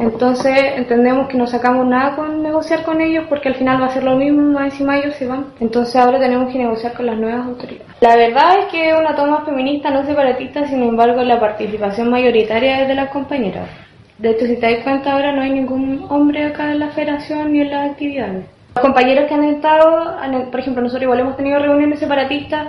Entonces 0.00 0.56
entendemos 0.76 1.28
que 1.28 1.36
no 1.36 1.46
sacamos 1.46 1.86
nada 1.86 2.16
con 2.16 2.42
negociar 2.42 2.82
con 2.84 3.00
ellos 3.02 3.26
porque 3.28 3.48
al 3.50 3.54
final 3.54 3.82
va 3.82 3.86
a 3.86 3.90
ser 3.90 4.02
lo 4.02 4.16
mismo, 4.16 4.40
más 4.50 4.72
encima 4.72 4.98
ellos 4.98 5.14
se 5.14 5.26
van. 5.26 5.46
Entonces 5.60 5.94
ahora 5.96 6.18
tenemos 6.18 6.50
que 6.50 6.58
negociar 6.58 6.94
con 6.94 7.06
las 7.06 7.18
nuevas 7.18 7.46
autoridades. 7.46 7.86
La 8.00 8.16
verdad 8.16 8.60
es 8.60 8.64
que 8.66 8.94
una 8.94 9.14
toma 9.14 9.44
feminista 9.44 9.90
no 9.90 10.04
separatista, 10.06 10.66
sin 10.66 10.82
embargo 10.82 11.22
la 11.22 11.38
participación 11.38 12.10
mayoritaria 12.10 12.82
es 12.82 12.88
de 12.88 12.94
las 12.94 13.10
compañeras. 13.10 13.68
De 14.18 14.30
hecho, 14.30 14.46
si 14.46 14.56
te 14.56 14.74
das 14.74 14.84
cuenta 14.84 15.12
ahora 15.12 15.32
no 15.32 15.42
hay 15.42 15.50
ningún 15.50 16.06
hombre 16.08 16.46
acá 16.46 16.72
en 16.72 16.78
la 16.78 16.88
federación 16.88 17.52
ni 17.52 17.60
en 17.60 17.70
las 17.70 17.90
actividades. 17.90 18.46
Los 18.74 18.84
compañeros 18.84 19.26
que 19.28 19.34
han 19.34 19.44
estado, 19.44 20.16
por 20.50 20.60
ejemplo, 20.60 20.82
nosotros 20.82 21.02
igual 21.02 21.20
hemos 21.20 21.36
tenido 21.36 21.58
reuniones 21.58 21.98
separatistas 21.98 22.68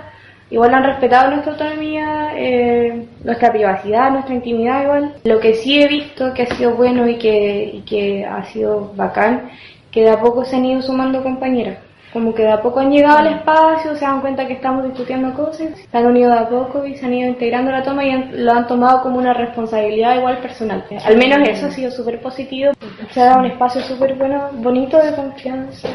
igual 0.52 0.74
han 0.74 0.84
respetado 0.84 1.30
nuestra 1.30 1.52
autonomía, 1.52 2.32
eh, 2.36 3.06
nuestra 3.24 3.50
privacidad, 3.50 4.10
nuestra 4.10 4.34
intimidad 4.34 4.82
igual. 4.84 5.14
Lo 5.24 5.40
que 5.40 5.54
sí 5.54 5.82
he 5.82 5.88
visto 5.88 6.34
que 6.34 6.42
ha 6.42 6.54
sido 6.54 6.74
bueno 6.74 7.08
y 7.08 7.16
que, 7.16 7.70
y 7.72 7.80
que 7.80 8.24
ha 8.24 8.44
sido 8.44 8.92
bacán, 8.94 9.50
que 9.90 10.02
de 10.02 10.10
a 10.10 10.20
poco 10.20 10.44
se 10.44 10.56
han 10.56 10.66
ido 10.66 10.82
sumando 10.82 11.22
compañeras 11.22 11.78
como 12.12 12.34
que 12.34 12.42
de 12.42 12.52
a 12.52 12.60
poco 12.60 12.80
han 12.80 12.90
llegado 12.90 13.18
al 13.18 13.28
espacio, 13.28 13.94
se 13.96 14.04
dan 14.04 14.20
cuenta 14.20 14.46
que 14.46 14.54
estamos 14.54 14.84
discutiendo 14.84 15.32
cosas, 15.32 15.68
se 15.90 15.96
han 15.96 16.06
unido 16.06 16.30
de 16.30 16.38
a 16.38 16.48
poco 16.48 16.84
y 16.84 16.94
se 16.96 17.06
han 17.06 17.14
ido 17.14 17.28
integrando 17.28 17.70
la 17.70 17.82
toma 17.82 18.04
y 18.04 18.30
lo 18.32 18.52
han 18.52 18.66
tomado 18.66 19.02
como 19.02 19.18
una 19.18 19.32
responsabilidad 19.32 20.18
igual 20.18 20.38
personal. 20.38 20.84
Al 21.04 21.16
menos 21.16 21.48
eso 21.48 21.66
ha 21.66 21.70
sido 21.70 21.90
súper 21.90 22.20
positivo, 22.20 22.72
se 23.10 23.20
ha 23.20 23.26
dado 23.26 23.40
un 23.40 23.46
espacio 23.46 23.80
súper 23.80 24.14
bueno, 24.14 24.50
bonito 24.54 24.98
de 24.98 25.14
confianza. 25.14 25.88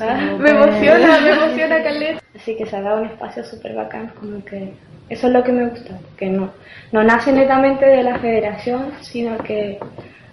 Ah, 0.00 0.18
me 0.38 0.50
emociona, 0.50 1.20
me 1.20 1.30
emociona 1.30 1.82
Caleta. 1.82 2.22
Así 2.34 2.56
que 2.56 2.64
se 2.64 2.76
ha 2.76 2.80
dado 2.80 3.00
un 3.02 3.06
espacio 3.06 3.44
súper 3.44 3.74
bacán, 3.74 4.12
como 4.18 4.42
que 4.44 4.72
eso 5.10 5.26
es 5.26 5.32
lo 5.32 5.42
que 5.42 5.52
me 5.52 5.68
gusta, 5.68 5.98
que 6.16 6.26
no, 6.26 6.50
no 6.92 7.04
nace 7.04 7.32
netamente 7.32 7.84
de 7.84 8.02
la 8.02 8.18
federación, 8.18 8.92
sino 9.00 9.36
que 9.38 9.78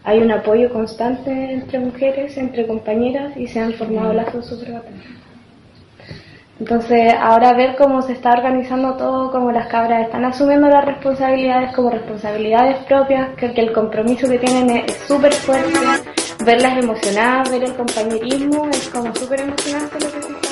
hay 0.03 0.19
un 0.19 0.31
apoyo 0.31 0.71
constante 0.71 1.31
entre 1.51 1.79
mujeres, 1.79 2.37
entre 2.37 2.67
compañeras 2.67 3.35
y 3.35 3.47
se 3.47 3.59
han 3.59 3.73
formado 3.73 4.13
lazos 4.13 4.45
súper 4.45 4.73
bacanes. 4.73 5.24
Entonces, 6.59 7.13
ahora 7.19 7.53
ver 7.53 7.75
cómo 7.75 8.01
se 8.01 8.13
está 8.13 8.31
organizando 8.31 8.95
todo, 8.95 9.29
cómo 9.29 9.51
las 9.51 9.67
cabras 9.67 10.05
están 10.05 10.23
asumiendo 10.23 10.69
las 10.69 10.85
responsabilidades 10.85 11.75
como 11.75 11.89
responsabilidades 11.89 12.77
propias, 12.85 13.35
que, 13.35 13.47
el 13.47 13.73
compromiso 13.73 14.29
que 14.29 14.39
tienen 14.39 14.69
es 14.69 14.93
súper 15.05 15.33
fuerte, 15.33 15.77
verlas 16.45 16.77
emocionadas, 16.81 17.51
ver 17.51 17.65
el 17.65 17.75
compañerismo, 17.75 18.69
es 18.69 18.89
como 18.89 19.13
súper 19.15 19.41
emocionante 19.41 19.99
lo 19.99 20.11
que 20.11 20.44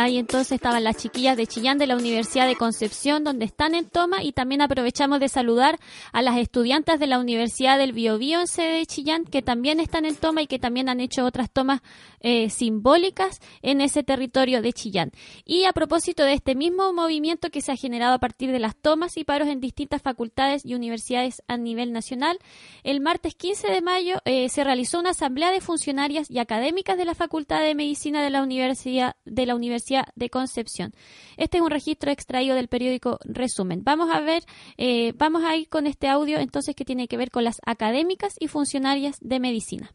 Ahí 0.00 0.16
entonces 0.16 0.52
estaban 0.52 0.84
las 0.84 0.96
chiquillas 0.96 1.36
de 1.36 1.48
Chillán 1.48 1.76
de 1.76 1.88
la 1.88 1.96
Universidad 1.96 2.46
de 2.46 2.54
Concepción, 2.54 3.24
donde 3.24 3.44
están 3.44 3.74
en 3.74 3.90
toma, 3.90 4.22
y 4.22 4.30
también 4.30 4.62
aprovechamos 4.62 5.18
de 5.18 5.28
saludar 5.28 5.76
a 6.12 6.22
las 6.22 6.36
estudiantes 6.36 7.00
de 7.00 7.08
la 7.08 7.18
Universidad 7.18 7.78
del 7.78 7.92
Biobío 7.92 8.38
en 8.38 8.46
sede 8.46 8.74
de 8.74 8.86
Chillán, 8.86 9.24
que 9.24 9.42
también 9.42 9.80
están 9.80 10.04
en 10.04 10.14
toma 10.14 10.40
y 10.42 10.46
que 10.46 10.60
también 10.60 10.88
han 10.88 11.00
hecho 11.00 11.24
otras 11.24 11.50
tomas 11.50 11.80
eh, 12.20 12.48
simbólicas 12.48 13.40
en 13.60 13.80
ese 13.80 14.04
territorio 14.04 14.62
de 14.62 14.72
Chillán. 14.72 15.10
Y 15.44 15.64
a 15.64 15.72
propósito 15.72 16.22
de 16.22 16.34
este 16.34 16.54
mismo 16.54 16.92
movimiento 16.92 17.50
que 17.50 17.60
se 17.60 17.72
ha 17.72 17.76
generado 17.76 18.14
a 18.14 18.20
partir 18.20 18.52
de 18.52 18.60
las 18.60 18.76
tomas 18.76 19.16
y 19.16 19.24
paros 19.24 19.48
en 19.48 19.58
distintas 19.58 20.00
facultades 20.00 20.64
y 20.64 20.76
universidades 20.76 21.42
a 21.48 21.56
nivel 21.56 21.92
nacional, 21.92 22.38
el 22.84 23.00
martes 23.00 23.34
15 23.34 23.66
de 23.66 23.82
mayo 23.82 24.20
eh, 24.24 24.48
se 24.48 24.62
realizó 24.62 25.00
una 25.00 25.10
asamblea 25.10 25.50
de 25.50 25.60
funcionarias 25.60 26.30
y 26.30 26.38
académicas 26.38 26.96
de 26.96 27.04
la 27.04 27.16
Facultad 27.16 27.62
de 27.62 27.74
Medicina 27.74 28.22
de 28.22 28.30
la 28.30 28.44
Universidad 28.44 29.16
de 29.24 29.44
la 29.44 29.56
Universidad 29.56 29.87
de 30.14 30.30
Concepción. 30.30 30.92
Este 31.36 31.58
es 31.58 31.62
un 31.62 31.70
registro 31.70 32.10
extraído 32.10 32.54
del 32.54 32.68
periódico 32.68 33.18
Resumen. 33.24 33.82
Vamos 33.84 34.10
a 34.12 34.20
ver, 34.20 34.42
eh, 34.76 35.12
vamos 35.16 35.44
a 35.44 35.56
ir 35.56 35.68
con 35.68 35.86
este 35.86 36.08
audio 36.08 36.38
entonces 36.38 36.74
que 36.74 36.84
tiene 36.84 37.08
que 37.08 37.16
ver 37.16 37.30
con 37.30 37.44
las 37.44 37.60
académicas 37.64 38.34
y 38.38 38.48
funcionarias 38.48 39.16
de 39.20 39.40
medicina. 39.40 39.90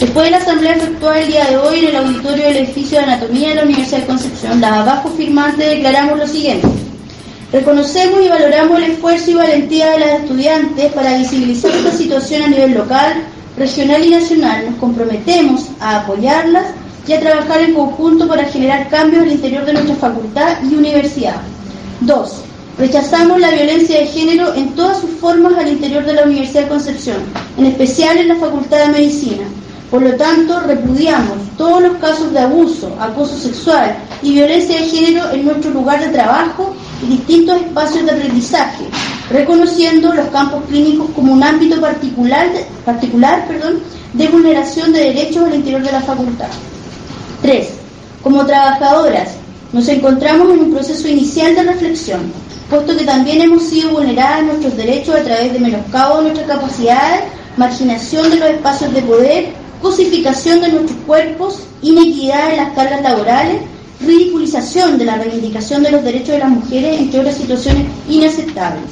Después 0.00 0.24
de 0.24 0.30
la 0.32 0.38
asamblea 0.38 0.74
efectuada 0.74 1.20
el 1.20 1.28
día 1.28 1.44
de 1.46 1.56
hoy 1.58 1.78
en 1.78 1.88
el 1.88 1.96
auditorio 1.96 2.44
del 2.44 2.56
edificio 2.56 2.98
de 2.98 3.04
anatomía 3.04 3.50
de 3.50 3.54
la 3.54 3.62
Universidad 3.62 4.00
de 4.00 4.06
Concepción, 4.06 4.60
las 4.60 4.72
abajo 4.72 5.10
firmantes 5.10 5.68
declaramos 5.68 6.18
lo 6.18 6.26
siguiente. 6.26 6.81
Reconocemos 7.52 8.22
y 8.24 8.28
valoramos 8.30 8.78
el 8.78 8.92
esfuerzo 8.92 9.30
y 9.30 9.34
valentía 9.34 9.90
de 9.90 9.98
las 9.98 10.20
estudiantes 10.20 10.90
para 10.92 11.18
visibilizar 11.18 11.70
esta 11.70 11.92
situación 11.92 12.44
a 12.44 12.48
nivel 12.48 12.72
local, 12.72 13.12
regional 13.58 14.02
y 14.02 14.08
nacional. 14.08 14.70
Nos 14.70 14.76
comprometemos 14.76 15.66
a 15.78 16.00
apoyarlas 16.00 16.68
y 17.06 17.12
a 17.12 17.20
trabajar 17.20 17.60
en 17.60 17.74
conjunto 17.74 18.26
para 18.26 18.46
generar 18.46 18.88
cambios 18.88 19.24
al 19.24 19.32
interior 19.32 19.66
de 19.66 19.74
nuestra 19.74 19.96
facultad 19.96 20.62
y 20.62 20.74
universidad. 20.74 21.42
2. 22.00 22.32
Rechazamos 22.78 23.38
la 23.38 23.50
violencia 23.50 23.98
de 23.98 24.06
género 24.06 24.54
en 24.54 24.74
todas 24.74 25.00
sus 25.02 25.10
formas 25.10 25.52
al 25.58 25.68
interior 25.68 26.06
de 26.06 26.14
la 26.14 26.22
Universidad 26.22 26.62
de 26.62 26.68
Concepción, 26.68 27.18
en 27.58 27.66
especial 27.66 28.16
en 28.16 28.28
la 28.28 28.36
Facultad 28.36 28.78
de 28.78 28.92
Medicina. 28.92 29.44
Por 29.90 30.00
lo 30.00 30.14
tanto, 30.14 30.58
repudiamos 30.60 31.36
todos 31.58 31.82
los 31.82 31.98
casos 31.98 32.32
de 32.32 32.38
abuso, 32.38 32.96
acoso 32.98 33.36
sexual 33.36 33.94
y 34.22 34.32
violencia 34.32 34.80
de 34.80 34.86
género 34.86 35.30
en 35.32 35.44
nuestro 35.44 35.70
lugar 35.70 36.00
de 36.00 36.08
trabajo 36.08 36.74
distintos 37.08 37.60
espacios 37.60 38.04
de 38.04 38.12
aprendizaje, 38.12 38.84
reconociendo 39.30 40.12
los 40.14 40.28
campos 40.28 40.62
clínicos 40.68 41.10
como 41.14 41.32
un 41.32 41.42
ámbito 41.42 41.80
particular, 41.80 42.48
particular 42.84 43.46
perdón, 43.46 43.80
de 44.12 44.28
vulneración 44.28 44.92
de 44.92 45.00
derechos 45.00 45.44
al 45.44 45.54
interior 45.54 45.82
de 45.82 45.92
la 45.92 46.00
facultad. 46.00 46.48
3. 47.42 47.68
Como 48.22 48.46
trabajadoras, 48.46 49.30
nos 49.72 49.88
encontramos 49.88 50.50
en 50.50 50.60
un 50.60 50.72
proceso 50.72 51.08
inicial 51.08 51.54
de 51.54 51.62
reflexión, 51.64 52.20
puesto 52.68 52.96
que 52.96 53.04
también 53.04 53.40
hemos 53.40 53.64
sido 53.64 53.90
vulneradas 53.90 54.44
nuestros 54.44 54.76
derechos 54.76 55.16
a 55.16 55.22
través 55.22 55.52
de 55.52 55.60
menoscabo 55.60 56.18
de 56.18 56.22
nuestras 56.30 56.46
capacidades, 56.46 57.24
marginación 57.56 58.30
de 58.30 58.36
los 58.36 58.48
espacios 58.50 58.94
de 58.94 59.02
poder 59.02 59.62
cosificación 59.82 60.60
de 60.60 60.68
nuestros 60.68 60.98
cuerpos, 61.06 61.58
inequidad 61.82 62.52
en 62.52 62.56
las 62.58 62.72
cargas 62.74 63.02
laborales, 63.02 63.62
ridiculización 64.04 64.98
de 64.98 65.04
la 65.04 65.16
reivindicación 65.16 65.82
de 65.82 65.90
los 65.90 66.04
derechos 66.04 66.28
de 66.28 66.38
las 66.38 66.50
mujeres, 66.50 67.00
entre 67.00 67.20
otras 67.20 67.36
situaciones 67.36 67.86
inaceptables. 68.08 68.90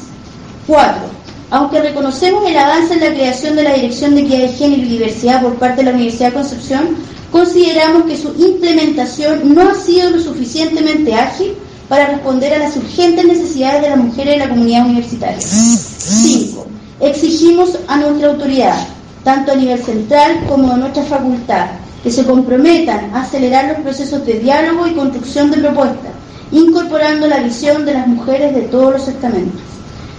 4. 0.67 1.21
Aunque 1.51 1.81
reconocemos 1.81 2.49
el 2.49 2.57
avance 2.57 2.95
en 2.95 3.01
la 3.01 3.13
creación 3.13 3.57
de 3.57 3.65
la 3.65 3.75
Dirección 3.75 4.15
de 4.15 4.23
Equidad 4.23 4.39
de 4.39 4.49
Género 4.49 4.83
y 4.83 4.89
Diversidad 4.89 5.43
por 5.43 5.55
parte 5.57 5.79
de 5.79 5.91
la 5.91 5.97
Universidad 5.97 6.29
de 6.29 6.35
Concepción, 6.35 6.97
consideramos 7.33 8.05
que 8.05 8.17
su 8.17 8.29
implementación 8.39 9.55
no 9.55 9.69
ha 9.69 9.75
sido 9.75 10.11
lo 10.11 10.21
suficientemente 10.21 11.15
ágil 11.15 11.55
para 11.89 12.07
responder 12.07 12.55
a 12.55 12.59
las 12.59 12.77
urgentes 12.77 13.25
necesidades 13.25 13.83
de 13.83 13.91
las 13.91 13.99
mujeres 13.99 14.35
de 14.35 14.39
la 14.39 14.49
comunidad 14.49 14.87
universitaria. 14.87 15.41
5. 15.41 16.67
Exigimos 17.01 17.79
a 17.89 17.97
nuestra 17.97 18.29
autoridad, 18.29 18.87
tanto 19.25 19.51
a 19.53 19.57
nivel 19.57 19.83
central 19.83 20.45
como 20.49 20.73
a 20.73 20.77
nuestra 20.77 21.03
facultad, 21.03 21.67
que 22.03 22.11
se 22.11 22.25
comprometan 22.25 23.15
a 23.15 23.23
acelerar 23.23 23.69
los 23.69 23.79
procesos 23.79 24.25
de 24.25 24.39
diálogo 24.39 24.87
y 24.87 24.95
construcción 24.95 25.51
de 25.51 25.59
propuestas, 25.59 26.13
incorporando 26.51 27.27
la 27.27 27.41
visión 27.41 27.85
de 27.85 27.95
las 27.95 28.07
mujeres 28.07 28.55
de 28.55 28.63
todos 28.63 28.93
los 28.93 29.09
estamentos. 29.09 29.61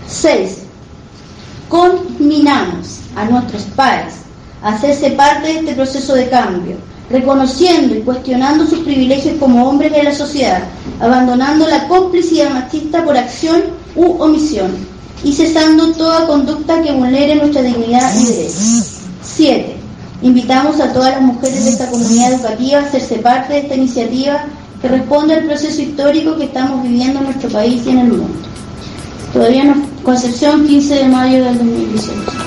6. 0.08 0.58
Conminamos 1.70 3.00
a 3.16 3.26
nuestros 3.26 3.64
pares 3.76 4.14
a 4.62 4.76
hacerse 4.76 5.12
parte 5.12 5.48
de 5.48 5.60
este 5.60 5.74
proceso 5.74 6.14
de 6.14 6.30
cambio, 6.30 6.76
reconociendo 7.10 7.96
y 7.96 8.02
cuestionando 8.02 8.66
sus 8.68 8.80
privilegios 8.80 9.36
como 9.40 9.68
hombres 9.68 9.92
de 9.92 10.04
la 10.04 10.14
sociedad, 10.14 10.64
abandonando 11.00 11.68
la 11.68 11.88
complicidad 11.88 12.52
machista 12.52 13.04
por 13.04 13.18
acción 13.18 13.62
u 13.96 14.22
omisión 14.22 14.72
y 15.24 15.34
cesando 15.34 15.92
toda 15.94 16.28
conducta 16.28 16.82
que 16.82 16.92
vulnere 16.92 17.36
nuestra 17.36 17.62
dignidad 17.62 18.14
y 18.20 18.26
derechos. 18.26 19.02
7. 19.24 19.81
Invitamos 20.22 20.80
a 20.80 20.94
todas 20.94 21.14
las 21.14 21.22
mujeres 21.22 21.66
de 21.66 21.72
esta 21.72 21.90
comunidad 21.90 22.34
educativa 22.34 22.80
a 22.80 22.84
hacerse 22.84 23.18
parte 23.18 23.54
de 23.54 23.60
esta 23.60 23.76
iniciativa 23.76 24.46
que 24.82 24.88
responde 24.88 25.34
al 25.34 25.46
proceso 25.46 25.82
histórico 25.82 26.38
que 26.38 26.46
estamos 26.46 26.84
viviendo 26.84 27.20
en 27.20 27.26
nuestro 27.26 27.50
país 27.50 27.86
y 27.86 27.90
en 27.90 28.00
el 28.00 28.08
mundo. 28.10 28.28
Todavía 29.34 29.64
no, 29.64 29.86
Concepción, 30.04 30.68
15 30.68 30.96
de 30.96 31.08
mayo 31.08 31.44
del 31.44 31.58
2018. 31.58 32.42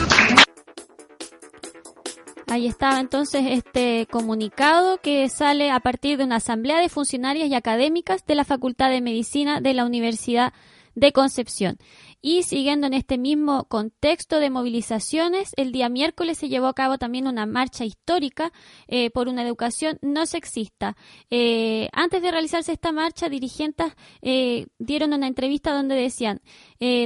Ahí 2.46 2.68
estaba 2.68 3.00
entonces 3.00 3.42
este 3.48 4.06
comunicado 4.08 4.98
que 4.98 5.28
sale 5.28 5.72
a 5.72 5.80
partir 5.80 6.18
de 6.18 6.24
una 6.24 6.36
asamblea 6.36 6.80
de 6.80 6.88
funcionarias 6.88 7.48
y 7.48 7.54
académicas 7.54 8.24
de 8.26 8.36
la 8.36 8.44
Facultad 8.44 8.90
de 8.90 9.00
Medicina 9.00 9.60
de 9.60 9.74
la 9.74 9.84
Universidad 9.84 10.52
de 10.94 11.12
Concepción. 11.12 11.78
Y 12.26 12.42
siguiendo 12.44 12.86
en 12.86 12.94
este 12.94 13.18
mismo 13.18 13.64
contexto 13.64 14.40
de 14.40 14.48
movilizaciones, 14.48 15.52
el 15.58 15.72
día 15.72 15.90
miércoles 15.90 16.38
se 16.38 16.48
llevó 16.48 16.68
a 16.68 16.74
cabo 16.74 16.96
también 16.96 17.26
una 17.26 17.44
marcha 17.44 17.84
histórica 17.84 18.50
eh, 18.88 19.10
por 19.10 19.28
una 19.28 19.42
educación 19.42 19.98
no 20.00 20.24
sexista. 20.24 20.96
Eh, 21.28 21.90
antes 21.92 22.22
de 22.22 22.30
realizarse 22.30 22.72
esta 22.72 22.92
marcha, 22.92 23.28
dirigentes 23.28 23.92
eh, 24.22 24.68
dieron 24.78 25.12
una 25.12 25.26
entrevista 25.26 25.74
donde 25.74 25.96
decían, 25.96 26.40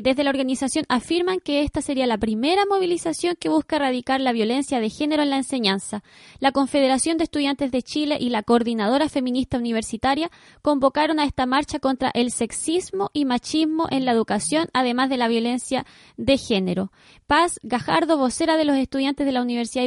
desde 0.03 0.25
la 0.25 0.31
organización 0.31 0.85
afirman 0.89 1.41
que 1.41 1.63
esta 1.63 1.83
sería 1.83 2.07
la 2.07 2.19
primera 2.19 2.65
movilización 2.67 3.37
que 3.39 3.49
busca 3.49 3.77
erradicar 3.77 4.21
la 4.21 4.33
violencia 4.33 4.81
de 4.81 4.91
género 4.91 5.23
en 5.23 5.31
la 5.31 5.37
enseñanza. 5.37 6.03
La 6.41 6.53
Confederación 6.53 7.19
de 7.19 7.25
Estudiantes 7.25 7.71
de 7.71 7.83
Chile 7.83 8.17
y 8.19 8.31
la 8.31 8.43
Coordinadora 8.43 9.09
Feminista 9.09 9.59
Universitaria 9.59 10.31
convocaron 10.63 11.21
a 11.21 11.25
esta 11.25 11.47
marcha 11.47 11.79
contra 11.79 12.11
el 12.15 12.31
sexismo 12.31 13.11
y 13.13 13.25
machismo 13.25 13.87
en 13.91 14.05
la 14.05 14.13
educación, 14.13 14.69
además 14.73 15.11
de 15.11 15.17
la 15.17 15.29
violencia 15.29 15.87
de 16.17 16.39
género. 16.39 16.91
Paz 17.27 17.61
Gajardo, 17.63 18.17
vocera 18.19 18.57
de 18.57 18.65
los 18.65 18.77
estudiantes 18.77 19.27
de 19.27 19.33
la 19.33 19.43
Universidad 19.43 19.87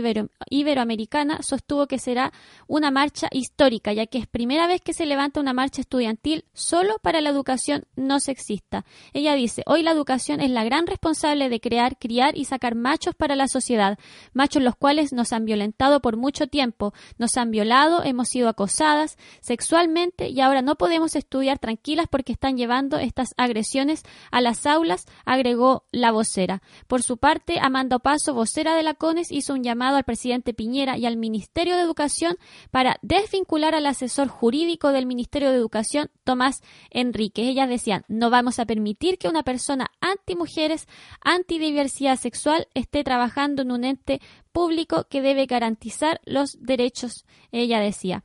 Iberoamericana, 0.49 1.41
sostuvo 1.41 1.87
que 1.87 1.99
será 1.99 2.31
una 2.67 2.91
marcha 2.91 3.27
histórica, 3.31 3.93
ya 3.93 4.05
que 4.05 4.19
es 4.19 4.27
primera 4.27 4.67
vez 4.67 4.81
que 4.81 4.93
se 4.93 5.05
levanta 5.05 5.39
una 5.39 5.53
marcha 5.53 5.81
estudiantil 5.81 6.45
solo 6.53 6.97
para 7.01 7.19
la 7.19 7.29
educación 7.29 7.85
no 7.95 8.19
sexista. 8.19 8.85
Ella 9.13 9.33
dice, 9.33 9.63
hoy 9.65 9.80
la 9.83 9.91
educación 9.91 10.41
es 10.41 10.51
la 10.51 10.63
gran 10.63 10.87
responsable 10.87 11.49
de 11.49 11.59
crear, 11.59 11.97
criar 11.97 12.37
y 12.37 12.45
sacar 12.45 12.75
machos 12.75 13.15
para 13.15 13.35
la 13.35 13.47
sociedad, 13.47 13.97
machos 14.33 14.63
los 14.63 14.75
cuales 14.75 15.13
nos 15.13 15.33
han 15.33 15.45
violentado 15.45 16.01
por 16.01 16.17
mucho 16.17 16.47
tiempo, 16.47 16.93
nos 17.17 17.37
han 17.37 17.51
violado, 17.51 18.03
hemos 18.03 18.29
sido 18.29 18.49
acosadas 18.49 19.17
sexualmente 19.41 20.29
y 20.29 20.41
ahora 20.41 20.61
no 20.61 20.75
podemos 20.75 21.15
estudiar 21.15 21.59
tranquilas 21.59 22.07
porque 22.09 22.31
están 22.31 22.57
llevando 22.57 22.97
estas 22.97 23.29
agresiones 23.37 24.03
a 24.31 24.41
las 24.41 24.65
aulas 24.65 25.05
agregó 25.25 25.85
la 25.91 26.11
vocera. 26.11 26.61
Por 26.87 27.03
su 27.03 27.17
parte, 27.17 27.59
Amanda 27.61 27.99
Paso, 27.99 28.33
vocera 28.33 28.75
de 28.75 28.83
la 28.83 28.93
CONES, 28.93 29.31
hizo 29.31 29.53
un 29.53 29.63
llamado 29.63 29.97
al 29.97 30.03
presidente 30.03 30.53
Piñera 30.53 30.97
y 30.97 31.05
al 31.05 31.17
Ministerio 31.17 31.75
de 31.75 31.83
Educación 31.83 32.37
para 32.71 32.97
desvincular 33.01 33.75
al 33.75 33.85
asesor 33.85 34.27
jurídico 34.27 34.91
del 34.91 35.05
Ministerio 35.05 35.49
de 35.51 35.57
Educación, 35.57 36.09
Tomás 36.23 36.61
Enrique. 36.89 37.47
Ellas 37.47 37.69
decían, 37.69 38.03
no 38.07 38.29
vamos 38.29 38.59
a 38.59 38.65
permitir 38.65 39.17
que 39.17 39.27
una 39.27 39.43
persona 39.43 39.60
anti-mujeres, 39.69 40.87
anti-diversidad 41.21 42.17
sexual 42.17 42.67
esté 42.73 43.03
trabajando 43.03 43.61
en 43.61 43.71
un 43.71 43.83
ente 43.83 44.21
público 44.51 45.05
que 45.09 45.21
debe 45.21 45.45
garantizar 45.45 46.19
los 46.25 46.57
derechos, 46.59 47.25
ella 47.51 47.79
decía. 47.79 48.23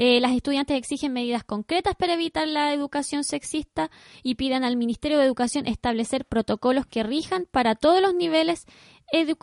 Eh, 0.00 0.20
las 0.20 0.30
estudiantes 0.30 0.76
exigen 0.76 1.12
medidas 1.12 1.42
concretas 1.42 1.96
para 1.96 2.14
evitar 2.14 2.46
la 2.46 2.72
educación 2.72 3.24
sexista 3.24 3.90
y 4.22 4.36
piden 4.36 4.62
al 4.62 4.76
Ministerio 4.76 5.18
de 5.18 5.24
Educación 5.24 5.66
establecer 5.66 6.24
protocolos 6.24 6.86
que 6.86 7.02
rijan 7.02 7.48
para 7.50 7.74
todos 7.74 8.00
los 8.00 8.14
niveles 8.14 8.66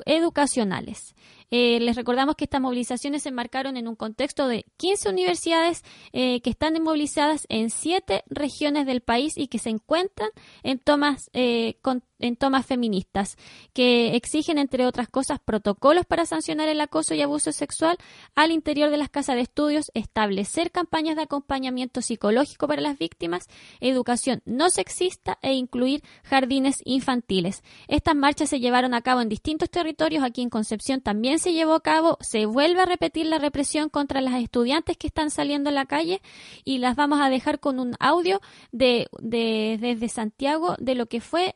educacionales. 0.05 1.13
Eh, 1.51 1.79
les 1.79 1.95
recordamos 1.95 2.35
que 2.35 2.45
estas 2.45 2.61
movilizaciones 2.61 3.23
se 3.23 3.29
enmarcaron 3.29 3.77
en 3.77 3.87
un 3.87 3.95
contexto 3.95 4.47
de 4.47 4.65
15 4.77 5.09
universidades 5.09 5.83
eh, 6.13 6.41
que 6.41 6.49
están 6.49 6.81
movilizadas 6.81 7.45
en 7.49 7.69
siete 7.69 8.23
regiones 8.27 8.85
del 8.85 9.01
país 9.01 9.37
y 9.37 9.47
que 9.47 9.59
se 9.59 9.69
encuentran 9.69 10.29
en 10.63 10.79
tomas, 10.79 11.29
eh, 11.33 11.77
en 12.25 12.35
tomas 12.35 12.65
feministas, 12.65 13.37
que 13.73 14.15
exigen, 14.15 14.57
entre 14.57 14.85
otras 14.85 15.07
cosas, 15.07 15.39
protocolos 15.43 16.05
para 16.05 16.25
sancionar 16.25 16.67
el 16.69 16.81
acoso 16.81 17.13
y 17.13 17.21
abuso 17.21 17.51
sexual 17.51 17.97
al 18.35 18.51
interior 18.51 18.89
de 18.89 18.97
las 18.97 19.09
casas 19.09 19.35
de 19.35 19.41
estudios, 19.41 19.91
establecer 19.93 20.71
campañas 20.71 21.15
de 21.15 21.23
acompañamiento 21.23 22.01
psicológico 22.01 22.67
para 22.67 22.81
las 22.81 22.97
víctimas, 22.97 23.47
educación 23.79 24.41
no 24.45 24.69
sexista 24.69 25.37
e 25.41 25.53
incluir 25.53 26.03
jardines 26.23 26.77
infantiles. 26.85 27.63
Estas 27.87 28.15
marchas 28.15 28.49
se 28.49 28.59
llevaron 28.59 28.93
a 28.93 29.01
cabo 29.01 29.21
en 29.21 29.29
distintos 29.29 29.69
territorios, 29.69 30.23
aquí 30.23 30.41
en 30.41 30.49
Concepción 30.49 31.01
también 31.01 31.39
se 31.39 31.53
llevó 31.53 31.73
a 31.73 31.81
cabo, 31.81 32.17
se 32.21 32.45
vuelve 32.45 32.81
a 32.81 32.85
repetir 32.85 33.25
la 33.25 33.37
represión 33.37 33.89
contra 33.89 34.21
las 34.21 34.41
estudiantes 34.41 34.97
que 34.97 35.07
están 35.07 35.29
saliendo 35.29 35.69
a 35.69 35.73
la 35.73 35.85
calle 35.85 36.21
y 36.63 36.77
las 36.79 36.95
vamos 36.95 37.19
a 37.21 37.29
dejar 37.29 37.59
con 37.59 37.79
un 37.79 37.95
audio 37.99 38.41
de, 38.71 39.07
desde 39.19 40.09
Santiago 40.09 40.75
de 40.79 40.95
lo 40.95 41.07
que 41.07 41.21
fue 41.21 41.55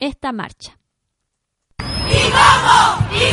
esta 0.00 0.32
marcha. 0.32 0.78
¿Y 1.78 2.30
cómo? 2.30 3.06
¿Y 3.12 3.29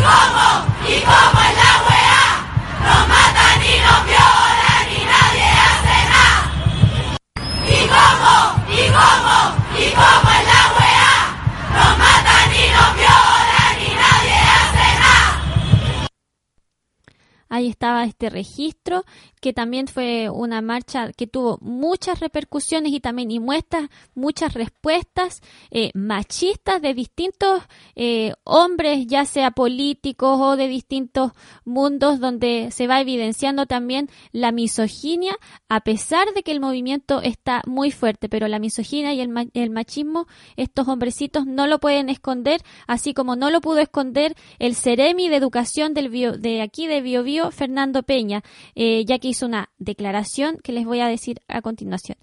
este 18.18 18.32
registro, 18.32 19.06
que 19.40 19.54
también 19.54 19.86
fue 19.88 20.32
una 20.32 20.64
marcha 20.64 21.12
que 21.14 21.28
tuvo 21.28 21.60
muchas 21.62 22.20
repercusiones 22.20 22.92
y 22.92 23.00
también 23.00 23.30
y 23.30 23.40
muestra 23.40 23.92
muchas 24.16 24.56
respuestas 24.56 25.42
eh, 25.70 25.92
machistas 25.94 26.82
de 26.82 26.96
distintos 26.96 27.62
eh, 27.96 28.34
hombres, 28.44 29.06
ya 29.06 29.26
sea 29.26 29.52
políticos 29.52 30.40
o 30.42 30.56
de 30.56 30.68
distintos 30.68 31.34
mundos, 31.64 32.20
donde 32.20 32.70
se 32.72 32.88
va 32.88 33.02
evidenciando 33.02 33.68
también 33.68 34.10
la 34.32 34.52
misoginia, 34.52 35.38
a 35.70 35.82
pesar 35.82 36.34
de 36.34 36.42
que 36.42 36.52
el 36.52 36.60
movimiento 36.60 37.22
está 37.22 37.62
muy 37.68 37.92
fuerte, 37.92 38.30
pero 38.30 38.48
la 38.48 38.58
misoginia 38.58 39.14
y 39.14 39.22
el, 39.22 39.52
el 39.54 39.70
machismo, 39.70 40.26
estos 40.56 40.88
hombrecitos 40.88 41.46
no 41.46 41.68
lo 41.68 41.78
pueden 41.80 42.10
esconder, 42.10 42.62
así 42.88 43.14
como 43.14 43.36
no 43.36 43.52
lo 43.52 43.62
pudo 43.62 43.78
esconder 43.78 44.36
el 44.58 44.76
Ceremi 44.76 45.30
de 45.30 45.36
Educación 45.36 45.94
del 45.94 46.08
de 46.42 46.62
aquí 46.64 46.88
de 46.88 47.02
Bio, 47.02 47.22
Bio 47.22 47.52
Fernando 47.52 48.07
Peña, 48.08 48.42
eh, 48.74 49.04
ya 49.06 49.20
que 49.20 49.28
hizo 49.28 49.46
una 49.46 49.70
declaración 49.78 50.58
que 50.64 50.72
les 50.72 50.86
voy 50.86 51.02
a 51.02 51.08
decir 51.08 51.42
a 51.48 51.62
continuación 51.62 52.18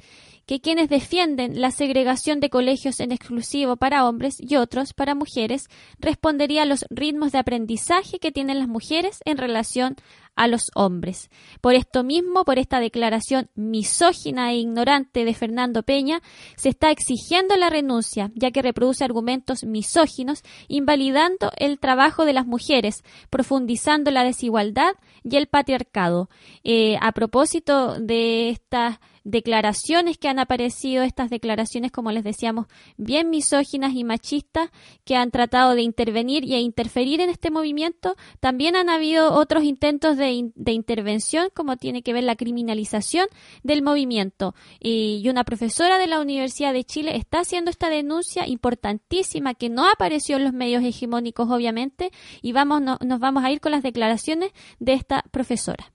que 0.46 0.60
quienes 0.60 0.88
defienden 0.88 1.60
la 1.60 1.70
segregación 1.70 2.40
de 2.40 2.50
colegios 2.50 3.00
en 3.00 3.12
exclusivo 3.12 3.76
para 3.76 4.06
hombres 4.06 4.36
y 4.38 4.56
otros 4.56 4.92
para 4.92 5.14
mujeres 5.14 5.68
respondería 5.98 6.62
a 6.62 6.66
los 6.66 6.84
ritmos 6.90 7.32
de 7.32 7.38
aprendizaje 7.38 8.18
que 8.18 8.32
tienen 8.32 8.58
las 8.58 8.68
mujeres 8.68 9.20
en 9.24 9.38
relación 9.38 9.96
a 10.36 10.48
los 10.48 10.70
hombres. 10.74 11.30
Por 11.60 11.74
esto 11.74 12.02
mismo, 12.02 12.44
por 12.44 12.58
esta 12.58 12.80
declaración 12.80 13.50
misógina 13.54 14.50
e 14.50 14.56
ignorante 14.56 15.24
de 15.24 15.34
Fernando 15.34 15.82
Peña, 15.82 16.22
se 16.56 16.68
está 16.68 16.90
exigiendo 16.90 17.56
la 17.56 17.70
renuncia, 17.70 18.30
ya 18.34 18.50
que 18.50 18.62
reproduce 18.62 19.04
argumentos 19.04 19.64
misóginos, 19.64 20.42
invalidando 20.68 21.52
el 21.56 21.78
trabajo 21.78 22.24
de 22.24 22.32
las 22.32 22.46
mujeres, 22.46 23.04
profundizando 23.30 24.10
la 24.10 24.24
desigualdad 24.24 24.94
y 25.22 25.36
el 25.36 25.46
patriarcado. 25.46 26.28
Eh, 26.64 26.96
a 27.00 27.12
propósito 27.12 27.98
de 28.00 28.50
esta 28.50 29.00
declaraciones 29.24 30.18
que 30.18 30.28
han 30.28 30.38
aparecido, 30.38 31.02
estas 31.02 31.30
declaraciones, 31.30 31.90
como 31.90 32.12
les 32.12 32.22
decíamos, 32.22 32.66
bien 32.96 33.30
misóginas 33.30 33.94
y 33.94 34.04
machistas, 34.04 34.70
que 35.04 35.16
han 35.16 35.30
tratado 35.30 35.74
de 35.74 35.82
intervenir 35.82 36.44
y 36.44 36.54
interferir 36.54 37.20
en 37.20 37.30
este 37.30 37.50
movimiento. 37.50 38.16
También 38.40 38.76
han 38.76 38.90
habido 38.90 39.32
otros 39.32 39.64
intentos 39.64 40.16
de, 40.16 40.30
intervención, 40.72 41.48
como 41.54 41.76
tiene 41.76 42.02
que 42.02 42.12
ver 42.12 42.24
la 42.24 42.36
criminalización 42.36 43.26
del 43.62 43.82
movimiento. 43.82 44.54
Y 44.78 45.26
una 45.28 45.44
profesora 45.44 45.98
de 45.98 46.06
la 46.06 46.20
Universidad 46.20 46.74
de 46.74 46.84
Chile 46.84 47.16
está 47.16 47.40
haciendo 47.40 47.70
esta 47.70 47.88
denuncia 47.88 48.46
importantísima 48.46 49.54
que 49.54 49.70
no 49.70 49.88
apareció 49.88 50.36
en 50.36 50.44
los 50.44 50.52
medios 50.52 50.84
hegemónicos, 50.84 51.50
obviamente, 51.50 52.10
y 52.42 52.52
vamos, 52.52 52.82
nos 52.82 53.20
vamos 53.20 53.42
a 53.42 53.50
ir 53.50 53.60
con 53.60 53.72
las 53.72 53.82
declaraciones 53.82 54.52
de 54.78 54.92
esta 54.92 55.22
profesora. 55.30 55.92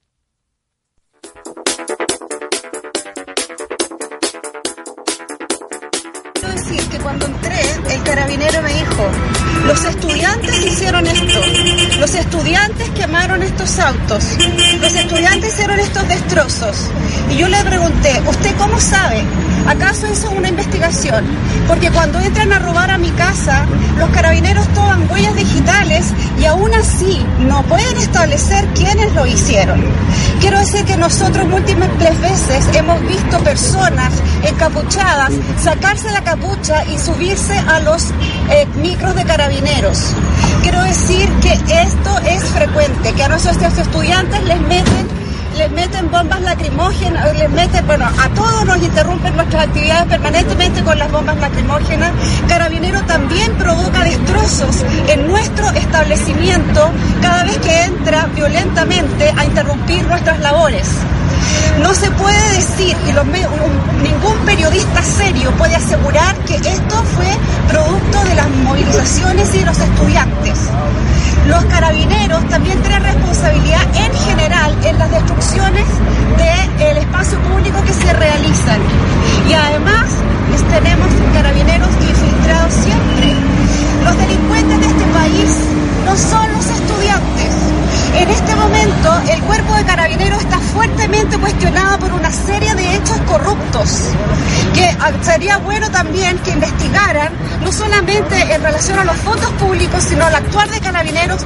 Que 6.76 6.98
cuando 6.98 7.26
entré, 7.26 7.60
el 7.90 8.02
carabinero 8.02 8.62
me 8.62 8.72
dijo, 8.72 9.08
los 9.66 9.84
estudiantes 9.84 10.64
hicieron 10.64 11.06
esto, 11.06 11.40
los 11.98 12.14
estudiantes 12.14 12.88
quemaron 12.90 13.42
estos 13.42 13.78
autos, 13.80 14.24
los 14.80 14.94
estudiantes 14.94 15.52
hicieron 15.52 15.80
estos 15.80 16.06
destrozos. 16.08 16.76
Y 17.30 17.38
yo 17.38 17.48
le 17.48 17.62
pregunté, 17.64 18.22
¿usted 18.26 18.54
cómo 18.56 18.78
sabe? 18.78 19.22
¿Acaso 19.66 20.06
hizo 20.10 20.30
una 20.30 20.48
investigación? 20.48 21.24
Porque 21.68 21.90
cuando 21.90 22.18
entran 22.20 22.52
a 22.52 22.58
robar 22.58 22.90
a 22.90 22.98
mi 22.98 23.10
casa, 23.10 23.66
los 23.98 24.10
carabineros 24.10 24.66
toman 24.74 25.10
huellas 25.10 25.34
digitales 25.36 26.12
y 26.40 26.44
aún 26.44 26.72
así 26.74 27.24
no 27.40 27.62
pueden 27.64 27.96
establecer 27.96 28.66
quiénes 28.74 29.12
lo 29.14 29.26
hicieron. 29.26 29.80
Quiero 30.40 30.58
decir 30.58 30.84
que 30.84 30.96
nosotros 30.96 31.46
múltiples 31.48 32.20
veces 32.20 32.64
hemos 32.74 33.00
visto 33.06 33.38
personas 33.40 34.12
encapuchadas 34.42 35.32
sacarse 35.62 36.10
la 36.10 36.22
capucha 36.24 36.84
y 36.86 36.98
subirse 36.98 37.56
a 37.58 37.80
los 37.80 38.10
eh, 38.50 38.66
micros 38.76 39.14
de 39.14 39.24
carabineros. 39.24 40.14
Quiero 40.62 40.82
decir 40.82 41.28
que 41.42 41.52
esto 41.52 42.18
es 42.26 42.42
frecuente, 42.44 43.12
que 43.12 43.22
a 43.22 43.28
nuestros 43.28 43.56
estudiantes 43.78 44.42
les 44.44 44.60
meten 44.62 45.19
les 45.56 45.70
meten 45.70 46.10
bombas 46.10 46.40
lacrimógenas, 46.42 47.36
les 47.36 47.50
meten, 47.50 47.86
bueno, 47.86 48.06
a 48.06 48.28
todos 48.30 48.64
nos 48.66 48.82
interrumpen 48.82 49.36
nuestras 49.36 49.68
actividades 49.68 50.06
permanentemente 50.06 50.82
con 50.82 50.98
las 50.98 51.10
bombas 51.10 51.36
lacrimógenas. 51.38 52.12
Carabinero 52.48 53.02
también 53.02 53.52
provoca 53.56 54.04
destrozos 54.04 54.84
en 55.08 55.26
nuestro 55.26 55.68
establecimiento 55.70 56.90
cada 57.20 57.44
vez 57.44 57.58
que 57.58 57.84
entra 57.84 58.26
violentamente 58.34 59.32
a 59.36 59.44
interrumpir 59.44 60.06
nuestras 60.06 60.40
labores. 60.40 60.88
No 61.82 61.94
se 61.94 62.10
puede 62.12 62.56
decir, 62.56 62.96
y 63.08 64.02
ningún 64.02 64.36
periodista 64.44 65.02
serio 65.02 65.50
puede 65.52 65.76
asegurar 65.76 66.36
que 66.44 66.56
esto 66.56 67.02
fue 67.16 67.26
producto 67.68 68.24
de 68.24 68.34
las 68.34 68.48
movilizaciones 68.64 69.54
y 69.54 69.58
de 69.60 69.64
los 69.66 69.78
estudiantes. 69.78 70.58
Los 71.46 71.64
carabineros 71.66 72.48
también 72.48 72.80
tienen 72.82 73.02
responsabilidad 73.02 73.82
en 73.94 74.14
general 74.14 74.76
en 74.84 74.98
las 74.98 75.10
destrucciones 75.10 75.86
del 76.78 76.96
espacio 76.98 77.38
público 77.42 77.82
que 77.84 77.92
se 77.92 78.12
realizan. 78.12 78.80
Y 79.48 79.52
además 79.52 80.06
tenemos 80.70 81.08
carabineros 81.32 81.88
infiltrados 82.00 82.72
siempre. 82.74 83.34
Los 84.04 84.16
delincuentes 84.16 84.80
de 84.80 84.86
este 84.86 85.04
país 85.12 85.50
no 86.04 86.16
son 86.16 86.52
los 86.52 86.66
estudiantes. 86.66 87.49
En 88.14 88.28
este 88.28 88.54
momento 88.56 89.20
el 89.32 89.40
cuerpo 89.42 89.74
de 89.74 89.84
carabineros 89.84 90.40
está 90.40 90.58
fuertemente 90.58 91.38
cuestionado 91.38 91.98
por 91.98 92.12
una 92.12 92.30
serie 92.30 92.74
de 92.74 92.96
hechos 92.96 93.18
corruptos 93.26 94.08
que 94.74 94.96
sería 95.22 95.58
bueno 95.58 95.90
también 95.90 96.38
que 96.38 96.50
investigaran 96.50 97.32
no 97.62 97.72
solamente 97.72 98.36
en 98.52 98.62
relación 98.62 98.98
a 98.98 99.04
los 99.04 99.16
fondos 99.16 99.50
públicos, 99.52 100.02
sino 100.02 100.24
al 100.24 100.34
actuar 100.34 100.68
de 100.68 100.80
carabineros. 100.80 101.44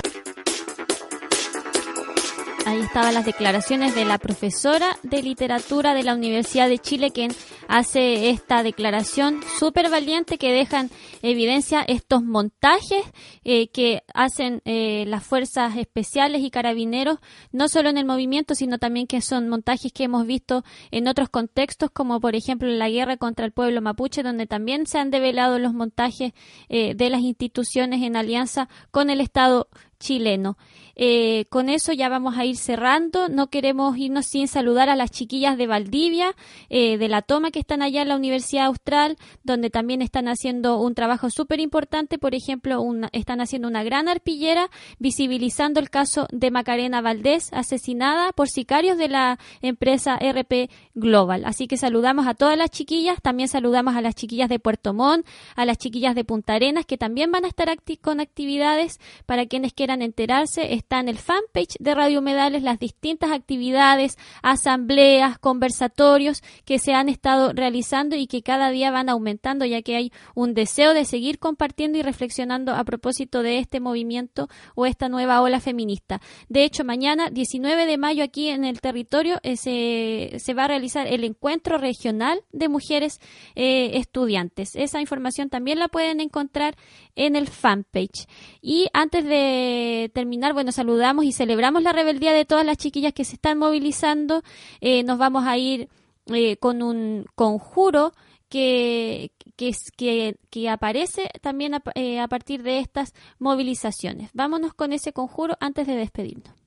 Estaban 2.95 3.15
las 3.15 3.25
declaraciones 3.25 3.97
de 3.97 4.05
la 4.05 4.19
profesora 4.19 4.97
de 5.03 5.21
literatura 5.21 5.95
de 5.95 6.05
la 6.05 6.15
Universidad 6.15 6.69
de 6.69 6.79
Chile, 6.79 7.11
quien 7.11 7.33
hace 7.67 8.31
esta 8.31 8.63
declaración 8.63 9.41
súper 9.59 9.91
valiente 9.91 10.39
que 10.39 10.53
dejan 10.53 10.91
evidencia 11.21 11.83
estos 11.89 12.23
montajes 12.23 13.03
eh, 13.43 13.67
que 13.67 14.05
hacen 14.15 14.63
eh, 14.65 15.07
las 15.09 15.27
fuerzas 15.27 15.77
especiales 15.77 16.43
y 16.43 16.53
carabineros, 16.53 17.19
no 17.51 17.67
solo 17.67 17.89
en 17.89 17.99
el 17.99 18.05
movimiento, 18.05 18.55
sino 18.55 18.79
también 18.79 19.09
que 19.09 19.21
son 19.23 19.49
montajes 19.49 19.93
que 19.93 20.05
hemos 20.05 20.25
visto 20.25 20.63
en 20.93 21.09
otros 21.09 21.31
contextos, 21.31 21.91
como 21.91 22.21
por 22.21 22.37
ejemplo 22.37 22.69
en 22.69 22.79
la 22.79 22.91
guerra 22.91 23.17
contra 23.17 23.45
el 23.45 23.51
pueblo 23.51 23.83
mapuche, 23.83 24.23
donde 24.23 24.47
también 24.47 24.87
se 24.87 24.99
han 24.99 25.11
develado 25.11 25.59
los 25.59 25.75
montajes 25.75 26.33
eh, 26.69 26.95
de 26.95 27.11
las 27.11 27.23
instituciones 27.23 28.05
en 28.05 28.15
alianza 28.15 28.69
con 28.93 29.11
el 29.11 29.21
Estado 29.21 29.67
chileno. 29.99 30.57
Eh, 30.97 31.47
con 31.49 31.69
eso 31.69 31.93
ya 31.93 32.09
vamos 32.09 32.39
a 32.39 32.45
ir 32.45 32.57
cerrando. 32.57 33.29
No 33.29 33.49
queremos 33.49 33.97
irnos 33.97 34.27
sin 34.27 34.49
saludar 34.49 34.89
a 34.89 34.97
las 34.97 35.11
chiquillas 35.11 35.57
de 35.59 35.67
Valdivia, 35.67 36.35
eh, 36.69 36.99
de 36.99 37.09
la 37.09 37.23
toma 37.23 37.51
que 37.51 37.59
están 37.59 37.83
allá 37.83 38.03
en 38.03 38.09
la 38.09 38.17
Universidad 38.17 38.67
Austral, 38.67 39.17
donde 39.43 39.71
también 39.71 40.03
están 40.03 40.29
haciendo 40.29 40.79
un 40.79 40.95
trabajo 40.95 41.31
súper 41.31 41.61
importante. 41.61 42.19
Por 42.19 42.35
ejemplo, 42.35 42.83
están 43.13 43.41
haciendo 43.41 43.69
una 43.69 43.83
gran 43.83 44.09
arpillera 44.09 44.71
visibilizando 44.99 45.81
el 45.81 45.91
caso 45.91 46.27
de 46.31 46.51
Macarena 46.51 47.01
Valdés, 47.01 47.53
asesinada 47.53 48.33
por 48.33 48.49
sicarios 48.49 48.99
de 48.99 49.09
la 49.09 49.39
empresa 49.63 50.17
RP 50.17 50.71
Global. 50.95 51.45
Así 51.45 51.67
que 51.67 51.77
saludamos 51.77 52.27
a 52.27 52.35
todas 52.35 52.57
las 52.57 52.71
chiquillas. 52.71 53.21
También 53.21 53.49
saludamos 53.49 53.97
a 53.97 54.01
las 54.01 54.15
chiquillas 54.15 54.49
de 54.49 54.59
Puerto 54.59 54.95
Montt, 54.95 55.27
a 55.57 55.65
las 55.65 55.79
chiquillas 55.79 56.15
de 56.15 56.25
Punta 56.25 56.55
Arenas, 56.55 56.87
que 56.87 56.97
también 56.97 57.31
van 57.33 57.45
a 57.45 57.49
estar 57.49 57.65
con 58.01 58.21
actividades 58.21 59.01
para 59.27 59.47
quienes 59.47 59.73
quieran 59.73 60.03
enterarse 60.03 60.75
está 60.85 61.01
en 61.01 61.09
el 61.09 61.17
fanpage 61.17 61.77
de 61.81 61.95
Radio 61.95 62.19
Humedales 62.19 62.63
las 62.63 62.79
distintas 62.79 63.33
actividades, 63.33 64.19
asambleas, 64.43 65.39
conversatorios 65.39 66.43
que 66.67 66.79
se 66.79 66.93
han 66.93 67.09
estado 67.09 67.53
realizando 67.55 68.17
y 68.17 68.27
que 68.27 68.43
cada 68.43 68.69
día 68.69 68.91
van 68.91 69.09
aumentando 69.09 69.65
ya 69.65 69.81
que 69.81 69.97
hay 69.97 70.13
un 70.35 70.53
deseo 70.53 70.93
de 70.93 71.07
seguir 71.07 71.39
compartiendo 71.39 71.97
y 71.97 72.03
reflexionando 72.03 72.75
a 72.75 72.85
propósito 72.85 73.43
de 73.43 73.59
este 73.59 73.81
movimiento 73.81 74.49
o 74.75 74.85
esta 74.85 75.09
nueva 75.09 75.41
ola 75.41 75.59
feminista. 75.59 76.21
De 76.51 76.65
hecho, 76.65 76.85
mañana, 76.85 77.31
19 77.31 77.87
de 77.87 77.97
mayo, 77.97 78.23
aquí 78.23 78.51
en 78.51 78.67
el 78.67 78.83
territorio 78.83 79.41
eh, 79.43 79.57
se, 79.57 80.39
se, 80.39 80.53
va 80.53 80.65
a 80.65 80.69
realizar 80.69 81.07
el 81.07 81.25
encuentro 81.25 81.79
regional 81.79 82.43
de 82.53 82.69
mujeres 82.69 83.21
eh, 83.55 83.93
estudiantes. 83.95 84.77
Esa 84.77 85.01
información 85.01 85.49
también 85.49 85.79
la 85.79 85.89
pueden 85.89 86.21
encontrar 86.21 86.77
en 87.17 87.37
el 87.37 87.49
fanpage. 87.49 88.27
Y 88.61 88.89
antes 88.93 89.25
de 89.25 90.11
terminar, 90.15 90.53
bueno, 90.53 90.73
saludamos 90.73 91.25
y 91.25 91.33
celebramos 91.33 91.83
la 91.83 91.93
rebeldía 91.93 92.33
de 92.33 92.45
todas 92.45 92.67
las 92.67 92.77
chiquillas 92.77 93.13
que 93.13 93.25
se 93.25 93.35
están 93.37 93.59
movilizando. 93.59 94.43
Eh, 94.81 95.03
nos 95.03 95.19
vamos 95.19 95.47
a 95.47 95.57
ir 95.57 95.89
eh, 96.27 96.57
con 96.57 96.83
un 96.83 97.27
conjuro 97.35 98.13
que, 98.49 99.33
que, 99.57 100.37
que, 100.51 100.69
aparece 100.69 101.29
también 101.43 101.75
a, 101.75 101.83
eh, 101.95 102.21
a 102.21 102.29
partir 102.29 102.63
de 102.63 102.79
estas 102.79 103.13
movilizaciones. 103.39 104.31
Vámonos 104.33 104.75
con 104.75 104.93
ese 104.93 105.13
conjuro 105.13 105.57
antes 105.61 105.87
de 105.87 105.97
despedirnos. 105.97 106.64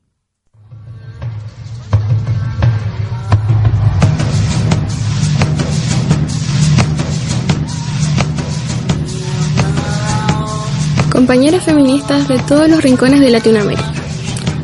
Compañeras 11.17 11.63
feministas 11.63 12.27
de 12.27 12.37
todos 12.37 12.69
los 12.69 12.83
rincones 12.83 13.21
de 13.21 13.31
Latinoamérica, 13.31 13.91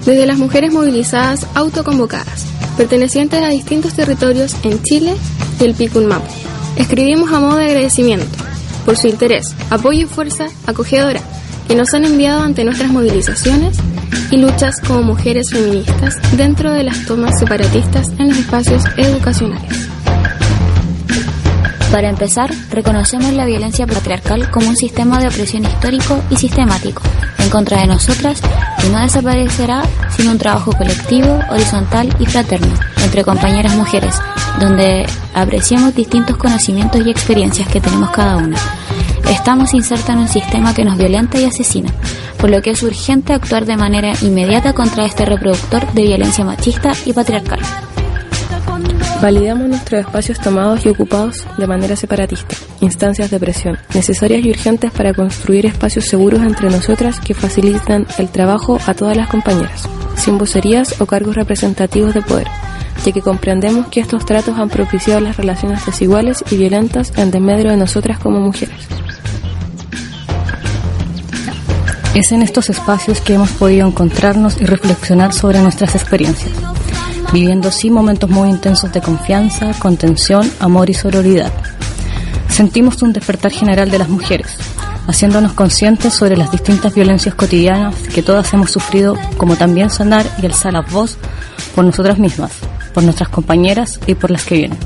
desde 0.06 0.28
las 0.28 0.38
mujeres 0.38 0.72
movilizadas 0.72 1.48
autoconvocadas, 1.56 2.46
pertenecientes 2.78 3.42
a 3.42 3.48
distintos 3.48 3.96
territorios 3.96 4.56
en 4.62 4.80
Chile 4.84 5.16
y 5.60 5.64
el 5.64 5.74
Picunmapu, 5.74 6.32
escribimos 6.76 7.34
a 7.34 7.40
modo 7.40 7.56
de 7.56 7.66
agradecimiento 7.66 8.28
por 8.86 8.98
su 8.98 9.08
interés, 9.08 9.56
apoyo 9.72 10.02
y 10.02 10.06
fuerza 10.06 10.46
acogedora 10.68 11.22
que 11.68 11.76
nos 11.76 11.92
han 11.96 12.06
enviado 12.06 12.44
ante 12.44 12.64
nuestras 12.64 12.92
movilizaciones 12.92 13.76
y 14.30 14.38
luchas 14.38 14.80
como 14.80 15.02
mujeres 15.02 15.50
feministas 15.50 16.20
dentro 16.38 16.72
de 16.72 16.84
las 16.84 17.04
tomas 17.08 17.40
separatistas 17.40 18.12
en 18.20 18.30
los 18.30 18.38
espacios 18.38 18.84
educacionales. 18.98 19.90
Para 21.94 22.10
empezar, 22.10 22.50
reconocemos 22.72 23.34
la 23.34 23.46
violencia 23.46 23.86
patriarcal 23.86 24.50
como 24.50 24.68
un 24.68 24.76
sistema 24.76 25.20
de 25.20 25.28
opresión 25.28 25.64
histórico 25.64 26.20
y 26.32 26.38
sistemático 26.38 27.04
en 27.38 27.52
contra 27.52 27.82
de 27.82 27.86
nosotras 27.86 28.42
y 28.84 28.90
no 28.90 29.00
desaparecerá 29.00 29.84
sin 30.10 30.28
un 30.28 30.40
trabajo 30.40 30.72
colectivo, 30.72 31.40
horizontal 31.52 32.10
y 32.18 32.26
fraterno 32.26 32.74
entre 33.04 33.24
compañeras 33.24 33.76
mujeres, 33.76 34.16
donde 34.60 35.06
apreciamos 35.36 35.94
distintos 35.94 36.36
conocimientos 36.38 37.06
y 37.06 37.12
experiencias 37.12 37.68
que 37.68 37.80
tenemos 37.80 38.10
cada 38.10 38.38
una. 38.38 38.58
Estamos 39.30 39.76
insertas 39.76 40.16
en 40.16 40.22
un 40.22 40.28
sistema 40.28 40.74
que 40.74 40.86
nos 40.86 40.98
violenta 40.98 41.40
y 41.40 41.46
asesina, 41.46 41.94
por 42.40 42.50
lo 42.50 42.60
que 42.64 42.72
es 42.72 42.82
urgente 42.82 43.34
actuar 43.34 43.68
de 43.68 43.78
manera 43.78 44.14
inmediata 44.24 44.74
contra 44.74 45.06
este 45.06 45.26
reproductor 45.26 45.86
de 45.94 46.02
violencia 46.02 46.44
machista 46.44 46.94
y 47.06 47.14
patriarcal. 47.14 47.60
Validamos 49.24 49.70
nuestros 49.70 50.02
espacios 50.02 50.38
tomados 50.38 50.86
y 50.86 50.90
ocupados 50.90 51.48
de 51.58 51.66
manera 51.66 51.96
separatista, 51.96 52.58
instancias 52.82 53.32
de 53.32 53.40
presión, 53.40 53.78
necesarias 53.94 54.44
y 54.44 54.50
urgentes 54.50 54.92
para 54.92 55.14
construir 55.14 55.66
espacios 55.66 56.08
seguros 56.08 56.42
entre 56.42 56.70
nosotras 56.70 57.22
que 57.22 57.34
facilitan 57.34 58.06
el 58.18 58.28
trabajo 58.28 58.80
a 58.86 58.94
todas 58.94 59.16
las 59.16 59.30
compañeras, 59.30 59.88
sin 60.18 60.38
vocerías 60.38 61.00
o 61.00 61.06
cargos 61.06 61.38
representativos 61.38 62.14
de 62.14 62.22
poder, 62.22 62.48
ya 63.06 63.14
que 63.14 63.22
comprendemos 63.22 63.88
que 63.88 64.02
estos 64.02 64.26
tratos 64.26 64.60
han 64.60 64.68
propiciado 64.68 65.22
las 65.22 65.38
relaciones 65.38 65.86
desiguales 65.86 66.44
y 66.52 66.58
violentas 66.58 67.14
en 67.16 67.32
desmedro 67.32 67.72
de 67.72 67.78
nosotras 67.78 68.20
como 68.20 68.42
mujeres. 68.42 68.76
Es 72.14 72.34
en 72.34 72.42
estos 72.42 72.70
espacios 72.70 73.22
que 73.22 73.36
hemos 73.36 73.52
podido 73.52 73.88
encontrarnos 73.88 74.60
y 74.60 74.66
reflexionar 74.66 75.32
sobre 75.32 75.62
nuestras 75.62 75.96
experiencias, 75.96 76.52
viviendo 77.34 77.70
así 77.70 77.90
momentos 77.90 78.30
muy 78.30 78.50
intensos 78.50 78.94
de 78.94 79.02
confianza, 79.02 79.74
contención, 79.80 80.50
amor 80.60 80.92
y 80.92 80.94
sororidad. 80.94 81.52
Sentimos 82.48 83.02
un 83.02 83.12
despertar 83.12 83.52
general 83.52 83.90
de 83.90 83.98
las 83.98 84.08
mujeres, 84.08 84.56
haciéndonos 85.08 85.54
conscientes 85.54 86.14
sobre 86.14 86.38
las 86.38 86.52
distintas 86.52 86.94
violencias 86.94 87.34
cotidianas 87.34 87.96
que 88.14 88.22
todas 88.22 88.54
hemos 88.54 88.70
sufrido, 88.70 89.18
como 89.38 89.56
también 89.56 89.90
sanar 89.90 90.28
y 90.42 90.46
alzar 90.46 90.74
la 90.74 90.82
voz 90.82 91.18
por 91.76 91.84
nosotras 91.84 92.20
mismas, 92.20 92.52
por 92.94 93.04
nuestras 93.04 93.30
compañeras 93.30 94.00
y 94.06 94.14
por 94.14 94.30
las 94.30 94.46
que 94.46 94.56
vienen. 94.56 94.78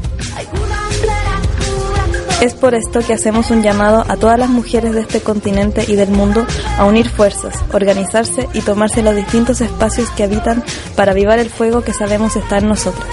Es 2.39 2.53
por 2.53 2.75
esto 2.75 2.99
que 2.99 3.13
hacemos 3.13 3.49
un 3.49 3.63
llamado 3.63 4.05
a 4.07 4.15
todas 4.15 4.37
las 4.37 4.49
mujeres 4.49 4.93
de 4.93 5.01
este 5.01 5.21
continente 5.21 5.85
y 5.87 5.95
del 5.95 6.09
mundo 6.09 6.45
a 6.77 6.85
unir 6.85 7.09
fuerzas, 7.09 7.55
organizarse 7.73 8.47
y 8.53 8.61
tomarse 8.61 9.01
los 9.01 9.15
distintos 9.15 9.59
espacios 9.59 10.11
que 10.11 10.23
habitan 10.23 10.63
para 10.95 11.13
avivar 11.13 11.39
el 11.39 11.49
fuego 11.49 11.81
que 11.81 11.93
sabemos 11.93 12.35
está 12.35 12.59
en 12.59 12.67
nosotras. 12.67 13.07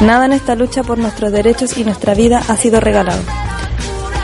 Nada 0.00 0.26
en 0.26 0.32
esta 0.32 0.54
lucha 0.54 0.84
por 0.84 0.98
nuestros 0.98 1.32
derechos 1.32 1.76
y 1.76 1.82
nuestra 1.82 2.14
vida 2.14 2.40
ha 2.46 2.56
sido 2.56 2.78
regalado. 2.78 3.20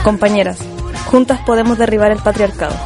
Compañeras, 0.04 0.58
juntas 1.06 1.40
podemos 1.44 1.78
derribar 1.78 2.12
el 2.12 2.18
patriarcado. 2.18 2.76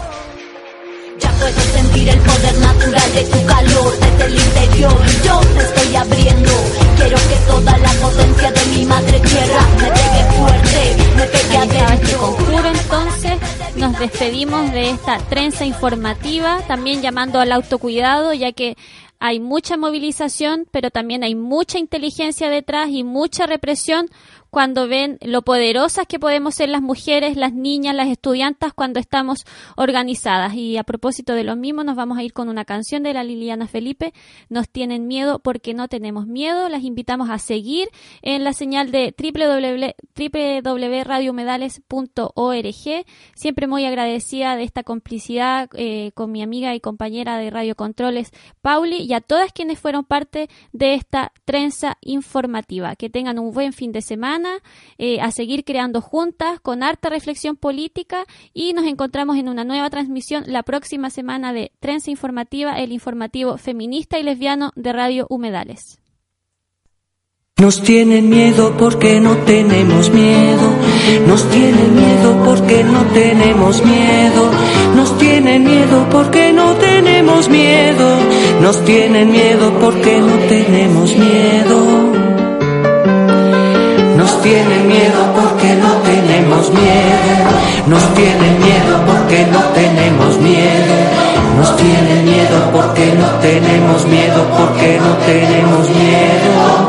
Ya 1.18 1.30
puedo 1.32 1.60
sentir 1.74 2.08
el 2.08 2.18
poder 2.18 2.58
natural 2.58 3.12
de 3.14 3.24
tu 3.24 3.46
calor 3.46 3.92
desde 3.98 4.24
el 4.24 4.34
interior. 4.40 5.06
Yo 5.22 5.40
te 5.40 5.64
estoy 5.64 5.96
abriendo. 5.96 6.50
Quiero 6.96 7.16
que 7.16 7.36
toda 7.46 7.76
la 7.76 7.92
potencia 7.92 8.52
de 8.52 8.66
mi 8.66 8.84
madre 8.86 9.20
tierra 9.20 9.60
me 9.78 10.11
este 11.94 12.16
conjuro 12.16 12.68
entonces. 12.68 13.38
Nos 13.76 13.98
despedimos 13.98 14.72
de 14.72 14.90
esta 14.90 15.18
trenza 15.18 15.64
informativa, 15.64 16.60
también 16.68 17.02
llamando 17.02 17.40
al 17.40 17.52
autocuidado, 17.52 18.32
ya 18.32 18.52
que 18.52 18.76
hay 19.18 19.40
mucha 19.40 19.76
movilización, 19.76 20.66
pero 20.70 20.90
también 20.90 21.22
hay 21.22 21.34
mucha 21.34 21.78
inteligencia 21.78 22.50
detrás 22.50 22.88
y 22.90 23.04
mucha 23.04 23.46
represión 23.46 24.08
cuando 24.52 24.86
ven 24.86 25.16
lo 25.22 25.40
poderosas 25.40 26.06
que 26.06 26.18
podemos 26.18 26.54
ser 26.54 26.68
las 26.68 26.82
mujeres, 26.82 27.38
las 27.38 27.54
niñas, 27.54 27.96
las 27.96 28.08
estudiantas 28.08 28.74
cuando 28.74 29.00
estamos 29.00 29.46
organizadas. 29.76 30.52
Y 30.52 30.76
a 30.76 30.84
propósito 30.84 31.32
de 31.32 31.42
lo 31.42 31.56
mismo, 31.56 31.84
nos 31.84 31.96
vamos 31.96 32.18
a 32.18 32.22
ir 32.22 32.34
con 32.34 32.50
una 32.50 32.66
canción 32.66 33.02
de 33.02 33.14
la 33.14 33.24
Liliana 33.24 33.66
Felipe, 33.66 34.12
Nos 34.50 34.68
tienen 34.68 35.06
miedo 35.06 35.38
porque 35.38 35.72
no 35.72 35.88
tenemos 35.88 36.26
miedo. 36.26 36.68
Las 36.68 36.84
invitamos 36.84 37.30
a 37.30 37.38
seguir 37.38 37.88
en 38.20 38.44
la 38.44 38.52
señal 38.52 38.90
de 38.90 39.14
www 39.18 39.94
www.radiohumedales.org. 40.14 43.06
Siempre 43.34 43.66
muy 43.66 43.86
agradecida 43.86 44.56
de 44.56 44.64
esta 44.64 44.82
complicidad 44.82 45.70
eh, 45.74 46.10
con 46.14 46.30
mi 46.30 46.42
amiga 46.42 46.74
y 46.74 46.80
compañera 46.80 47.38
de 47.38 47.48
Radio 47.50 47.74
Controles, 47.74 48.32
Pauli, 48.60 48.98
y 48.98 49.14
a 49.14 49.22
todas 49.22 49.50
quienes 49.52 49.78
fueron 49.78 50.04
parte 50.04 50.50
de 50.72 50.92
esta 50.94 51.32
trenza 51.44 51.96
informativa. 52.00 52.96
Que 52.96 53.10
tengan 53.10 53.38
un 53.38 53.52
buen 53.52 53.72
fin 53.72 53.92
de 53.92 54.02
semana, 54.42 54.62
eh, 54.98 55.20
a 55.20 55.30
seguir 55.30 55.64
creando 55.64 56.00
juntas 56.00 56.60
con 56.60 56.82
harta 56.82 57.08
reflexión 57.08 57.56
política 57.56 58.24
y 58.52 58.72
nos 58.72 58.86
encontramos 58.86 59.36
en 59.36 59.48
una 59.48 59.64
nueva 59.64 59.88
transmisión 59.90 60.44
la 60.46 60.62
próxima 60.62 61.10
semana 61.10 61.52
de 61.52 61.72
Trenza 61.80 62.10
Informativa, 62.10 62.78
el 62.78 62.92
informativo 62.92 63.56
feminista 63.58 64.18
y 64.18 64.22
lesbiano 64.22 64.72
de 64.74 64.92
Radio 64.92 65.26
Humedales. 65.30 65.98
Nos 67.58 67.82
tienen 67.82 68.28
miedo 68.28 68.74
porque 68.76 69.20
no 69.20 69.36
tenemos 69.44 70.10
miedo. 70.10 70.68
Nos 71.28 71.48
tienen 71.50 71.94
miedo 71.94 72.42
porque 72.44 72.82
no 72.82 73.04
tenemos 73.12 73.84
miedo. 73.84 74.50
Nos 74.96 75.18
tienen 75.18 75.62
miedo 75.62 76.08
porque 76.10 76.52
no 76.52 76.74
tenemos 76.74 77.48
miedo. 77.48 78.18
Nos 78.60 78.84
tienen 78.84 79.30
miedo 79.30 79.72
porque 79.80 80.18
no 80.18 80.34
tenemos 80.48 81.16
miedo. 81.16 82.31
Nos 84.32 84.40
tienen 84.42 84.88
miedo 84.88 85.30
porque 85.34 85.74
no 85.74 85.92
tenemos 85.98 86.70
miedo. 86.72 87.50
Nos 87.86 88.14
tienen 88.14 88.58
miedo 88.60 89.04
porque 89.06 89.46
no 89.52 89.58
tenemos 89.74 90.38
miedo. 90.38 90.94
Nos 91.58 91.76
tienen 91.76 92.24
miedo 92.24 92.70
porque 92.72 93.14
no 93.14 93.26
tenemos 93.42 94.06
miedo, 94.06 94.46
porque 94.56 94.98
no 95.04 95.12
tenemos 95.26 95.90
miedo. 95.90 96.88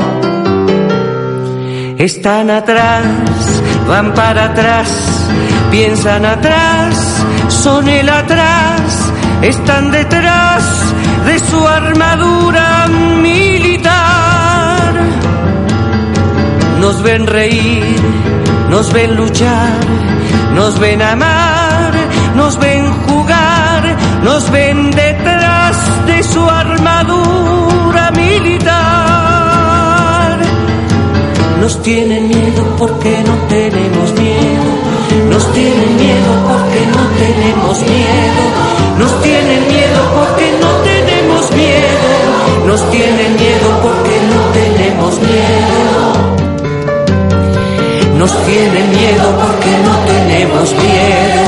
Están 1.97 2.49
atrás, 2.49 3.03
van 3.89 4.13
para 4.13 4.45
atrás, 4.45 4.89
piensan 5.69 6.25
atrás, 6.25 6.95
son 7.49 7.89
el 7.89 8.07
atrás, 8.07 9.11
están 9.41 9.91
detrás 9.91 10.63
de 11.25 11.39
su 11.39 11.67
armadura 11.67 12.87
militar. 13.21 13.72
Nos 16.83 17.01
ven 17.01 17.25
reír, 17.25 17.95
nos 18.69 18.91
ven 18.91 19.15
luchar, 19.15 19.79
nos 20.53 20.77
ven 20.79 21.01
amar, 21.01 21.93
nos 22.35 22.59
ven 22.59 22.91
jugar, 23.07 23.95
nos 24.21 24.51
ven 24.51 24.91
detrás 24.91 25.77
de 26.05 26.21
su 26.23 26.41
armadura 26.41 28.11
militar. 28.11 28.73
Nos 31.61 31.81
tienen 31.83 32.27
miedo 32.27 32.75
porque 32.77 33.23
no 33.27 33.33
tenemos 33.47 34.11
miedo. 34.19 34.63
Nos 35.29 35.53
tienen 35.53 35.95
miedo 35.95 36.31
porque 36.49 36.85
no 36.95 37.01
tenemos 37.23 37.79
miedo. 37.79 38.43
Nos 38.99 39.21
tienen 39.21 39.67
miedo 39.69 40.01
porque 40.19 40.51
no 40.59 40.67
tenemos 40.83 41.49
miedo. 41.53 42.67
Nos 42.67 42.91
tienen 42.91 43.35
miedo 43.37 43.69
porque 43.81 44.19
no 44.33 44.41
tenemos 44.51 45.17
miedo. 45.21 45.72
Nos 48.23 48.45
tienen 48.45 48.89
miedo 48.89 49.37
porque 49.37 49.71
no 49.83 49.93
tenemos 50.05 50.73
miedo. 50.75 51.43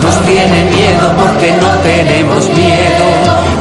Nos 0.00 0.16
tienen 0.26 0.70
miedo 0.70 1.12
porque 1.16 1.50
no 1.60 1.70
tenemos 1.82 2.48
miedo. 2.50 3.06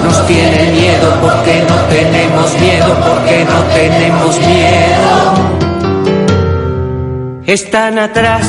Nos 0.03 0.27
tienen 0.27 0.75
miedo 0.75 1.17
porque 1.19 1.65
no 1.67 1.75
tenemos 1.89 2.53
miedo, 2.59 2.95
porque 3.07 3.43
no 3.45 3.59
tenemos 3.73 4.39
miedo. 4.45 5.11
Están 7.47 7.97
atrás, 7.97 8.45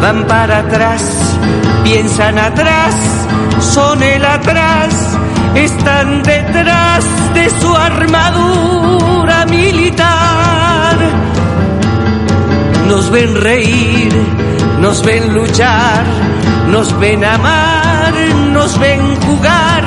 van 0.00 0.26
para 0.26 0.60
atrás, 0.60 1.02
piensan 1.82 2.38
atrás, 2.38 2.94
son 3.60 4.02
el 4.02 4.24
atrás, 4.24 5.18
están 5.54 6.22
detrás 6.22 7.04
de 7.34 7.50
su 7.60 7.76
armadura 7.76 9.44
militar. 9.44 10.53
Nos 12.94 13.10
ven 13.10 13.34
reír, 13.34 14.12
nos 14.78 15.02
ven 15.02 15.34
luchar, 15.34 16.04
nos 16.68 16.96
ven 17.00 17.24
amar, 17.24 18.14
nos 18.52 18.78
ven 18.78 19.00
jugar, 19.22 19.82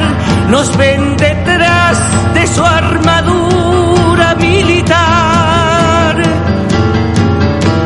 nos 0.50 0.76
ven 0.76 1.16
detrás 1.16 1.98
de 2.34 2.46
su 2.48 2.62
armadura 2.66 4.36
militar. 4.36 6.18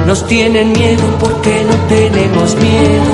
Nos 0.08 0.26
tienen 0.26 0.72
miedo 0.72 1.04
porque 1.20 1.66
no 1.70 1.76
tenemos 1.88 2.56
miedo. 2.56 3.12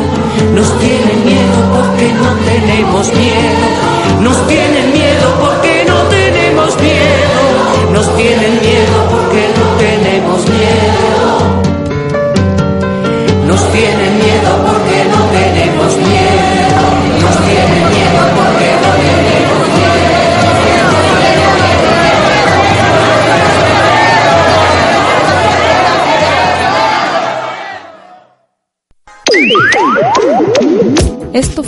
Nos 0.55 0.79
tienen 0.79 1.25
miedo 1.25 1.57
porque 1.75 2.13
no 2.13 2.29
tenemos 2.49 3.13
miedo. 3.15 3.67
Nos 4.21 4.47
tienen 4.47 4.93
miedo 4.93 5.27
porque 5.41 5.83
no 5.85 5.97
tenemos 6.03 6.81
miedo. 6.81 7.91
Nos 7.91 8.15
tienen 8.15 8.61
miedo 8.61 8.95
porque 9.11 9.49
no 9.57 9.65
tenemos 9.77 10.47
miedo. 10.47 10.96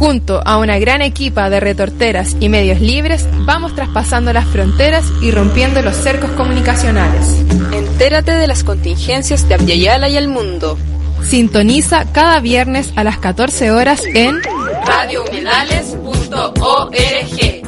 Junto 0.00 0.42
a 0.46 0.56
una 0.56 0.78
gran 0.78 1.02
equipa 1.02 1.50
de 1.50 1.60
retorteras 1.60 2.34
y 2.40 2.48
medios 2.48 2.80
libres, 2.80 3.28
vamos 3.44 3.74
traspasando 3.74 4.32
las 4.32 4.46
fronteras 4.46 5.04
y 5.20 5.30
rompiendo 5.30 5.82
los 5.82 5.94
cercos 5.94 6.30
comunicacionales. 6.30 7.44
Entérate 7.70 8.32
de 8.32 8.46
las 8.46 8.64
contingencias 8.64 9.46
de 9.46 9.56
Abiyala 9.56 10.08
y 10.08 10.16
el 10.16 10.28
mundo. 10.28 10.78
Sintoniza 11.22 12.10
cada 12.12 12.40
viernes 12.40 12.94
a 12.96 13.04
las 13.04 13.18
14 13.18 13.72
horas 13.72 14.00
en 14.14 14.40
radiohumedales.org. 14.86 17.59